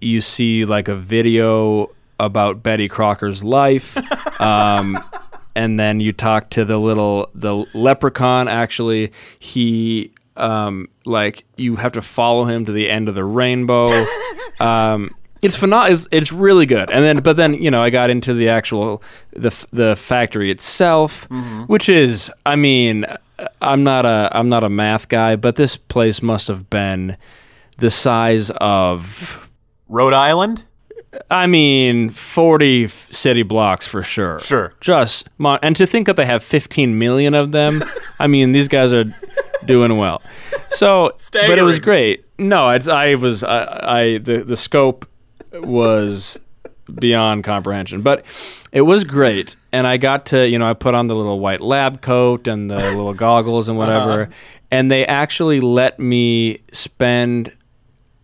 you 0.00 0.20
see 0.20 0.64
like 0.64 0.88
a 0.88 0.96
video 0.96 1.90
about 2.20 2.62
Betty 2.62 2.88
Crocker's 2.88 3.42
life. 3.42 3.96
Um, 4.40 4.98
and 5.54 5.78
then 5.78 6.00
you 6.00 6.12
talk 6.12 6.50
to 6.50 6.64
the 6.64 6.78
little 6.78 7.30
the 7.34 7.54
leprechaun 7.74 8.48
actually. 8.48 9.12
He 9.38 10.12
um 10.36 10.88
like 11.04 11.44
you 11.56 11.76
have 11.76 11.92
to 11.92 12.02
follow 12.02 12.44
him 12.44 12.64
to 12.64 12.72
the 12.72 12.88
end 12.88 13.08
of 13.08 13.14
the 13.14 13.24
rainbow. 13.24 13.86
Um 14.60 15.10
it's 15.40 15.56
phenomenal 15.56 15.94
it's, 15.94 16.06
it's 16.12 16.30
really 16.30 16.66
good. 16.66 16.90
And 16.92 17.04
then 17.04 17.16
but 17.16 17.36
then 17.36 17.54
you 17.54 17.70
know 17.70 17.82
i 17.82 17.90
got 17.90 18.10
into 18.10 18.32
the 18.32 18.48
actual 18.48 19.02
the 19.32 19.50
the 19.72 19.96
factory 19.96 20.52
itself 20.52 21.26
which 21.66 21.88
is 21.88 22.30
i 22.46 22.54
mean 22.54 23.06
i'm 23.60 23.82
not 23.82 24.06
a 24.06 24.30
i'm 24.32 24.48
not 24.48 24.62
a 24.62 24.68
math 24.68 25.08
guy 25.08 25.34
but 25.34 25.56
this 25.56 25.76
place 25.76 26.22
must 26.22 26.46
have 26.46 26.70
been 26.70 27.16
the 27.78 27.90
size 27.90 28.50
of 28.56 29.48
Rhode 29.88 30.14
Island? 30.14 30.64
I 31.30 31.46
mean, 31.46 32.08
40 32.08 32.88
city 32.88 33.42
blocks 33.42 33.86
for 33.86 34.02
sure. 34.02 34.38
Sure. 34.38 34.72
Just, 34.80 35.28
mon- 35.38 35.58
and 35.62 35.76
to 35.76 35.86
think 35.86 36.06
that 36.06 36.16
they 36.16 36.26
have 36.26 36.42
15 36.42 36.98
million 36.98 37.34
of 37.34 37.52
them, 37.52 37.82
I 38.18 38.26
mean, 38.26 38.52
these 38.52 38.68
guys 38.68 38.92
are 38.92 39.04
doing 39.66 39.96
well. 39.98 40.22
So, 40.70 41.12
but 41.32 41.58
it 41.58 41.62
was 41.62 41.78
great. 41.78 42.24
No, 42.38 42.70
it's, 42.70 42.88
I 42.88 43.14
was, 43.16 43.44
I, 43.44 43.64
I, 43.82 44.18
the, 44.18 44.42
the 44.44 44.56
scope 44.56 45.06
was 45.52 46.38
beyond 46.94 47.44
comprehension, 47.44 48.02
but 48.02 48.24
it 48.72 48.82
was 48.82 49.04
great. 49.04 49.54
And 49.70 49.86
I 49.86 49.98
got 49.98 50.26
to, 50.26 50.48
you 50.48 50.58
know, 50.58 50.68
I 50.68 50.74
put 50.74 50.94
on 50.94 51.06
the 51.06 51.14
little 51.14 51.40
white 51.40 51.60
lab 51.60 52.00
coat 52.00 52.46
and 52.48 52.70
the 52.70 52.76
little 52.76 53.14
goggles 53.14 53.68
and 53.68 53.76
whatever. 53.76 54.22
Uh-huh. 54.22 54.32
And 54.70 54.90
they 54.90 55.06
actually 55.06 55.60
let 55.60 55.98
me 55.98 56.62
spend 56.72 57.54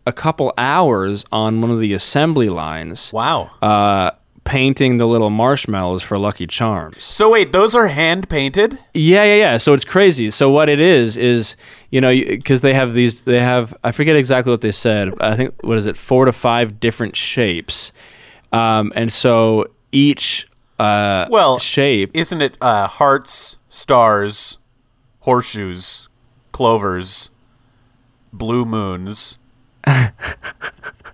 a 0.08 0.12
couple 0.12 0.52
hours 0.56 1.24
on 1.30 1.60
one 1.60 1.70
of 1.70 1.80
the 1.80 1.92
assembly 1.92 2.48
lines 2.48 3.12
Wow. 3.12 3.50
uh, 3.62 4.10
painting 4.44 4.96
the 4.96 5.06
little 5.06 5.28
marshmallows 5.28 6.02
for 6.02 6.18
Lucky 6.18 6.46
Charms. 6.46 7.02
so 7.02 7.30
wait, 7.30 7.52
those 7.52 7.74
are 7.74 7.88
hand 7.88 8.28
painted? 8.30 8.78
Yeah, 8.94 9.24
yeah, 9.24 9.34
yeah. 9.34 9.56
So 9.58 9.74
it's 9.74 9.84
crazy. 9.84 10.30
So 10.30 10.48
what 10.50 10.68
it 10.70 10.80
is 10.80 11.16
is, 11.18 11.54
you 11.90 12.00
know, 12.00 12.10
because 12.14 12.62
they 12.62 12.72
have 12.72 12.94
these, 12.94 13.24
they 13.26 13.40
have 13.40 13.74
I 13.84 13.92
forget 13.92 14.16
exactly 14.16 14.50
what 14.50 14.62
they 14.62 14.72
said. 14.72 15.12
I 15.20 15.36
think 15.36 15.54
what 15.62 15.76
is 15.76 15.84
it, 15.86 15.96
four 15.98 16.24
to 16.24 16.32
five 16.32 16.80
different 16.80 17.14
shapes, 17.14 17.92
um, 18.52 18.90
and 18.96 19.12
so 19.12 19.66
each 19.92 20.46
uh, 20.78 21.26
Well, 21.28 21.58
shape. 21.58 22.10
Isn't 22.14 22.40
it 22.40 22.56
uh, 22.62 22.86
hearts, 22.86 23.58
stars, 23.68 24.58
horseshoes, 25.20 26.08
clovers, 26.52 27.30
blue 28.32 28.64
moons, 28.64 29.38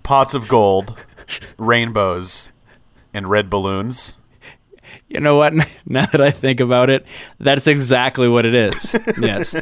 pots 0.02 0.34
of 0.34 0.48
gold, 0.48 0.96
rainbows, 1.58 2.52
and 3.12 3.28
red 3.28 3.50
balloons? 3.50 4.20
You 5.08 5.20
know 5.20 5.36
what? 5.36 5.52
Now 5.86 6.06
that 6.06 6.20
I 6.20 6.30
think 6.30 6.60
about 6.60 6.88
it, 6.88 7.04
that's 7.38 7.66
exactly 7.66 8.26
what 8.26 8.46
it 8.46 8.54
is. 8.54 8.96
yes. 9.20 9.54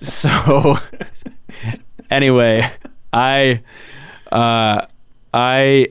So, 0.00 0.76
anyway, 2.10 2.70
I, 3.12 3.62
uh, 4.30 4.86
I 5.32 5.88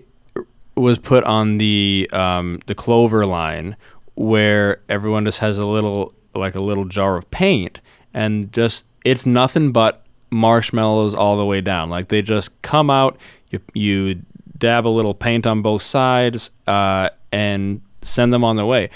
was 0.76 0.99
put 0.99 1.24
on 1.24 1.58
the 1.58 2.10
um, 2.14 2.60
the 2.68 2.76
clover 2.76 3.26
line 3.26 3.76
where 4.14 4.82
everyone 4.88 5.26
just 5.26 5.39
has 5.39 5.58
a 5.58 5.66
little 5.66 6.14
like 6.36 6.56
a 6.56 6.62
little 6.62 6.86
jar 6.86 7.18
of 7.18 7.30
paint 7.32 7.82
and 8.14 8.51
just 8.53 8.86
it's 9.03 9.26
nothing 9.26 9.72
but 9.72 10.05
marshmallows 10.36 11.15
all 11.15 11.38
the 11.38 11.45
way 11.45 11.61
down. 11.61 11.89
Like 11.89 12.09
they 12.09 12.21
just 12.21 12.61
come 12.61 12.89
out, 12.89 13.17
you 13.49 13.59
you 13.73 14.21
dab 14.57 14.86
a 14.86 14.89
little 14.89 15.13
paint 15.13 15.47
on 15.47 15.61
both 15.61 15.81
sides, 15.81 16.51
uh, 16.67 17.09
and 17.31 17.81
send 18.01 18.31
them 18.33 18.43
on 18.43 18.55
their 18.55 18.65
way. 18.65 18.89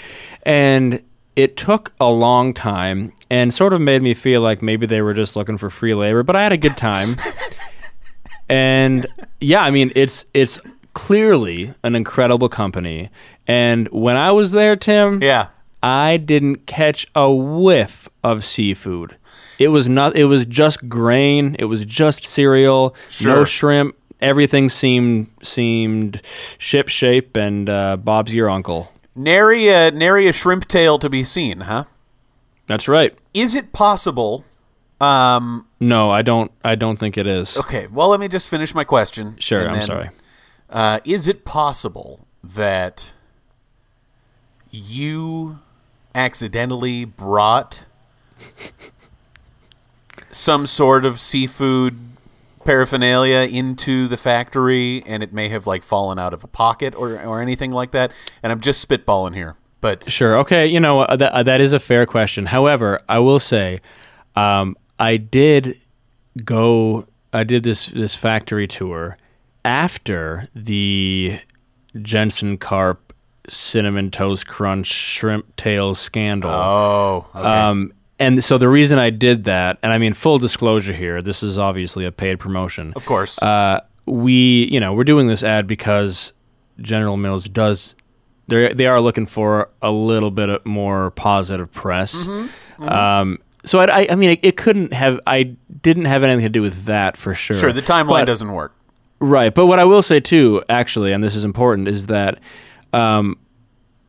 And 0.44 1.02
it 1.36 1.56
took 1.56 1.92
a 2.00 2.10
long 2.10 2.54
time 2.54 3.12
and 3.30 3.52
sort 3.54 3.72
of 3.72 3.80
made 3.80 4.02
me 4.02 4.14
feel 4.14 4.40
like 4.42 4.62
maybe 4.62 4.86
they 4.86 5.00
were 5.00 5.14
just 5.14 5.36
looking 5.36 5.56
for 5.58 5.70
free 5.70 5.94
labor, 5.94 6.22
but 6.22 6.36
I 6.36 6.42
had 6.42 6.52
a 6.52 6.56
good 6.56 6.76
time. 6.76 7.08
and 8.48 9.06
yeah, 9.40 9.62
I 9.62 9.70
mean 9.70 9.90
it's 9.94 10.24
it's 10.34 10.60
clearly 10.94 11.72
an 11.84 11.94
incredible 11.94 12.48
company. 12.48 13.08
And 13.46 13.88
when 13.88 14.16
I 14.16 14.30
was 14.32 14.52
there, 14.52 14.76
Tim, 14.76 15.22
Yeah. 15.22 15.48
I 15.82 16.18
didn't 16.18 16.66
catch 16.66 17.06
a 17.14 17.32
whiff 17.32 18.08
of 18.22 18.44
seafood. 18.44 19.16
It 19.58 19.68
was 19.68 19.88
not. 19.88 20.16
It 20.16 20.24
was 20.26 20.44
just 20.44 20.88
grain. 20.88 21.56
It 21.58 21.64
was 21.66 21.84
just 21.84 22.26
cereal. 22.26 22.94
No 23.22 23.44
shrimp. 23.44 23.96
Everything 24.20 24.68
seemed 24.68 25.28
seemed 25.42 26.20
ship 26.58 26.88
shape 26.88 27.36
and 27.36 27.68
uh, 27.70 27.96
Bob's 27.96 28.34
your 28.34 28.50
uncle. 28.50 28.92
Nary 29.14 29.68
a, 29.68 29.90
nary 29.90 30.28
a 30.28 30.32
shrimp 30.32 30.68
tail 30.68 30.98
to 30.98 31.08
be 31.08 31.24
seen, 31.24 31.60
huh? 31.60 31.84
That's 32.66 32.86
right. 32.86 33.16
Is 33.34 33.54
it 33.54 33.72
possible 33.72 34.44
Um, 35.00 35.66
No, 35.80 36.10
I 36.10 36.20
don't. 36.22 36.52
I 36.62 36.74
don't 36.74 36.98
think 36.98 37.16
it 37.16 37.26
is. 37.26 37.56
okay, 37.56 37.86
well, 37.88 38.08
let 38.08 38.20
me 38.20 38.28
just 38.28 38.48
finish 38.50 38.74
my 38.74 38.84
question. 38.84 39.36
Sure, 39.38 39.66
I'm 39.66 39.74
then, 39.74 39.86
sorry. 39.86 40.10
Uh, 40.68 41.00
is 41.04 41.26
it 41.26 41.44
possible 41.46 42.26
that 42.44 43.12
you 44.70 45.58
accidentally 46.14 47.04
brought 47.04 47.84
some 50.30 50.66
sort 50.66 51.04
of 51.04 51.18
seafood 51.18 51.98
paraphernalia 52.64 53.48
into 53.50 54.06
the 54.06 54.16
factory 54.16 55.02
and 55.06 55.22
it 55.22 55.32
may 55.32 55.48
have 55.48 55.66
like 55.66 55.82
fallen 55.82 56.18
out 56.18 56.34
of 56.34 56.44
a 56.44 56.46
pocket 56.46 56.94
or, 56.94 57.20
or 57.20 57.40
anything 57.40 57.70
like 57.70 57.90
that? 57.92 58.12
And 58.42 58.52
I'm 58.52 58.60
just 58.60 58.86
spitballing 58.86 59.34
here. 59.34 59.56
But 59.80 60.10
Sure. 60.10 60.38
Okay. 60.38 60.66
You 60.66 60.80
know 60.80 61.00
uh, 61.00 61.16
that 61.16 61.32
uh, 61.32 61.42
that 61.42 61.60
is 61.60 61.72
a 61.72 61.80
fair 61.80 62.06
question. 62.06 62.46
However, 62.46 63.00
I 63.08 63.18
will 63.18 63.40
say, 63.40 63.80
um, 64.36 64.76
I 64.98 65.16
did 65.16 65.76
go. 66.44 67.06
I 67.32 67.44
did 67.44 67.62
this 67.62 67.86
this 67.86 68.14
factory 68.14 68.68
tour 68.68 69.16
after 69.64 70.48
the 70.54 71.40
Jensen 72.02 72.58
Karp 72.58 73.09
cinnamon 73.48 74.10
toast 74.10 74.46
crunch 74.46 74.86
shrimp 74.86 75.54
tail 75.56 75.94
scandal. 75.94 76.50
oh, 76.50 77.26
okay. 77.34 77.46
Um, 77.46 77.92
and 78.18 78.44
so 78.44 78.58
the 78.58 78.68
reason 78.68 78.98
I 78.98 79.10
did 79.10 79.44
that, 79.44 79.78
and 79.82 79.92
I 79.92 79.98
mean 79.98 80.12
full 80.12 80.38
disclosure 80.38 80.92
here, 80.92 81.22
this 81.22 81.42
is 81.42 81.58
obviously 81.58 82.04
a 82.04 82.12
paid 82.12 82.38
promotion. 82.38 82.92
of 82.96 83.04
course. 83.06 83.40
Uh, 83.42 83.80
we, 84.06 84.68
you 84.70 84.80
know, 84.80 84.92
we're 84.92 85.04
doing 85.04 85.26
this 85.28 85.42
ad 85.42 85.66
because 85.66 86.32
General 86.80 87.16
Mills 87.16 87.44
does. 87.48 87.94
They 88.48 88.72
they 88.72 88.86
are 88.86 89.00
looking 89.00 89.26
for 89.26 89.70
a 89.80 89.92
little 89.92 90.30
bit 90.30 90.48
of 90.48 90.66
more 90.66 91.12
positive 91.12 91.70
press. 91.72 92.26
Mm-hmm, 92.26 92.88
Um, 92.88 93.38
so 93.64 93.78
I, 93.78 94.00
I, 94.02 94.06
I 94.10 94.14
mean, 94.16 94.30
it, 94.30 94.40
it 94.42 94.56
couldn't 94.56 94.92
have. 94.92 95.20
I 95.26 95.54
didn't 95.82 96.06
have 96.06 96.22
anything 96.24 96.42
to 96.44 96.48
do 96.50 96.60
with 96.62 96.86
that 96.86 97.16
for 97.16 97.34
sure. 97.34 97.56
sure, 97.56 97.72
the 97.72 97.82
timeline 97.82 98.08
But- 98.08 98.24
doesn't 98.26 98.50
work. 98.52 98.74
Right, 99.22 99.54
but 99.54 99.66
what 99.66 99.78
I 99.78 99.84
will 99.84 100.00
say 100.00 100.18
too, 100.18 100.62
actually, 100.70 101.12
and 101.12 101.22
this 101.22 101.36
is 101.36 101.44
important, 101.44 101.88
is 101.88 102.06
that, 102.06 102.38
um, 102.92 103.38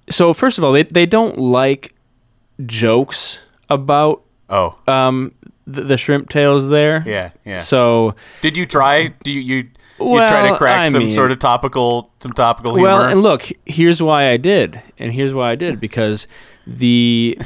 so 0.10 0.34
first 0.34 0.58
of 0.58 0.64
all, 0.64 0.72
they 0.74 0.84
they 0.84 1.06
don't 1.06 1.38
like 1.38 1.94
jokes 2.66 3.40
about 3.70 4.22
Oh, 4.50 4.78
um 4.88 5.34
the, 5.66 5.84
the 5.84 5.98
shrimp 5.98 6.28
tails 6.30 6.70
there. 6.70 7.04
yeah, 7.06 7.32
yeah. 7.46 7.62
So 7.62 8.16
Did 8.42 8.58
you 8.58 8.66
try? 8.66 9.14
Do 9.24 9.32
you 9.32 9.40
you, 9.40 9.56
you 10.00 10.18
try 10.28 10.50
to 10.50 10.58
crack 10.58 10.88
I 10.88 10.90
some 10.90 11.04
mean- 11.04 11.12
sort 11.12 11.32
of 11.32 11.40
topical 11.40 12.12
some 12.20 12.34
topical 12.34 12.74
humor? 12.76 12.90
Well, 12.90 13.02
and 13.04 13.22
look, 13.22 13.48
here's 13.66 14.02
why 14.02 14.30
I 14.30 14.38
did, 14.38 14.82
and 14.98 15.14
here's 15.14 15.34
why 15.34 15.52
I 15.52 15.56
did 15.56 15.80
because 15.80 16.28
the 16.68 17.38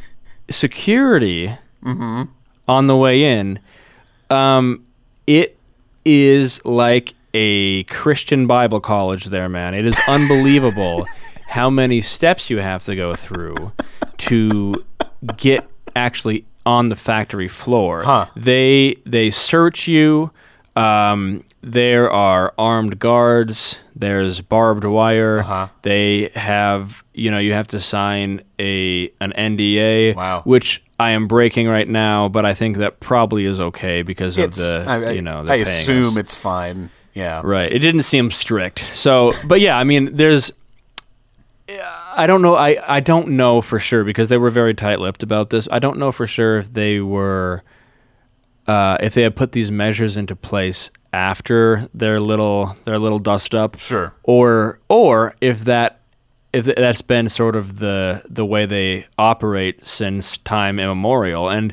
security 0.50 1.56
Mm-hmm. 1.84 2.24
on 2.68 2.86
the 2.88 2.96
way 2.96 3.24
in, 3.24 3.58
um, 4.28 4.84
it 5.26 5.56
is 6.04 6.62
like 6.64 7.14
a 7.34 7.84
Christian 7.84 8.46
Bible 8.46 8.80
college 8.80 9.26
there, 9.26 9.48
man. 9.48 9.74
It 9.74 9.86
is 9.86 9.96
unbelievable 10.08 11.06
how 11.48 11.70
many 11.70 12.00
steps 12.00 12.50
you 12.50 12.58
have 12.58 12.84
to 12.84 12.94
go 12.96 13.14
through 13.14 13.72
to 14.18 14.74
get 15.36 15.66
actually 15.96 16.44
on 16.66 16.88
the 16.88 16.96
factory 16.96 17.48
floor. 17.48 18.02
Huh. 18.02 18.26
They 18.36 18.96
they 19.06 19.30
search 19.30 19.88
you. 19.88 20.30
Um, 20.76 21.44
there 21.62 22.10
are 22.10 22.54
armed 22.58 22.98
guards. 22.98 23.80
There's 23.96 24.40
barbed 24.40 24.84
wire. 24.84 25.40
Uh-huh. 25.40 25.68
They 25.82 26.30
have 26.34 27.02
you 27.14 27.30
know 27.30 27.38
you 27.38 27.52
have 27.52 27.68
to 27.68 27.80
sign 27.80 28.42
a 28.58 29.10
an 29.20 29.32
NDA. 29.36 30.14
Wow. 30.14 30.42
Which 30.44 30.82
I 30.98 31.10
am 31.10 31.26
breaking 31.28 31.66
right 31.66 31.88
now, 31.88 32.28
but 32.28 32.44
I 32.44 32.54
think 32.54 32.76
that 32.76 33.00
probably 33.00 33.44
is 33.46 33.58
okay 33.58 34.02
because 34.02 34.36
of 34.38 34.54
the 34.54 34.84
I, 34.86 34.96
I- 35.02 35.10
you 35.12 35.22
know. 35.22 35.44
I 35.46 35.56
assume 35.56 36.08
us. 36.08 36.16
it's 36.16 36.34
fine. 36.34 36.90
Yeah. 37.12 37.40
Right. 37.44 37.72
It 37.72 37.80
didn't 37.80 38.02
seem 38.04 38.30
strict. 38.30 38.84
So, 38.92 39.32
but 39.48 39.60
yeah, 39.60 39.76
I 39.76 39.84
mean, 39.84 40.14
there's. 40.16 40.52
I 42.16 42.26
don't 42.26 42.42
know. 42.42 42.56
I, 42.56 42.76
I 42.96 43.00
don't 43.00 43.28
know 43.30 43.60
for 43.62 43.78
sure 43.78 44.02
because 44.02 44.28
they 44.28 44.36
were 44.36 44.50
very 44.50 44.74
tight-lipped 44.74 45.22
about 45.22 45.50
this. 45.50 45.68
I 45.70 45.78
don't 45.78 45.98
know 45.98 46.10
for 46.10 46.26
sure 46.26 46.58
if 46.58 46.72
they 46.72 46.98
were, 47.00 47.62
uh, 48.66 48.96
if 49.00 49.14
they 49.14 49.22
had 49.22 49.36
put 49.36 49.52
these 49.52 49.70
measures 49.70 50.16
into 50.16 50.34
place 50.34 50.90
after 51.12 51.88
their 51.94 52.20
little 52.20 52.76
their 52.84 52.98
little 52.98 53.20
dust 53.20 53.54
up, 53.54 53.78
Sure. 53.78 54.12
or 54.24 54.80
or 54.88 55.36
if 55.40 55.64
that 55.64 56.00
if 56.52 56.64
that's 56.64 57.02
been 57.02 57.28
sort 57.28 57.54
of 57.54 57.78
the 57.78 58.22
the 58.28 58.44
way 58.44 58.66
they 58.66 59.06
operate 59.16 59.84
since 59.86 60.38
time 60.38 60.80
immemorial 60.80 61.48
and 61.48 61.72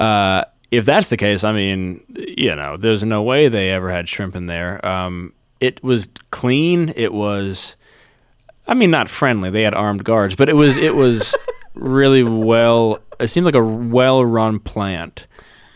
uh, 0.00 0.44
if 0.70 0.84
that's 0.84 1.08
the 1.08 1.16
case 1.16 1.44
i 1.44 1.52
mean 1.52 2.02
you 2.16 2.54
know 2.54 2.76
there's 2.76 3.02
no 3.02 3.22
way 3.22 3.48
they 3.48 3.70
ever 3.70 3.90
had 3.90 4.08
shrimp 4.08 4.36
in 4.36 4.46
there. 4.46 4.84
Um, 4.86 5.32
it 5.60 5.82
was 5.82 6.08
clean. 6.30 6.92
It 6.94 7.12
was 7.12 7.76
i 8.66 8.74
mean 8.74 8.90
not 8.90 9.08
friendly. 9.10 9.50
They 9.50 9.62
had 9.62 9.74
armed 9.74 10.04
guards 10.04 10.34
but 10.36 10.48
it 10.48 10.54
was 10.54 10.76
it 10.76 10.94
was 10.94 11.34
really 11.74 12.22
well 12.22 13.00
it 13.20 13.28
seemed 13.28 13.46
like 13.46 13.54
a 13.54 13.64
well 13.64 14.24
run 14.24 14.58
plant. 14.58 15.26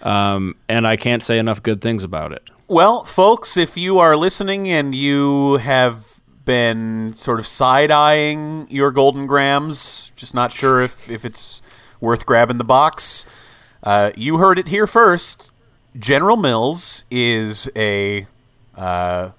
Um, 0.03 0.57
and 0.69 0.87
i 0.87 0.97
can't 0.97 1.23
say 1.23 1.39
enough 1.39 1.63
good 1.63 1.81
things 1.81 2.03
about 2.05 2.33
it. 2.33 2.43
Well, 2.69 3.05
folks, 3.05 3.57
if 3.57 3.77
you 3.77 3.99
are 3.99 4.17
listening 4.17 4.69
and 4.69 4.95
you 4.95 5.59
have 5.59 6.23
been 6.45 7.13
sort 7.15 7.39
of 7.39 7.47
side 7.47 7.91
eyeing 7.91 8.67
your 8.71 8.91
Golden 8.91 9.27
Grahams, 9.27 10.11
just 10.17 10.35
not 10.35 10.53
sure 10.53 10.81
if, 10.81 11.11
if 11.11 11.25
it's 11.25 11.61
worth 12.01 12.25
grabbing 12.25 12.59
the 12.59 12.65
box, 12.65 13.27
uh, 13.83 14.13
you 14.17 14.39
heard 14.39 14.59
it 14.59 14.69
here 14.69 14.87
first. 14.87 15.53
General 15.99 16.37
Mills 16.37 17.05
is 17.11 17.69
a 17.77 18.27
uh, 18.77 19.31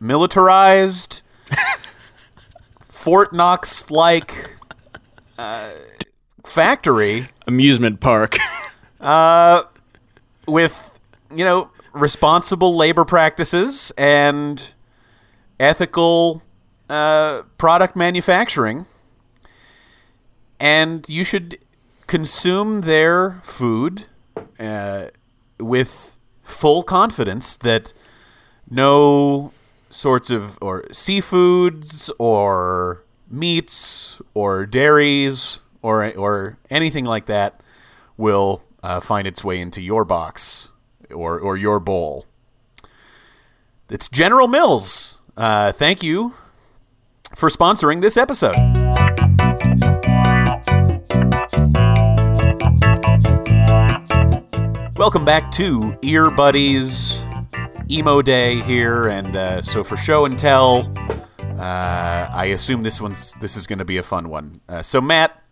militarized 0.00 1.22
Fort 2.88 3.32
Knox 3.32 3.90
like 3.90 4.56
uh, 5.38 5.70
factory. 6.44 7.28
Amusement 7.46 8.00
park. 8.00 8.36
With 10.46 10.98
you 11.34 11.44
know 11.44 11.70
responsible 11.94 12.76
labor 12.76 13.04
practices 13.04 13.92
and 13.96 14.74
ethical 15.58 16.42
uh, 16.90 17.42
product 17.56 17.96
manufacturing. 17.96 18.86
And 20.60 21.06
you 21.08 21.24
should 21.24 21.58
consume 22.06 22.82
their 22.82 23.40
food 23.42 24.06
uh, 24.58 25.06
with 25.58 26.16
full 26.42 26.82
confidence 26.82 27.56
that 27.56 27.92
no 28.70 29.52
sorts 29.90 30.30
of 30.30 30.58
or 30.60 30.82
seafoods 30.90 32.10
or 32.18 33.04
meats 33.30 34.20
or 34.34 34.66
dairies 34.66 35.60
or 35.82 36.12
or 36.16 36.58
anything 36.70 37.04
like 37.04 37.26
that 37.26 37.60
will 38.16 38.62
uh, 38.82 39.00
find 39.00 39.26
its 39.26 39.44
way 39.44 39.60
into 39.60 39.80
your 39.80 40.04
box 40.04 40.72
or 41.10 41.38
or 41.38 41.56
your 41.56 41.80
bowl. 41.80 42.24
It's 43.90 44.08
General 44.08 44.48
Mills. 44.48 45.20
Uh, 45.36 45.72
thank 45.72 46.02
you 46.02 46.34
for 47.34 47.48
sponsoring 47.48 48.00
this 48.00 48.16
episode. 48.16 48.83
Welcome 55.04 55.26
back 55.26 55.50
to 55.52 55.92
Earbuddies 56.00 57.28
Emo 57.90 58.22
Day 58.22 58.60
here, 58.62 59.08
and 59.08 59.36
uh, 59.36 59.60
so 59.60 59.84
for 59.84 59.98
show 59.98 60.24
and 60.24 60.38
tell, 60.38 60.90
uh, 61.58 62.30
I 62.32 62.46
assume 62.54 62.84
this 62.84 63.02
one's 63.02 63.34
this 63.34 63.54
is 63.54 63.66
going 63.66 63.80
to 63.80 63.84
be 63.84 63.98
a 63.98 64.02
fun 64.02 64.30
one. 64.30 64.62
Uh, 64.66 64.80
so 64.80 65.02
Mat, 65.02 65.42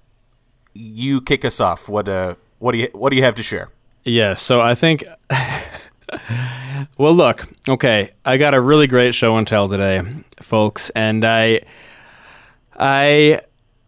you 0.73 1.21
kick 1.21 1.45
us 1.45 1.61
off. 1.61 1.87
What 1.87 2.09
uh, 2.09 2.37
what 2.61 2.73
do 2.73 2.79
you 2.79 2.89
what 2.93 3.11
do 3.11 3.17
you 3.17 3.25
have 3.25 3.35
to 3.35 3.43
share? 3.43 3.69
Yeah, 4.05 4.33
so 4.33 4.63
I 4.63 4.75
think. 4.75 5.05
well, 6.97 7.13
look, 7.13 7.47
okay, 7.69 8.13
I 8.25 8.39
got 8.39 8.55
a 8.55 8.61
really 8.61 8.87
great 8.87 9.15
show 9.15 9.37
and 9.37 9.47
tell 9.47 9.69
today, 9.69 10.01
folks, 10.41 10.89
and 10.97 11.27
I, 11.27 11.61
I 12.75 13.43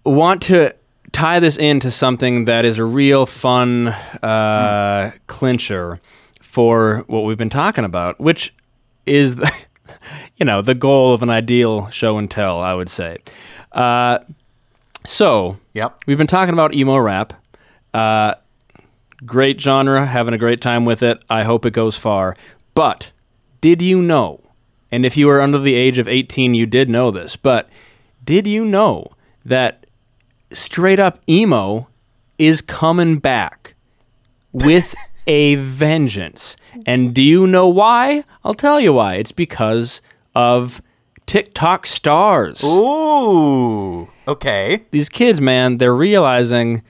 want 0.05 0.43
to 0.43 0.75
tie 1.15 1.41
this 1.41 1.57
into 1.57 1.91
something 1.91 2.45
that 2.45 2.65
is 2.67 2.79
a 2.79 2.85
real 2.85 3.25
fun 3.25 3.89
uh, 3.89 5.13
clincher 5.27 5.99
for 6.43 7.05
what 7.07 7.21
we've 7.21 7.39
been 7.39 7.49
talking 7.49 7.85
about, 7.85 8.21
which 8.21 8.53
is, 9.07 9.37
the, 9.37 9.51
you 10.37 10.45
know, 10.45 10.61
the 10.61 10.75
goal 10.75 11.15
of 11.15 11.23
an 11.23 11.31
ideal 11.31 11.89
show 11.91 12.19
and 12.19 12.31
tell. 12.31 12.61
I 12.61 12.75
would 12.75 12.91
say. 12.91 13.19
Uh, 13.73 14.19
so 15.07 15.59
Yep. 15.75 16.03
We've 16.07 16.19
been 16.19 16.27
talking 16.27 16.53
about 16.53 16.75
emo 16.75 16.97
rap. 16.97 17.33
Uh, 17.93 18.35
great 19.27 19.61
genre, 19.61 20.07
having 20.07 20.35
a 20.35 20.39
great 20.39 20.61
time 20.61 20.85
with 20.85 21.03
it. 21.03 21.23
I 21.29 21.43
hope 21.43 21.67
it 21.67 21.73
goes 21.73 21.97
far. 21.97 22.37
But 22.75 23.11
did 23.61 23.83
you 23.83 24.01
know, 24.03 24.41
and 24.91 25.05
if 25.05 25.17
you 25.17 25.27
were 25.27 25.41
under 25.41 25.59
the 25.59 25.75
age 25.75 25.99
of 25.99 26.09
18, 26.09 26.55
you 26.55 26.67
did 26.67 26.89
know 26.89 27.11
this, 27.11 27.37
but 27.37 27.69
did 28.25 28.47
you 28.47 28.65
know 28.65 29.13
that 29.45 29.84
straight 30.55 30.99
up 30.99 31.21
emo 31.29 31.89
is 32.39 32.61
coming 32.61 33.19
back 33.19 33.75
with 34.53 34.95
a 35.27 35.57
vengeance. 35.57 36.57
And 36.87 37.15
do 37.15 37.23
you 37.23 37.47
know 37.47 37.69
why? 37.69 38.25
I'll 38.45 38.55
tell 38.55 38.81
you 38.81 38.93
why. 38.93 39.15
It's 39.15 39.33
because 39.33 40.01
of 40.35 40.83
TikTok 41.27 41.87
stars. 41.87 42.63
Ooh. 42.65 44.09
Okay. 44.27 44.85
These 44.91 45.09
kids, 45.09 45.41
man, 45.41 45.79
they're 45.79 45.95
realizing 45.95 46.83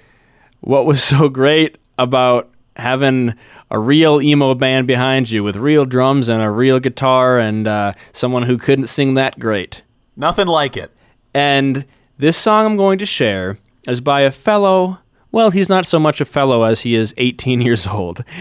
what 0.61 0.87
was 0.87 1.03
so 1.03 1.29
great 1.29 1.79
about 1.99 2.51
having 2.77 3.35
a 3.71 3.79
real 3.79 4.21
emo 4.21 4.55
band 4.55 4.87
behind 4.87 5.31
you 5.31 5.43
with 5.43 5.57
real 5.57 5.85
drums 5.85 6.29
and 6.29 6.43
a 6.43 6.51
real 6.51 6.81
guitar 6.81 7.39
and 7.39 7.67
uh, 7.67 7.93
someone 8.13 8.45
who 8.45 8.57
couldn't 8.59 8.87
sing 8.89 9.15
that 9.15 9.39
great. 9.39 9.83
Nothing 10.17 10.47
like 10.47 10.77
it. 10.77 10.91
And 11.33 11.85
this 12.19 12.37
song 12.37 12.67
I'm 12.67 12.77
going 12.77 12.99
to 12.99 13.07
share 13.07 13.59
is 13.89 14.01
by 14.01 14.23
a 14.23 14.31
fellow. 14.31 14.99
Well, 15.33 15.51
he's 15.51 15.69
not 15.69 15.87
so 15.87 15.99
much 15.99 16.21
a 16.21 16.25
fellow 16.25 16.63
as 16.63 16.81
he 16.81 16.95
is 16.95 17.15
18 17.17 17.61
years 17.61 17.87
old. 17.87 18.25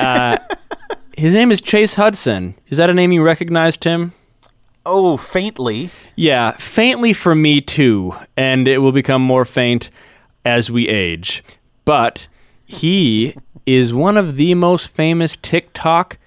Uh, 0.00 0.36
his 1.16 1.34
name 1.34 1.52
is 1.52 1.60
Chase 1.60 1.94
Hudson. 1.94 2.56
Is 2.68 2.78
that 2.78 2.90
a 2.90 2.94
name 2.94 3.12
you 3.12 3.22
recognize, 3.22 3.76
Tim? 3.76 4.12
Oh, 4.84 5.16
faintly. 5.16 5.90
Yeah, 6.16 6.50
faintly 6.52 7.12
for 7.12 7.34
me 7.34 7.60
too, 7.60 8.12
and 8.36 8.66
it 8.66 8.78
will 8.78 8.90
become 8.90 9.22
more 9.22 9.44
faint 9.44 9.90
as 10.44 10.68
we 10.68 10.88
age. 10.88 11.44
But 11.84 12.26
he 12.64 13.36
is 13.66 13.94
one 13.94 14.16
of 14.16 14.36
the 14.36 14.54
most 14.54 14.88
famous 14.88 15.36
TikTok 15.36 16.18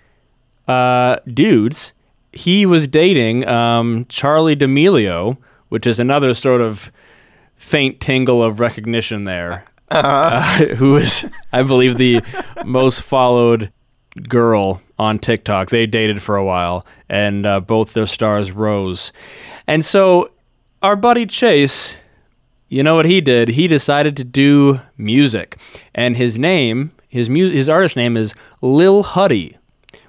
uh, 0.68 1.18
dudes. 1.32 1.94
He 2.32 2.66
was 2.66 2.88
dating 2.88 3.46
um, 3.48 4.06
Charli 4.06 4.58
D'Amelio, 4.58 5.38
which 5.70 5.88
is 5.88 6.00
another 6.00 6.34
sort 6.34 6.62
of 6.62 6.92
faint 7.56 8.00
tingle 8.00 8.44
of 8.44 8.60
recognition 8.60 9.24
there. 9.24 9.66
Uh, 9.90 10.66
who 10.76 10.98
is, 10.98 11.32
I 11.54 11.64
believe, 11.64 11.98
the 11.98 12.22
most 12.66 13.02
followed 13.02 13.72
girl 14.28 14.82
on 15.00 15.20
TikTok. 15.20 15.70
They 15.70 15.86
dated 15.86 16.22
for 16.22 16.36
a 16.36 16.46
while, 16.46 16.86
and 17.10 17.46
uh, 17.46 17.60
both 17.60 17.94
their 17.94 18.08
stars 18.08 18.52
rose. 18.52 19.12
And 19.68 19.86
so, 19.86 20.32
our 20.82 20.96
buddy 20.96 21.26
Chase, 21.26 21.98
you 22.68 22.84
know 22.84 22.96
what 22.96 23.06
he 23.06 23.22
did? 23.22 23.50
He 23.50 23.68
decided 23.68 24.18
to 24.18 24.24
do 24.24 24.82
music, 24.98 25.58
and 25.96 26.18
his 26.18 26.38
name, 26.38 26.92
his 27.08 27.30
mu- 27.30 27.52
his 27.52 27.70
artist 27.70 27.96
name 27.96 28.18
is 28.18 28.34
Lil 28.62 29.04
Huddy, 29.04 29.57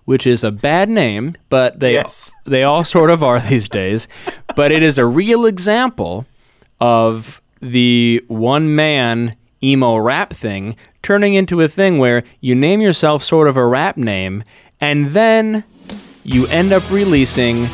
which 0.09 0.27
is 0.27 0.43
a 0.43 0.51
bad 0.51 0.89
name, 0.89 1.37
but 1.51 1.81
they 1.81 1.93
Yes. 1.93 2.33
they 2.47 2.63
all 2.63 2.83
sort 2.83 3.11
of 3.11 3.23
are 3.23 3.41
these 3.41 3.69
days. 3.69 4.09
But 4.57 4.73
it 4.73 4.83
is 4.83 4.97
a 4.97 5.05
real 5.05 5.45
example 5.45 6.25
of 6.81 7.43
the 7.61 8.25
one 8.27 8.75
man 8.75 9.37
emo 9.63 9.99
rap 9.99 10.33
thing 10.33 10.77
turning 11.03 11.35
into 11.35 11.61
a 11.61 11.69
thing 11.69 11.99
where 11.99 12.23
you 12.41 12.55
name 12.55 12.81
yourself 12.81 13.23
sort 13.23 13.49
of 13.49 13.59
a 13.59 13.67
rap 13.67 13.99
name 13.99 14.45
and 14.81 15.09
then 15.09 15.63
you 16.25 16.47
end 16.47 16.73
up 16.73 16.91
releasing 16.91 17.69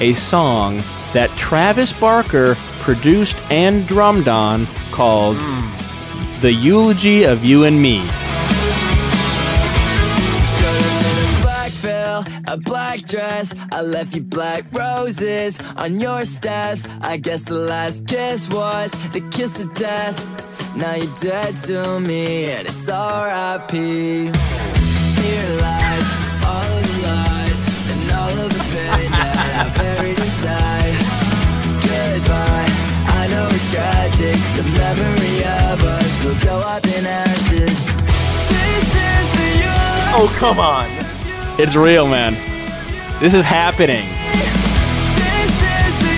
a 0.00 0.12
song 0.14 0.82
that 1.12 1.30
Travis 1.36 1.92
Barker 1.92 2.56
produced 2.80 3.36
and 3.48 3.86
drummed 3.86 4.26
on 4.26 4.66
called 4.90 5.36
hmm. 5.38 6.40
The 6.40 6.52
Eulogy 6.52 7.22
of 7.22 7.44
You 7.44 7.62
and 7.62 7.80
Me. 7.80 8.08
A 12.48 12.56
black 12.56 13.00
dress. 13.00 13.54
I 13.72 13.82
left 13.82 14.14
you 14.14 14.22
black 14.22 14.64
roses 14.72 15.58
on 15.76 16.00
your 16.00 16.24
steps. 16.24 16.86
I 17.00 17.16
guess 17.16 17.44
the 17.44 17.54
last 17.54 18.06
kiss 18.06 18.48
was 18.48 18.92
the 19.12 19.20
kiss 19.30 19.64
of 19.64 19.72
death. 19.74 20.16
Now 20.76 20.94
you're 20.94 21.14
dead 21.20 21.54
to 21.66 22.00
me, 22.00 22.52
and 22.52 22.66
it's 22.66 22.88
R.I.P. 22.88 23.76
Here 23.76 25.50
lies 25.60 26.08
all 26.44 26.70
of 26.76 26.82
the 26.86 26.96
lies 27.08 27.60
and 27.92 28.12
all 28.12 28.36
of 28.44 28.50
the 28.52 28.64
pain 28.74 29.10
that 29.10 29.64
I 29.64 29.78
buried 29.78 30.18
inside. 30.18 30.96
Goodbye. 31.80 32.68
I 33.20 33.26
know 33.28 33.48
it's 33.50 33.72
tragic. 33.72 34.36
The 34.56 34.64
memory 34.76 35.38
of 35.64 35.82
us 35.82 36.24
will 36.24 36.38
go 36.44 36.60
up 36.60 36.84
in 36.84 37.06
ashes. 37.06 37.86
This 38.52 38.88
is 39.10 39.26
the. 39.36 39.56
Oh, 40.18 40.28
come 40.38 40.58
on. 40.60 41.05
It's 41.58 41.74
real, 41.74 42.06
man. 42.06 42.34
This 43.18 43.32
is 43.32 43.42
happening. 43.42 44.04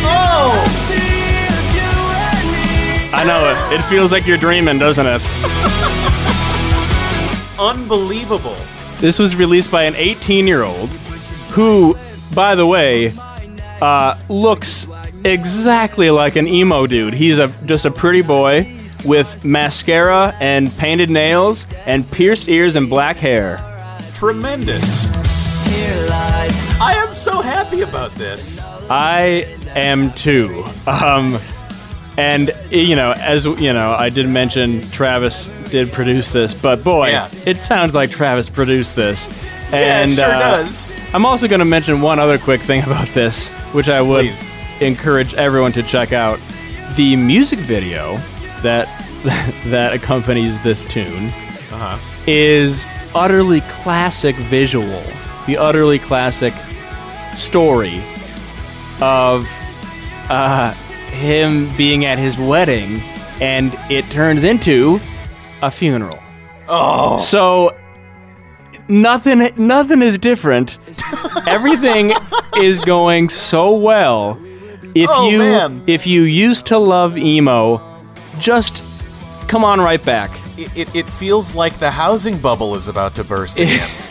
Oh! 0.02 0.74
I 3.14 3.24
know 3.24 3.48
it. 3.48 3.78
It 3.78 3.84
feels 3.84 4.10
like 4.10 4.26
you're 4.26 4.36
dreaming, 4.36 4.78
doesn't 4.78 5.06
it? 5.06 5.22
Unbelievable. 7.58 8.56
This 8.98 9.20
was 9.20 9.36
released 9.36 9.70
by 9.70 9.84
an 9.84 9.94
18 9.94 10.48
year 10.48 10.64
old 10.64 10.90
who, 11.50 11.96
by 12.34 12.56
the 12.56 12.66
way, 12.66 13.14
uh, 13.80 14.18
looks 14.28 14.88
exactly 15.24 16.10
like 16.10 16.34
an 16.34 16.48
emo 16.48 16.84
dude. 16.84 17.14
He's 17.14 17.38
a 17.38 17.46
just 17.64 17.84
a 17.84 17.92
pretty 17.92 18.22
boy 18.22 18.66
with 19.04 19.44
mascara 19.44 20.34
and 20.40 20.76
painted 20.78 21.10
nails 21.10 21.72
and 21.86 22.04
pierced 22.10 22.48
ears 22.48 22.74
and 22.74 22.90
black 22.90 23.16
hair. 23.16 23.58
Tremendous. 24.14 25.06
Lies 26.48 26.80
I 26.80 26.94
am 26.94 27.14
so 27.14 27.40
happy 27.40 27.82
about 27.82 28.10
this. 28.12 28.62
I 28.90 29.46
am 29.74 30.12
too. 30.12 30.64
Um, 30.86 31.38
and 32.16 32.52
you 32.70 32.96
know, 32.96 33.12
as 33.18 33.44
you 33.44 33.72
know, 33.72 33.94
I 33.98 34.08
did 34.08 34.28
mention 34.28 34.80
Travis 34.90 35.48
did 35.70 35.92
produce 35.92 36.30
this, 36.32 36.54
but 36.60 36.82
boy, 36.82 37.10
Yeah. 37.10 37.28
it 37.46 37.58
sounds 37.60 37.94
like 37.94 38.10
Travis 38.10 38.48
produced 38.50 38.96
this. 38.96 39.28
Yeah, 39.70 40.02
And 40.02 40.10
it 40.12 40.14
sure 40.14 40.24
uh, 40.24 40.38
does. 40.38 40.92
I'm 41.12 41.26
also 41.26 41.46
going 41.46 41.58
to 41.58 41.64
mention 41.66 42.00
one 42.00 42.18
other 42.18 42.38
quick 42.38 42.60
thing 42.62 42.82
about 42.84 43.08
this, 43.08 43.48
which 43.74 43.88
I 43.88 44.00
would 44.00 44.26
Please. 44.26 44.50
encourage 44.80 45.34
everyone 45.34 45.72
to 45.72 45.82
check 45.82 46.12
out. 46.12 46.38
The 46.96 47.14
music 47.16 47.58
video 47.58 48.16
that 48.62 48.88
that 49.66 49.92
accompanies 49.92 50.60
this 50.62 50.86
tune 50.88 51.26
Uh-huh. 51.70 51.98
is 52.26 52.86
utterly 53.14 53.60
classic 53.62 54.34
visual, 54.36 55.02
the 55.48 55.56
utterly 55.58 55.98
classic 55.98 56.54
story 57.36 58.00
of 59.00 59.44
uh, 60.30 60.72
him 61.10 61.68
being 61.76 62.04
at 62.04 62.18
his 62.18 62.38
wedding, 62.38 63.00
and 63.40 63.72
it 63.90 64.04
turns 64.10 64.44
into 64.44 65.00
a 65.62 65.70
funeral. 65.70 66.18
Oh, 66.68 67.18
So 67.18 67.74
nothing 68.88 69.50
nothing 69.56 70.02
is 70.02 70.18
different. 70.18 70.78
Everything 71.48 72.12
is 72.56 72.78
going 72.84 73.28
so 73.30 73.74
well. 73.74 74.38
If 74.94 75.08
Oh, 75.10 75.28
you 75.28 75.38
man. 75.38 75.82
if 75.86 76.06
you 76.06 76.22
used 76.22 76.66
to 76.66 76.78
love 76.78 77.16
emo, 77.16 77.80
just 78.38 78.82
come 79.48 79.64
on 79.64 79.80
right 79.80 80.02
back. 80.04 80.30
it, 80.58 80.76
it, 80.76 80.94
it 80.94 81.08
feels 81.08 81.54
like 81.54 81.78
the 81.78 81.90
housing 81.90 82.36
bubble 82.38 82.74
is 82.74 82.88
about 82.88 83.14
to 83.14 83.24
burst 83.24 83.60
again. 83.60 83.88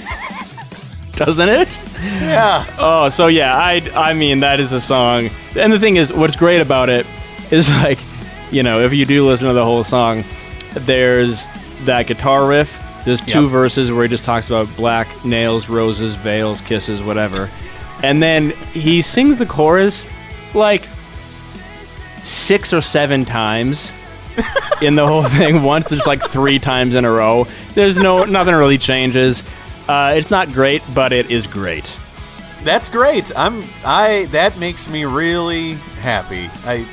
Doesn't 1.17 1.49
it? 1.49 1.67
yeah. 2.03 2.63
Oh, 2.77 3.09
so 3.09 3.27
yeah, 3.27 3.55
I 3.57 3.81
I 3.95 4.13
mean 4.13 4.39
that 4.41 4.59
is 4.59 4.71
a 4.71 4.79
song. 4.79 5.29
And 5.55 5.73
the 5.73 5.79
thing 5.79 5.95
is 5.97 6.13
what's 6.13 6.35
great 6.35 6.61
about 6.61 6.89
it 6.89 7.05
is 7.51 7.67
like, 7.83 7.99
you 8.51 8.63
know, 8.63 8.79
if 8.81 8.93
you 8.93 9.03
do 9.05 9.25
listen 9.25 9.47
to 9.47 9.53
the 9.53 9.63
whole 9.65 9.83
song, 9.83 10.23
there's 10.73 11.45
that 11.85 12.07
guitar 12.07 12.47
riff. 12.47 12.83
There's 13.03 13.21
two 13.21 13.43
Yep. 13.43 13.51
verses 13.51 13.89
where 13.91 14.03
he 14.03 14.09
just 14.09 14.23
talks 14.25 14.47
about 14.47 14.67
black 14.75 15.07
nails, 15.25 15.69
roses, 15.69 16.13
veils, 16.15 16.61
kisses, 16.61 17.01
whatever. 17.01 17.49
And 18.03 18.21
then 18.21 18.51
he 18.73 19.01
sings 19.01 19.39
the 19.39 19.45
chorus 19.45 20.05
like 20.53 20.83
six 22.21 22.73
or 22.73 22.81
seven 22.81 23.25
times 23.25 23.91
in 24.81 24.95
the 24.95 25.07
whole 25.07 25.23
thing. 25.23 25.63
Once 25.63 25.91
it's 25.91 26.05
like 26.05 26.21
three 26.21 26.59
times 26.59 26.93
in 26.95 27.05
a 27.05 27.11
row. 27.11 27.47
There's 27.73 27.97
no 27.97 28.23
nothing 28.25 28.53
really 28.55 28.77
changes. 28.77 29.41
Uh, 29.87 30.13
it's 30.15 30.29
not 30.29 30.51
great, 30.51 30.81
but 30.93 31.11
it 31.13 31.31
is 31.31 31.47
great. 31.47 31.89
That's 32.63 32.89
great. 32.89 33.31
I'm 33.37 33.63
I 33.85 34.27
that 34.31 34.57
makes 34.57 34.89
me 34.89 35.05
really 35.05 35.73
happy. 36.01 36.49
I 36.65 36.85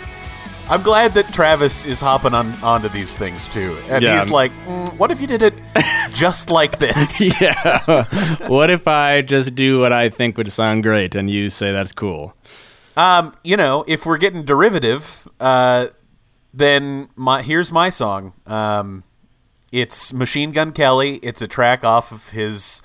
I'm 0.68 0.82
glad 0.82 1.12
that 1.14 1.32
Travis 1.32 1.84
is 1.84 2.01
hopping 2.01 2.32
on 2.34 2.53
onto 2.62 2.88
these 2.88 3.14
things 3.16 3.49
too. 3.49 3.76
And 3.88 4.03
Yeah. 4.03 4.18
he's 4.20 4.30
like, 4.30 4.53
"Mm, 4.66 4.97
what 4.97 5.11
if 5.11 5.20
you 5.20 5.26
did 5.26 5.42
it 5.42 5.55
just 6.12 6.51
like 6.51 6.78
this? 6.78 7.40
yeah. 7.40 8.05
what 8.49 8.70
if 8.70 8.86
I 8.86 9.22
just 9.22 9.55
do 9.55 9.80
what 9.80 9.92
I 9.92 10.09
think 10.09 10.36
would 10.38 10.51
sound 10.53 10.82
great 10.84 11.14
and 11.14 11.28
you 11.28 11.51
say 11.51 11.72
that's 11.72 11.92
cool? 11.92 12.34
Um, 12.97 13.34
you 13.42 13.57
know, 13.57 13.84
if 13.88 14.07
we're 14.07 14.18
getting 14.18 14.45
derivative, 14.45 15.26
uh, 15.40 15.88
then 16.53 17.09
my 17.16 17.42
here's 17.42 17.72
my 17.72 17.88
song. 17.90 18.32
Um, 18.47 19.03
it's 19.74 20.12
Machine 20.12 20.52
Gun 20.52 20.70
Kelly. 20.70 21.16
It's 21.16 21.42
a 21.42 21.48
track 21.48 21.84
off 21.84 22.12
of 22.12 22.28
his 22.28 22.80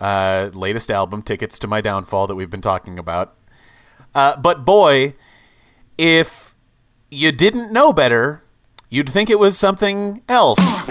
uh, 0.00 0.50
latest 0.54 0.88
album, 0.88 1.20
Tickets 1.20 1.58
to 1.58 1.66
My 1.66 1.80
Downfall, 1.80 2.28
that 2.28 2.36
we've 2.36 2.48
been 2.48 2.60
talking 2.60 2.96
about. 2.96 3.36
Uh, 4.14 4.40
but 4.40 4.64
boy, 4.64 5.14
if 5.98 6.54
you 7.10 7.32
didn't 7.32 7.72
know 7.72 7.92
better, 7.92 8.44
you'd 8.88 9.08
think 9.08 9.28
it 9.28 9.40
was 9.40 9.58
something 9.58 10.22
else. 10.28 10.86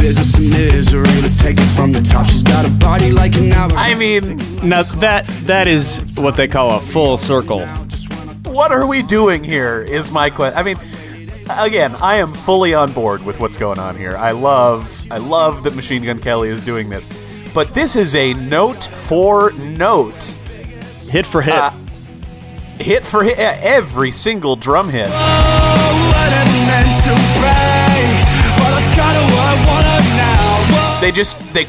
Business 0.00 0.38
misery. 0.84 1.20
Let's 1.20 1.40
take 1.40 1.56
it 1.58 1.74
from 1.74 1.92
the 1.92 2.00
top. 2.00 2.26
She's 2.26 2.42
got 2.42 2.64
a 2.66 2.70
body 2.70 3.10
like 3.10 3.36
an 3.36 3.52
hour. 3.52 3.70
I 3.74 3.94
mean, 3.94 4.36
Now 4.66 4.82
that 5.00 5.26
that 5.46 5.66
is 5.66 6.00
what 6.16 6.36
they 6.36 6.48
call 6.48 6.76
a 6.76 6.80
full 6.80 7.18
circle. 7.18 7.66
what 8.44 8.70
are 8.72 8.86
we 8.86 9.02
doing 9.02 9.42
here? 9.44 9.82
Is 9.82 10.10
my 10.10 10.30
question. 10.30 10.58
I 10.58 10.62
mean, 10.62 10.76
again, 11.60 11.94
I 12.00 12.16
am 12.16 12.32
fully 12.32 12.74
on 12.74 12.92
board 12.92 13.24
with 13.24 13.40
what's 13.40 13.56
going 13.56 13.78
on 13.78 13.96
here. 13.96 14.16
I 14.16 14.32
love, 14.32 15.06
I 15.10 15.18
love 15.18 15.62
that 15.64 15.74
Machine 15.74 16.04
Gun 16.04 16.18
Kelly 16.18 16.48
is 16.48 16.62
doing 16.62 16.88
this, 16.88 17.08
but 17.54 17.74
this 17.74 17.96
is 17.96 18.14
a 18.14 18.34
note 18.34 18.84
for 18.84 19.52
note, 19.52 20.36
Hit 21.10 21.26
for 21.26 21.42
hit. 21.42 21.54
Uh, 21.54 21.70
hit 22.80 23.04
for 23.04 23.22
hit, 23.22 23.38
every 23.38 24.10
single 24.10 24.56
drum 24.56 24.88
hit. 24.88 25.10
They 31.04 31.12
just 31.12 31.38
they 31.52 31.66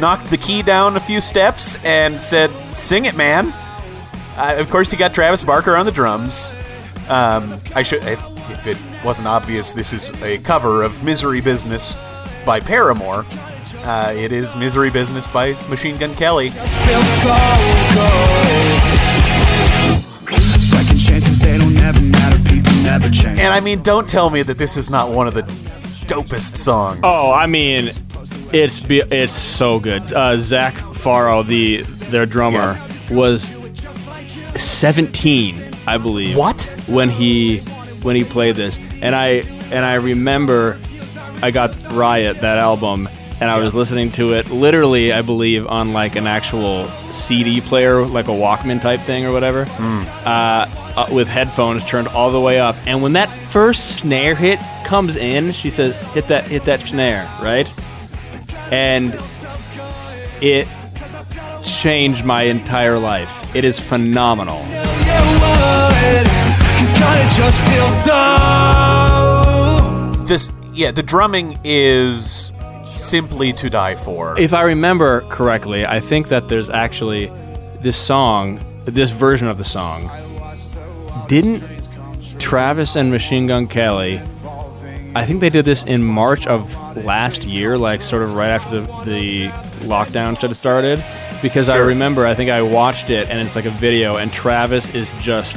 knocked 0.00 0.30
the 0.30 0.38
key 0.38 0.62
down 0.62 0.96
a 0.96 1.00
few 1.00 1.20
steps 1.20 1.76
and 1.84 2.18
said, 2.18 2.48
"Sing 2.74 3.04
it, 3.04 3.14
man." 3.14 3.52
Uh, 4.38 4.54
of 4.56 4.70
course, 4.70 4.90
you 4.90 4.96
got 4.96 5.12
Travis 5.12 5.44
Barker 5.44 5.76
on 5.76 5.84
the 5.84 5.92
drums. 5.92 6.54
Um, 7.10 7.60
I 7.74 7.82
should, 7.82 8.02
if, 8.04 8.66
it 8.66 8.78
wasn't 9.04 9.28
obvious, 9.28 9.74
this 9.74 9.92
is 9.92 10.14
a 10.22 10.38
cover 10.38 10.82
of 10.82 11.04
"Misery 11.04 11.42
Business" 11.42 11.94
by 12.46 12.58
Paramore. 12.58 13.26
Uh, 13.82 14.14
it 14.16 14.32
is 14.32 14.56
"Misery 14.56 14.88
Business" 14.88 15.26
by 15.26 15.52
Machine 15.68 15.98
Gun 15.98 16.14
Kelly. 16.14 16.48
And 23.28 23.52
I 23.52 23.60
mean, 23.62 23.82
don't 23.82 24.08
tell 24.08 24.30
me 24.30 24.40
that 24.40 24.56
this 24.56 24.78
is 24.78 24.88
not 24.88 25.10
one 25.10 25.28
of 25.28 25.34
the 25.34 25.42
dopest 26.06 26.56
songs. 26.56 27.00
oh, 27.02 27.34
I 27.34 27.46
mean, 27.46 27.90
it's 28.52 28.78
be- 28.80 29.00
it's 29.10 29.32
so 29.32 29.78
good. 29.78 30.12
Uh, 30.12 30.38
Zac 30.38 30.74
Farro, 30.74 31.46
the 31.46 31.82
their 32.10 32.26
drummer, 32.26 32.80
was 33.10 33.50
17, 34.56 35.54
I 35.86 35.98
believe. 35.98 36.36
What? 36.36 36.74
when 36.88 37.10
he 37.10 37.58
when 38.02 38.16
he 38.16 38.24
played 38.24 38.54
this 38.56 38.78
and 39.02 39.14
i 39.14 39.26
and 39.70 39.84
i 39.84 39.94
remember 39.94 40.78
i 41.42 41.50
got 41.50 41.74
riot 41.92 42.40
that 42.40 42.56
album 42.56 43.06
and 43.40 43.50
i 43.50 43.58
was 43.58 43.74
listening 43.74 44.10
to 44.12 44.32
it 44.32 44.48
literally 44.50 45.12
i 45.12 45.20
believe 45.20 45.66
on 45.66 45.92
like 45.92 46.16
an 46.16 46.26
actual 46.26 46.86
cd 47.10 47.60
player 47.60 48.00
like 48.06 48.28
a 48.28 48.30
walkman 48.30 48.80
type 48.80 49.00
thing 49.00 49.26
or 49.26 49.32
whatever 49.32 49.66
uh, 50.24 50.66
uh, 50.96 51.06
with 51.12 51.28
headphones 51.28 51.84
turned 51.84 52.08
all 52.08 52.30
the 52.30 52.40
way 52.40 52.58
up 52.58 52.76
and 52.86 53.02
when 53.02 53.12
that 53.12 53.28
first 53.28 53.96
snare 53.96 54.34
hit 54.34 54.58
comes 54.86 55.16
in 55.16 55.50
she 55.52 55.68
says 55.70 55.94
hit 56.12 56.26
that 56.28 56.44
hit 56.46 56.62
that 56.64 56.80
snare 56.80 57.28
right 57.42 57.70
and 58.72 59.18
it 60.40 60.66
changed 61.64 62.24
my 62.24 62.42
entire 62.42 62.98
life 62.98 63.30
it 63.54 63.64
is 63.64 63.78
phenomenal 63.78 64.64
This, 70.26 70.50
yeah, 70.72 70.90
the 70.90 71.02
drumming 71.02 71.58
is 71.64 72.52
simply 72.84 73.52
to 73.54 73.70
die 73.70 73.94
for. 73.94 74.38
If 74.38 74.52
I 74.52 74.62
remember 74.62 75.22
correctly, 75.22 75.86
I 75.86 76.00
think 76.00 76.28
that 76.28 76.48
there's 76.48 76.70
actually 76.70 77.30
this 77.82 77.96
song, 77.96 78.60
this 78.84 79.10
version 79.10 79.48
of 79.48 79.58
the 79.58 79.64
song. 79.64 80.10
Didn't 81.28 81.62
Travis 82.38 82.96
and 82.96 83.10
Machine 83.10 83.46
Gun 83.46 83.66
Kelly? 83.66 84.20
I 85.18 85.26
think 85.26 85.40
they 85.40 85.50
did 85.50 85.64
this 85.64 85.82
in 85.82 86.04
March 86.04 86.46
of 86.46 86.72
last 87.04 87.42
year, 87.42 87.76
like 87.76 88.02
sort 88.02 88.22
of 88.22 88.36
right 88.36 88.50
after 88.50 88.82
the, 88.82 88.86
the 89.04 89.48
lockdown 89.84 90.38
sort 90.38 90.52
of 90.52 90.56
started. 90.56 91.04
Because 91.42 91.68
I 91.68 91.78
remember, 91.78 92.24
I 92.24 92.36
think 92.36 92.50
I 92.50 92.62
watched 92.62 93.10
it, 93.10 93.28
and 93.28 93.40
it's 93.40 93.56
like 93.56 93.64
a 93.64 93.70
video, 93.70 94.18
and 94.18 94.32
Travis 94.32 94.94
is 94.94 95.12
just 95.20 95.56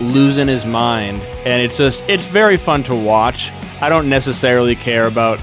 losing 0.00 0.46
his 0.46 0.64
mind, 0.64 1.20
and 1.44 1.60
it's 1.60 1.76
just 1.76 2.08
it's 2.08 2.24
very 2.26 2.56
fun 2.56 2.84
to 2.84 2.94
watch. 2.94 3.50
I 3.80 3.88
don't 3.88 4.08
necessarily 4.08 4.76
care 4.76 5.08
about 5.08 5.40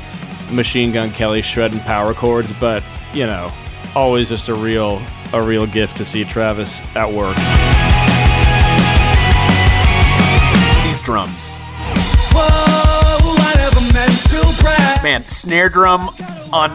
Machine 0.53 0.93
Gun 0.93 1.11
Kelly 1.11 1.41
shredding 1.41 1.81
power 1.81 2.13
chords, 2.13 2.49
but 2.61 2.81
you 3.13 3.25
know, 3.25 3.51
always 3.93 4.29
just 4.29 4.47
a 4.47 4.55
real 4.55 5.01
a 5.33 5.41
real 5.41 5.67
gift 5.67 5.97
to 5.97 6.05
see 6.05 6.23
Travis 6.23 6.79
at 6.95 7.11
work. 7.11 7.35
These 10.87 11.01
drums. 11.01 11.59
Man, 15.01 15.23
snare 15.27 15.69
drum 15.69 16.09
on 16.51 16.71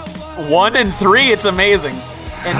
one 0.50 0.76
and 0.76 0.92
three, 0.94 1.28
it's 1.28 1.44
amazing. 1.44 1.94
And 2.44 2.58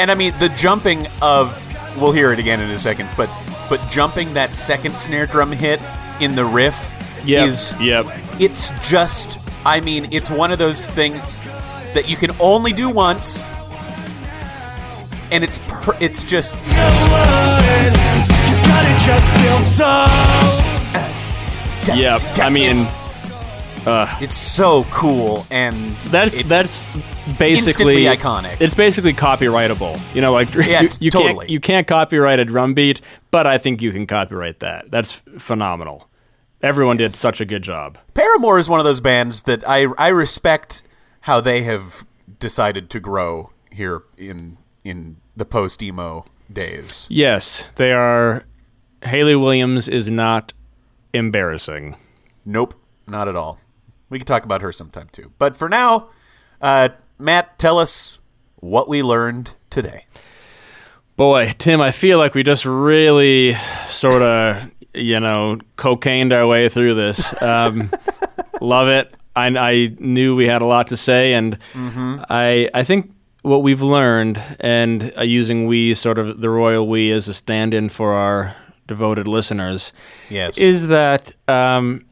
and 0.00 0.10
I 0.10 0.14
mean 0.14 0.32
the 0.38 0.48
jumping 0.50 1.06
of 1.20 1.62
we'll 2.00 2.12
hear 2.12 2.32
it 2.32 2.38
again 2.38 2.60
in 2.60 2.70
a 2.70 2.78
second, 2.78 3.08
but 3.16 3.28
but 3.68 3.80
jumping 3.88 4.32
that 4.34 4.50
second 4.50 4.96
snare 4.96 5.26
drum 5.26 5.50
hit 5.50 5.80
in 6.20 6.34
the 6.34 6.44
riff 6.44 6.92
Yep, 7.24 7.48
is 7.48 7.74
yep. 7.80 8.06
it's 8.38 8.70
just 8.88 9.40
I 9.64 9.80
mean, 9.80 10.06
it's 10.12 10.30
one 10.30 10.52
of 10.52 10.58
those 10.60 10.88
things 10.88 11.38
that 11.92 12.08
you 12.08 12.16
can 12.16 12.30
only 12.38 12.72
do 12.72 12.88
once 12.88 13.50
and 15.32 15.42
it's 15.42 15.58
per- 15.66 15.96
it's 16.00 16.22
just 16.22 16.54
Yep. 21.96 22.22
I 22.38 22.50
mean, 22.50 22.70
it's, 22.72 22.86
it's 24.20 24.34
so 24.34 24.84
cool 24.90 25.46
and 25.50 25.74
that's 26.10 26.34
it's- 26.38 26.48
that's 26.48 26.82
basically 27.38 28.04
iconic. 28.04 28.60
It's 28.60 28.74
basically 28.74 29.12
copyrightable. 29.12 30.00
You 30.14 30.20
know, 30.20 30.32
like 30.32 30.52
Yeah, 30.54 30.82
you, 30.82 30.88
you 31.00 31.10
totally. 31.10 31.34
can't 31.34 31.50
you 31.50 31.60
can't 31.60 31.86
copyright 31.86 32.38
a 32.38 32.44
drum 32.44 32.74
beat, 32.74 33.00
but 33.30 33.46
I 33.46 33.58
think 33.58 33.82
you 33.82 33.92
can 33.92 34.06
copyright 34.06 34.60
that. 34.60 34.90
That's 34.90 35.12
phenomenal. 35.38 36.08
Everyone 36.62 36.96
did 36.96 37.12
such 37.12 37.40
a 37.40 37.44
good 37.44 37.62
job. 37.62 37.98
Paramore 38.14 38.58
is 38.58 38.68
one 38.68 38.80
of 38.80 38.84
those 38.86 39.00
bands 39.00 39.42
that 39.42 39.66
I 39.68 39.86
I 39.98 40.08
respect 40.08 40.82
how 41.22 41.40
they 41.40 41.62
have 41.62 42.04
decided 42.38 42.90
to 42.90 43.00
grow 43.00 43.50
here 43.70 44.02
in 44.16 44.56
in 44.84 45.16
the 45.36 45.44
post 45.44 45.82
emo 45.82 46.24
days. 46.52 47.08
Yes, 47.10 47.64
they 47.76 47.92
are. 47.92 48.44
Hayley 49.02 49.36
Williams 49.36 49.86
is 49.88 50.08
not 50.08 50.52
embarrassing. 51.12 51.96
Nope, 52.44 52.74
not 53.06 53.28
at 53.28 53.36
all. 53.36 53.58
We 54.10 54.18
could 54.18 54.26
talk 54.28 54.44
about 54.44 54.62
her 54.62 54.72
sometime 54.72 55.08
too. 55.12 55.32
But 55.38 55.56
for 55.56 55.68
now, 55.68 56.08
uh, 56.60 56.90
Mat, 57.18 57.58
tell 57.58 57.78
us 57.78 58.20
what 58.56 58.88
we 58.88 59.02
learned 59.02 59.54
today. 59.70 60.06
Boy, 61.16 61.54
Tim, 61.58 61.80
I 61.80 61.92
feel 61.92 62.18
like 62.18 62.34
we 62.34 62.42
just 62.42 62.64
really 62.66 63.54
sort 63.88 64.22
of, 64.22 64.70
you 64.94 65.18
know, 65.18 65.58
cocained 65.76 66.32
our 66.32 66.46
way 66.46 66.68
through 66.68 66.94
this. 66.94 67.40
Um, 67.42 67.90
love 68.60 68.88
it. 68.88 69.14
I, 69.34 69.46
I 69.48 69.94
knew 69.98 70.34
we 70.36 70.46
had 70.46 70.62
a 70.62 70.66
lot 70.66 70.86
to 70.88 70.96
say, 70.96 71.34
and 71.34 71.58
I 71.74 72.70
I 72.72 72.84
think 72.84 73.12
what 73.42 73.62
we've 73.62 73.82
learned, 73.82 74.40
and 74.60 75.12
uh, 75.16 75.22
using 75.22 75.66
we 75.66 75.94
sort 75.94 76.18
of 76.18 76.40
the 76.40 76.48
royal 76.48 76.88
we 76.88 77.12
as 77.12 77.28
a 77.28 77.34
stand-in 77.34 77.90
for 77.90 78.14
our 78.14 78.56
devoted 78.86 79.26
listeners, 79.28 79.92
Yes. 80.30 80.56
is 80.56 80.88
that 80.88 81.32
um, 81.48 82.05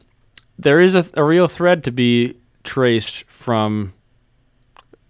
there 0.57 0.79
is 0.81 0.95
a, 0.95 1.05
a 1.15 1.23
real 1.23 1.47
thread 1.47 1.83
to 1.85 1.91
be 1.91 2.35
traced 2.63 3.23
from 3.25 3.93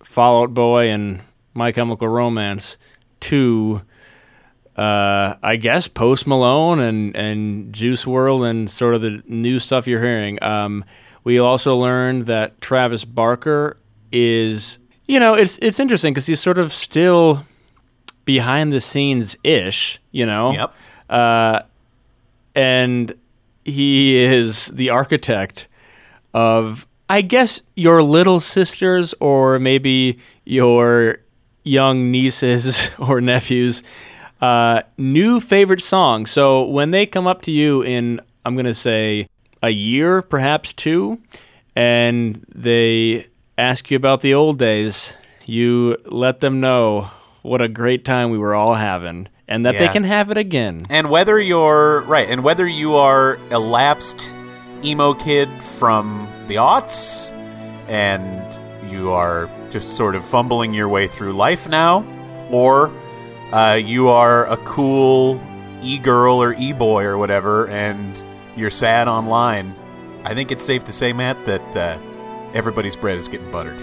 Fall 0.04 0.44
Out 0.44 0.54
Boy 0.54 0.90
and 0.90 1.22
My 1.54 1.72
Chemical 1.72 2.08
Romance 2.08 2.78
to, 3.22 3.82
uh, 4.78 5.36
I 5.42 5.56
guess, 5.56 5.88
Post 5.88 6.28
Malone 6.28 6.80
and, 6.80 7.16
and 7.16 7.74
Juice 7.74 8.06
WRLD 8.06 8.50
and 8.50 8.70
sort 8.70 8.96
of 8.96 9.02
the 9.02 9.22
new 9.28 9.60
stuff 9.60 9.88
you're 9.88 10.02
hearing. 10.02 10.42
Um, 10.44 10.84
we 11.24 11.40
also 11.40 11.76
learned 11.76 12.24
that 12.28 12.60
Travis 12.62 13.04
Barker 13.06 13.78
is, 14.12 14.80
you 15.08 15.20
know, 15.20 15.34
it's 15.34 15.58
it's 15.60 15.80
interesting 15.80 16.14
because 16.14 16.26
he's 16.28 16.40
sort 16.40 16.58
of 16.58 16.72
still 16.74 17.46
behind 18.26 18.72
the 18.72 18.80
scenes 18.82 19.36
ish, 19.44 20.00
you 20.12 20.26
know 20.26 20.52
Yep. 20.52 20.74
and 22.56 23.14
he 23.66 24.18
is 24.18 24.68
the 24.68 24.92
architect 24.92 25.68
of 26.34 26.88
I 27.10 27.22
guess 27.22 27.62
your 27.76 28.02
little 28.02 28.40
sisters 28.40 29.14
or 29.20 29.60
maybe 29.60 30.20
your 30.46 31.18
young 31.64 32.12
nieces 32.12 32.90
or 33.00 33.22
nephews 33.22 33.84
uh, 34.42 34.82
new 34.98 35.40
favorite 35.40 35.82
song. 35.82 36.26
So 36.26 36.64
when 36.64 36.92
they 36.92 37.06
come 37.06 37.28
up 37.28 37.42
to 37.44 37.52
you 37.52 37.82
in 37.82 38.22
I'm 38.46 38.56
going 38.56 38.66
to 38.66 38.76
say 38.76 39.28
a 39.64 39.70
year, 39.70 40.22
perhaps 40.22 40.72
two, 40.74 41.20
and 41.76 42.46
they 42.54 43.28
ask 43.58 43.90
you 43.90 43.98
about 43.98 44.22
the 44.22 44.36
old 44.36 44.60
days, 44.60 45.16
you 45.46 45.98
let 46.06 46.42
them 46.42 46.60
know 46.60 47.10
what 47.42 47.62
a 47.62 47.68
great 47.68 48.06
time 48.06 48.30
we 48.30 48.38
were 48.38 48.54
all 48.54 48.76
having 48.76 49.28
and 49.48 49.66
that 49.66 49.78
they 49.78 49.88
can 49.88 50.04
have 50.04 50.32
it 50.32 50.38
again. 50.38 50.86
And 50.90 51.10
whether 51.10 51.40
you're 51.40 52.02
right, 52.04 52.30
and 52.30 52.44
whether 52.44 52.68
you 52.68 52.96
are 52.96 53.38
a 53.52 53.60
lapsed 53.60 54.38
emo 54.84 55.14
kid 55.14 55.50
from 55.62 56.28
the 56.48 56.56
aughts, 56.56 57.32
and 57.88 58.92
you 58.92 59.12
are 59.12 59.50
just 59.70 59.98
sort 59.98 60.16
of 60.16 60.26
fumbling 60.26 60.74
your 60.74 60.90
way 60.90 61.08
through 61.08 61.34
life 61.34 61.68
now, 61.68 62.04
or 62.50 62.92
uh, 63.52 63.80
you 63.82 64.10
are 64.10 64.46
a 64.52 64.58
cool 64.58 65.42
e 65.82 65.98
girl 66.00 66.42
or 66.42 66.54
e 66.54 66.74
boy 66.74 67.04
or 67.04 67.18
whatever, 67.18 67.68
and 67.68 68.24
you're 68.56 68.70
sad 68.70 69.08
online, 69.08 69.76
I 70.24 70.34
think 70.34 70.52
it's 70.52 70.64
safe 70.64 70.84
to 70.86 70.94
say, 70.94 71.14
Mat, 71.14 71.38
that 71.46 71.76
uh, 71.76 71.98
everybody's 72.54 72.96
bread 72.96 73.18
is 73.18 73.28
getting 73.28 73.52
buttered. 73.52 73.78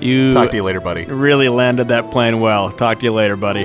You 0.00 0.32
Talk 0.32 0.50
to 0.50 0.56
you 0.56 0.62
later, 0.62 0.80
buddy. 0.80 1.04
really 1.04 1.48
landed 1.48 1.88
that 1.88 2.10
plane 2.10 2.40
well. 2.40 2.70
Talk 2.70 2.98
to 3.00 3.04
you 3.04 3.12
later, 3.12 3.36
buddy. 3.36 3.64